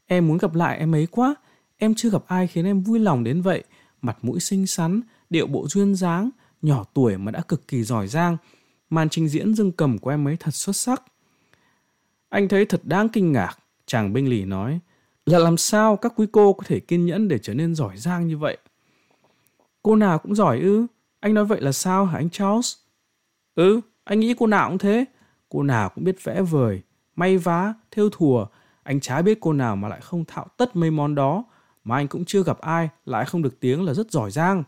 em 0.06 0.28
muốn 0.28 0.38
gặp 0.38 0.54
lại 0.54 0.78
em 0.78 0.94
ấy 0.94 1.06
quá. 1.06 1.34
Em 1.76 1.94
chưa 1.94 2.10
gặp 2.10 2.24
ai 2.26 2.46
khiến 2.46 2.64
em 2.64 2.80
vui 2.80 2.98
lòng 2.98 3.24
đến 3.24 3.42
vậy. 3.42 3.64
Mặt 4.02 4.18
mũi 4.22 4.40
xinh 4.40 4.66
xắn, 4.66 5.00
điệu 5.30 5.46
bộ 5.46 5.66
duyên 5.68 5.94
dáng, 5.94 6.30
nhỏ 6.62 6.84
tuổi 6.94 7.16
mà 7.16 7.32
đã 7.32 7.40
cực 7.48 7.68
kỳ 7.68 7.82
giỏi 7.82 8.08
giang. 8.08 8.36
Màn 8.90 9.08
trình 9.08 9.28
diễn 9.28 9.54
dương 9.54 9.72
cầm 9.72 9.98
của 9.98 10.10
em 10.10 10.28
ấy 10.28 10.36
thật 10.40 10.54
xuất 10.54 10.76
sắc. 10.76 11.02
Anh 12.28 12.48
thấy 12.48 12.64
thật 12.64 12.80
đáng 12.84 13.08
kinh 13.08 13.32
ngạc, 13.32 13.58
chàng 13.86 14.12
binh 14.12 14.28
lì 14.28 14.44
nói. 14.44 14.80
Là 15.26 15.38
làm 15.38 15.56
sao 15.56 15.96
các 15.96 16.12
quý 16.16 16.26
cô 16.32 16.52
có 16.52 16.64
thể 16.66 16.80
kiên 16.80 17.06
nhẫn 17.06 17.28
để 17.28 17.38
trở 17.38 17.54
nên 17.54 17.74
giỏi 17.74 17.96
giang 17.96 18.26
như 18.26 18.38
vậy? 18.38 18.58
Cô 19.82 19.96
nào 19.96 20.18
cũng 20.18 20.34
giỏi 20.34 20.60
ư? 20.60 20.86
Anh 21.20 21.34
nói 21.34 21.44
vậy 21.44 21.60
là 21.60 21.72
sao 21.72 22.04
hả 22.04 22.18
anh 22.18 22.30
Charles? 22.30 22.74
Ừ, 23.54 23.80
anh 24.04 24.20
nghĩ 24.20 24.34
cô 24.38 24.46
nào 24.46 24.68
cũng 24.68 24.78
thế. 24.78 25.04
Cô 25.48 25.62
nào 25.62 25.88
cũng 25.88 26.04
biết 26.04 26.24
vẽ 26.24 26.42
vời, 26.42 26.82
may 27.16 27.38
vá, 27.38 27.74
thêu 27.90 28.10
thùa. 28.12 28.46
Anh 28.82 29.00
chả 29.00 29.22
biết 29.22 29.38
cô 29.40 29.52
nào 29.52 29.76
mà 29.76 29.88
lại 29.88 30.00
không 30.00 30.24
thạo 30.24 30.46
tất 30.56 30.76
mấy 30.76 30.90
món 30.90 31.14
đó, 31.14 31.44
mà 31.84 31.96
anh 31.96 32.08
cũng 32.08 32.24
chưa 32.24 32.42
gặp 32.42 32.60
ai 32.60 32.88
lại 33.04 33.24
không 33.24 33.42
được 33.42 33.60
tiếng 33.60 33.84
là 33.84 33.94
rất 33.94 34.10
giỏi 34.10 34.30
giang. 34.30 34.62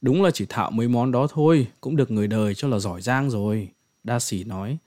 Đúng 0.00 0.22
là 0.22 0.30
chỉ 0.30 0.46
thạo 0.48 0.70
mấy 0.70 0.88
món 0.88 1.12
đó 1.12 1.26
thôi, 1.30 1.66
cũng 1.80 1.96
được 1.96 2.10
người 2.10 2.26
đời 2.26 2.54
cho 2.54 2.68
là 2.68 2.78
giỏi 2.78 3.02
giang 3.02 3.30
rồi. 3.30 3.68
Đa 4.04 4.18
sĩ 4.18 4.44
nói, 4.44 4.78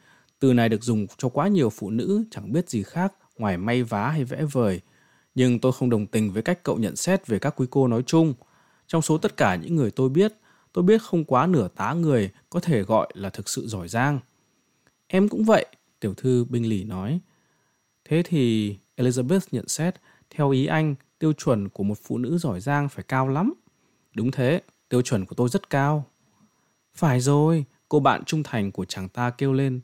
từ 0.46 0.54
này 0.54 0.70
được 0.70 0.84
dùng 0.84 1.08
cho 1.18 1.30
quá 1.30 1.48
nhiều 1.48 1.70
phụ 1.70 1.90
nữ 1.90 2.24
chẳng 2.32 2.52
biết 2.52 2.70
gì 2.70 2.84
khác 2.84 3.14
ngoài 3.38 3.58
may 3.58 3.84
vá 3.84 4.10
hay 4.10 4.24
vẽ 4.24 4.44
vời. 4.52 4.82
Nhưng 5.36 5.60
tôi 5.60 5.72
không 5.72 5.90
đồng 5.90 6.06
tình 6.06 6.32
với 6.32 6.44
cách 6.44 6.64
cậu 6.64 6.78
nhận 6.78 6.96
xét 6.96 7.28
về 7.28 7.40
các 7.40 7.54
quý 7.58 7.68
cô 7.70 7.88
nói 7.88 8.04
chung. 8.06 8.34
Trong 8.88 9.02
số 9.02 9.18
tất 9.18 9.38
cả 9.38 9.56
những 9.56 9.76
người 9.76 9.92
tôi 9.92 10.10
biết, 10.10 10.34
tôi 10.74 10.84
biết 10.84 11.02
không 11.02 11.24
quá 11.24 11.48
nửa 11.48 11.68
tá 11.68 11.94
người 11.94 12.30
có 12.50 12.60
thể 12.60 12.82
gọi 12.82 13.10
là 13.14 13.30
thực 13.30 13.50
sự 13.50 13.68
giỏi 13.68 13.88
giang. 13.88 14.20
Em 15.08 15.30
cũng 15.30 15.44
vậy, 15.44 15.66
Tiểu 16.00 16.14
thư 16.14 16.46
binh 16.50 16.70
lì 16.70 16.84
nói. 16.84 17.20
Thế 18.10 18.24
thì 18.26 18.76
Elizabeth 18.98 19.40
nhận 19.52 19.68
xét, 19.68 19.96
theo 20.30 20.50
ý 20.50 20.66
anh, 20.66 20.96
tiêu 21.20 21.34
chuẩn 21.34 21.70
của 21.70 21.84
một 21.84 21.98
phụ 22.04 22.18
nữ 22.18 22.38
giỏi 22.38 22.60
giang 22.60 22.90
phải 22.90 23.06
cao 23.08 23.28
lắm. 23.28 23.54
Đúng 24.16 24.32
thế, 24.32 24.62
tiêu 24.90 25.02
chuẩn 25.02 25.26
của 25.26 25.36
tôi 25.36 25.50
rất 25.50 25.70
cao. 25.70 26.06
Phải 26.96 27.20
rồi, 27.20 27.66
cô 27.90 28.00
bạn 28.00 28.24
trung 28.26 28.44
thành 28.44 28.72
của 28.72 28.86
chàng 28.86 29.10
ta 29.10 29.30
kêu 29.30 29.54
lên. 29.54 29.80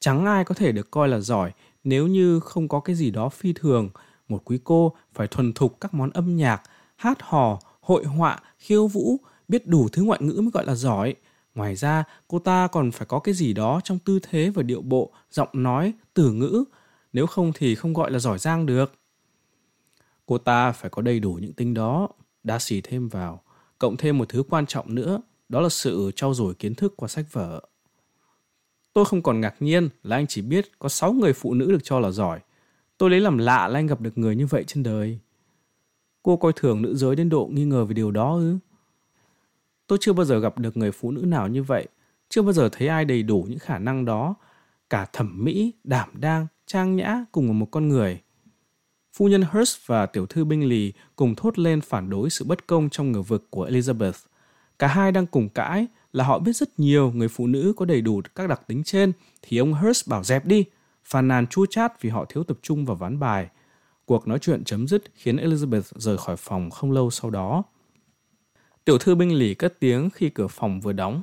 Chẳng 0.00 0.26
ai 0.26 0.44
có 0.44 0.54
thể 0.54 0.72
được 0.72 0.90
coi 0.90 1.08
là 1.08 1.20
giỏi 1.20 1.52
nếu 1.84 2.06
như 2.06 2.40
không 2.40 2.68
có 2.68 2.80
cái 2.80 2.96
gì 2.96 3.10
đó 3.10 3.28
phi 3.28 3.52
thường. 3.52 3.90
Một 4.28 4.42
quý 4.44 4.58
cô 4.64 4.92
phải 5.14 5.26
thuần 5.26 5.52
thục 5.52 5.80
các 5.80 5.94
món 5.94 6.10
âm 6.10 6.36
nhạc, 6.36 6.62
hát 6.96 7.18
hò, 7.22 7.60
hội 7.80 8.04
họa, 8.04 8.40
khiêu 8.58 8.86
vũ, 8.86 9.16
biết 9.48 9.66
đủ 9.66 9.88
thứ 9.92 10.02
ngoại 10.02 10.20
ngữ 10.22 10.40
mới 10.40 10.50
gọi 10.50 10.66
là 10.66 10.74
giỏi. 10.74 11.14
Ngoài 11.54 11.76
ra, 11.76 12.04
cô 12.28 12.38
ta 12.38 12.66
còn 12.66 12.90
phải 12.90 13.06
có 13.06 13.18
cái 13.18 13.34
gì 13.34 13.52
đó 13.52 13.80
trong 13.84 13.98
tư 13.98 14.18
thế 14.22 14.50
và 14.50 14.62
điệu 14.62 14.82
bộ, 14.82 15.12
giọng 15.30 15.48
nói, 15.52 15.92
từ 16.14 16.32
ngữ, 16.32 16.64
nếu 17.12 17.26
không 17.26 17.52
thì 17.54 17.74
không 17.74 17.92
gọi 17.92 18.10
là 18.10 18.18
giỏi 18.18 18.38
giang 18.38 18.66
được. 18.66 18.92
Cô 20.26 20.38
ta 20.38 20.72
phải 20.72 20.90
có 20.90 21.02
đầy 21.02 21.20
đủ 21.20 21.32
những 21.32 21.52
tính 21.52 21.74
đó, 21.74 22.08
đa 22.42 22.58
xì 22.58 22.80
thêm 22.80 23.08
vào, 23.08 23.42
cộng 23.78 23.96
thêm 23.96 24.18
một 24.18 24.28
thứ 24.28 24.42
quan 24.50 24.66
trọng 24.66 24.94
nữa, 24.94 25.20
đó 25.48 25.60
là 25.60 25.68
sự 25.68 26.10
trau 26.16 26.34
dồi 26.34 26.54
kiến 26.54 26.74
thức 26.74 26.94
qua 26.96 27.08
sách 27.08 27.26
vở. 27.32 27.60
Tôi 28.96 29.04
không 29.04 29.22
còn 29.22 29.40
ngạc 29.40 29.54
nhiên 29.60 29.88
là 30.02 30.16
anh 30.16 30.26
chỉ 30.26 30.42
biết 30.42 30.78
có 30.78 30.88
6 30.88 31.12
người 31.12 31.32
phụ 31.32 31.54
nữ 31.54 31.66
được 31.72 31.84
cho 31.84 32.00
là 32.00 32.10
giỏi. 32.10 32.40
Tôi 32.98 33.10
lấy 33.10 33.20
làm 33.20 33.38
lạ 33.38 33.68
là 33.68 33.78
anh 33.78 33.86
gặp 33.86 34.00
được 34.00 34.18
người 34.18 34.36
như 34.36 34.46
vậy 34.46 34.64
trên 34.66 34.82
đời. 34.82 35.18
Cô 36.22 36.36
coi 36.36 36.52
thường 36.56 36.82
nữ 36.82 36.94
giới 36.94 37.16
đến 37.16 37.28
độ 37.28 37.50
nghi 37.52 37.64
ngờ 37.64 37.84
về 37.84 37.94
điều 37.94 38.10
đó 38.10 38.34
ư? 38.34 38.56
Tôi 39.86 39.98
chưa 40.00 40.12
bao 40.12 40.24
giờ 40.24 40.38
gặp 40.38 40.58
được 40.58 40.76
người 40.76 40.92
phụ 40.92 41.10
nữ 41.10 41.20
nào 41.20 41.48
như 41.48 41.62
vậy, 41.62 41.86
chưa 42.28 42.42
bao 42.42 42.52
giờ 42.52 42.68
thấy 42.72 42.88
ai 42.88 43.04
đầy 43.04 43.22
đủ 43.22 43.46
những 43.48 43.58
khả 43.58 43.78
năng 43.78 44.04
đó, 44.04 44.34
cả 44.90 45.06
thẩm 45.12 45.44
mỹ, 45.44 45.72
đảm 45.84 46.08
đang, 46.14 46.46
trang 46.66 46.96
nhã 46.96 47.24
cùng 47.32 47.58
một 47.58 47.68
con 47.70 47.88
người. 47.88 48.20
Phu 49.16 49.28
nhân 49.28 49.44
Hearst 49.52 49.86
và 49.86 50.06
tiểu 50.06 50.26
thư 50.26 50.44
binh 50.44 50.68
lì 50.68 50.92
cùng 51.16 51.34
thốt 51.34 51.58
lên 51.58 51.80
phản 51.80 52.10
đối 52.10 52.30
sự 52.30 52.44
bất 52.44 52.66
công 52.66 52.90
trong 52.90 53.12
ngờ 53.12 53.22
vực 53.22 53.46
của 53.50 53.68
Elizabeth. 53.68 54.26
Cả 54.78 54.86
hai 54.86 55.12
đang 55.12 55.26
cùng 55.26 55.48
cãi 55.48 55.86
là 56.16 56.24
họ 56.24 56.38
biết 56.38 56.56
rất 56.56 56.80
nhiều 56.80 57.12
người 57.14 57.28
phụ 57.28 57.46
nữ 57.46 57.72
có 57.76 57.84
đầy 57.84 58.00
đủ 58.00 58.22
các 58.34 58.48
đặc 58.48 58.60
tính 58.66 58.84
trên 58.84 59.12
thì 59.42 59.58
ông 59.58 59.74
Hearst 59.74 60.08
bảo 60.08 60.24
dẹp 60.24 60.44
đi, 60.46 60.64
phàn 61.04 61.28
nàn 61.28 61.46
chua 61.46 61.66
chát 61.66 62.02
vì 62.02 62.10
họ 62.10 62.24
thiếu 62.28 62.44
tập 62.44 62.58
trung 62.62 62.84
vào 62.84 62.96
ván 62.96 63.18
bài. 63.18 63.48
Cuộc 64.04 64.28
nói 64.28 64.38
chuyện 64.38 64.64
chấm 64.64 64.88
dứt 64.88 65.02
khiến 65.14 65.36
Elizabeth 65.36 65.82
rời 65.94 66.18
khỏi 66.18 66.36
phòng 66.36 66.70
không 66.70 66.92
lâu 66.92 67.10
sau 67.10 67.30
đó. 67.30 67.62
Tiểu 68.84 68.98
thư 68.98 69.14
binh 69.14 69.34
lì 69.34 69.54
cất 69.54 69.80
tiếng 69.80 70.10
khi 70.10 70.30
cửa 70.30 70.46
phòng 70.48 70.80
vừa 70.80 70.92
đóng. 70.92 71.22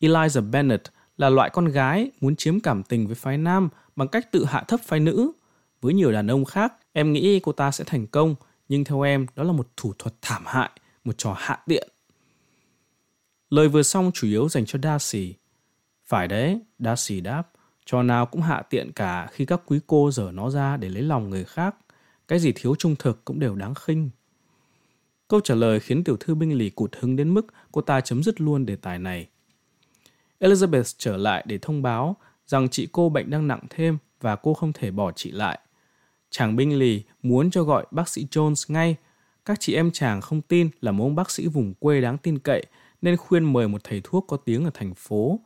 Eliza 0.00 0.50
Bennet 0.50 0.82
là 1.18 1.28
loại 1.28 1.50
con 1.50 1.64
gái 1.64 2.10
muốn 2.20 2.36
chiếm 2.36 2.60
cảm 2.60 2.82
tình 2.82 3.06
với 3.06 3.14
phái 3.14 3.38
nam 3.38 3.68
bằng 3.96 4.08
cách 4.08 4.32
tự 4.32 4.44
hạ 4.44 4.64
thấp 4.68 4.80
phái 4.84 5.00
nữ. 5.00 5.32
Với 5.80 5.94
nhiều 5.94 6.12
đàn 6.12 6.26
ông 6.30 6.44
khác, 6.44 6.72
em 6.92 7.12
nghĩ 7.12 7.40
cô 7.40 7.52
ta 7.52 7.70
sẽ 7.70 7.84
thành 7.84 8.06
công, 8.06 8.34
nhưng 8.68 8.84
theo 8.84 9.02
em 9.02 9.26
đó 9.36 9.42
là 9.42 9.52
một 9.52 9.68
thủ 9.76 9.92
thuật 9.98 10.14
thảm 10.22 10.42
hại, 10.46 10.70
một 11.04 11.18
trò 11.18 11.34
hạ 11.38 11.58
tiện. 11.66 11.88
Lời 13.50 13.68
vừa 13.68 13.82
xong 13.82 14.10
chủ 14.14 14.26
yếu 14.26 14.48
dành 14.48 14.66
cho 14.66 14.78
Darcy. 14.82 15.34
Phải 16.06 16.28
đấy, 16.28 16.60
Darcy 16.78 17.20
đáp, 17.20 17.42
trò 17.86 18.02
nào 18.02 18.26
cũng 18.26 18.42
hạ 18.42 18.62
tiện 18.70 18.92
cả 18.92 19.28
khi 19.32 19.46
các 19.46 19.60
quý 19.66 19.80
cô 19.86 20.10
dở 20.10 20.30
nó 20.34 20.50
ra 20.50 20.76
để 20.76 20.88
lấy 20.88 21.02
lòng 21.02 21.30
người 21.30 21.44
khác. 21.44 21.76
Cái 22.28 22.38
gì 22.38 22.52
thiếu 22.52 22.74
trung 22.74 22.96
thực 22.96 23.24
cũng 23.24 23.40
đều 23.40 23.54
đáng 23.54 23.74
khinh. 23.74 24.10
Câu 25.28 25.40
trả 25.40 25.54
lời 25.54 25.80
khiến 25.80 26.04
tiểu 26.04 26.16
thư 26.20 26.34
binh 26.34 26.58
lì 26.58 26.70
cụt 26.70 26.96
hứng 27.00 27.16
đến 27.16 27.34
mức 27.34 27.46
cô 27.72 27.80
ta 27.80 28.00
chấm 28.00 28.22
dứt 28.22 28.40
luôn 28.40 28.66
đề 28.66 28.76
tài 28.76 28.98
này. 28.98 29.28
Elizabeth 30.40 30.94
trở 30.98 31.16
lại 31.16 31.44
để 31.46 31.58
thông 31.62 31.82
báo 31.82 32.16
rằng 32.46 32.68
chị 32.68 32.88
cô 32.92 33.08
bệnh 33.08 33.30
đang 33.30 33.48
nặng 33.48 33.62
thêm 33.70 33.98
và 34.20 34.36
cô 34.36 34.54
không 34.54 34.72
thể 34.72 34.90
bỏ 34.90 35.12
chị 35.12 35.30
lại. 35.30 35.58
Chàng 36.30 36.56
binh 36.56 36.78
lì 36.78 37.02
muốn 37.22 37.50
cho 37.50 37.62
gọi 37.62 37.86
bác 37.90 38.08
sĩ 38.08 38.26
Jones 38.30 38.72
ngay. 38.74 38.96
Các 39.44 39.60
chị 39.60 39.74
em 39.74 39.90
chàng 39.90 40.20
không 40.20 40.40
tin 40.40 40.70
là 40.80 40.92
một 40.92 41.04
ông 41.04 41.14
bác 41.14 41.30
sĩ 41.30 41.46
vùng 41.46 41.74
quê 41.74 42.00
đáng 42.00 42.18
tin 42.18 42.38
cậy 42.38 42.64
nên 43.02 43.16
khuyên 43.16 43.52
mời 43.52 43.68
một 43.68 43.84
thầy 43.84 44.00
thuốc 44.04 44.24
có 44.28 44.36
tiếng 44.36 44.64
ở 44.64 44.70
thành 44.74 44.94
phố. 44.94 45.40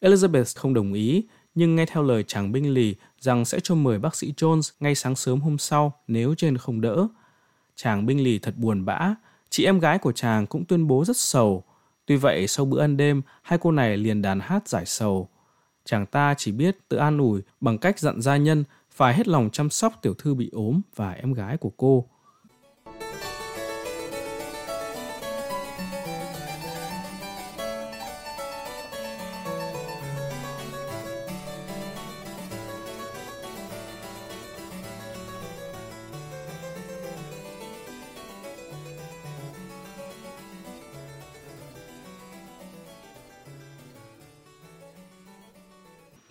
Elizabeth 0.00 0.60
không 0.60 0.74
đồng 0.74 0.92
ý, 0.92 1.24
nhưng 1.54 1.76
nghe 1.76 1.86
theo 1.86 2.02
lời 2.02 2.24
chàng 2.26 2.52
binh 2.52 2.74
lì 2.74 2.94
rằng 3.20 3.44
sẽ 3.44 3.60
cho 3.60 3.74
mời 3.74 3.98
bác 3.98 4.16
sĩ 4.16 4.32
Jones 4.36 4.72
ngay 4.80 4.94
sáng 4.94 5.16
sớm 5.16 5.40
hôm 5.40 5.58
sau 5.58 5.92
nếu 6.08 6.34
trên 6.34 6.58
không 6.58 6.80
đỡ. 6.80 7.06
Chàng 7.76 8.06
binh 8.06 8.24
lì 8.24 8.38
thật 8.38 8.54
buồn 8.56 8.84
bã, 8.84 9.14
chị 9.50 9.64
em 9.64 9.78
gái 9.78 9.98
của 9.98 10.12
chàng 10.12 10.46
cũng 10.46 10.64
tuyên 10.64 10.86
bố 10.86 11.04
rất 11.04 11.16
sầu. 11.16 11.64
Tuy 12.06 12.16
vậy 12.16 12.46
sau 12.46 12.66
bữa 12.66 12.80
ăn 12.80 12.96
đêm, 12.96 13.22
hai 13.42 13.58
cô 13.58 13.70
này 13.70 13.96
liền 13.96 14.22
đàn 14.22 14.40
hát 14.40 14.68
giải 14.68 14.86
sầu. 14.86 15.28
Chàng 15.84 16.06
ta 16.06 16.34
chỉ 16.38 16.52
biết 16.52 16.88
tự 16.88 16.96
an 16.96 17.18
ủi 17.18 17.42
bằng 17.60 17.78
cách 17.78 17.98
dặn 17.98 18.20
gia 18.20 18.36
nhân 18.36 18.64
phải 18.90 19.14
hết 19.14 19.28
lòng 19.28 19.50
chăm 19.52 19.70
sóc 19.70 19.92
tiểu 20.02 20.14
thư 20.14 20.34
bị 20.34 20.50
ốm 20.52 20.80
và 20.96 21.12
em 21.12 21.32
gái 21.32 21.56
của 21.56 21.70
cô. 21.76 22.08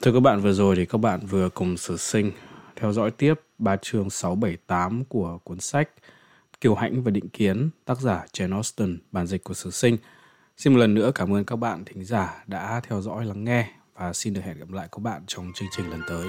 Thưa 0.03 0.11
các 0.13 0.19
bạn, 0.19 0.41
vừa 0.41 0.53
rồi 0.53 0.75
thì 0.75 0.85
các 0.85 0.97
bạn 0.97 1.19
vừa 1.25 1.49
cùng 1.49 1.77
sử 1.77 1.97
sinh 1.97 2.31
theo 2.75 2.93
dõi 2.93 3.11
tiếp 3.11 3.33
ba 3.57 3.77
chương 3.77 4.09
678 4.09 5.03
của 5.05 5.37
cuốn 5.43 5.59
sách 5.59 5.89
Kiều 6.61 6.75
Hãnh 6.75 7.03
và 7.03 7.11
Định 7.11 7.29
Kiến, 7.29 7.69
tác 7.85 7.99
giả 7.99 8.25
Jane 8.33 8.53
Austen, 8.53 8.97
bản 9.11 9.27
dịch 9.27 9.43
của 9.43 9.53
sử 9.53 9.71
sinh. 9.71 9.97
Xin 10.57 10.73
một 10.73 10.79
lần 10.79 10.93
nữa 10.93 11.11
cảm 11.15 11.33
ơn 11.33 11.45
các 11.45 11.55
bạn 11.55 11.85
thính 11.85 12.05
giả 12.05 12.43
đã 12.47 12.81
theo 12.87 13.01
dõi 13.01 13.25
lắng 13.25 13.43
nghe 13.43 13.71
và 13.93 14.13
xin 14.13 14.33
được 14.33 14.41
hẹn 14.43 14.59
gặp 14.59 14.71
lại 14.71 14.87
các 14.91 14.99
bạn 14.99 15.21
trong 15.27 15.51
chương 15.55 15.69
trình 15.77 15.89
lần 15.89 16.01
tới. 16.07 16.27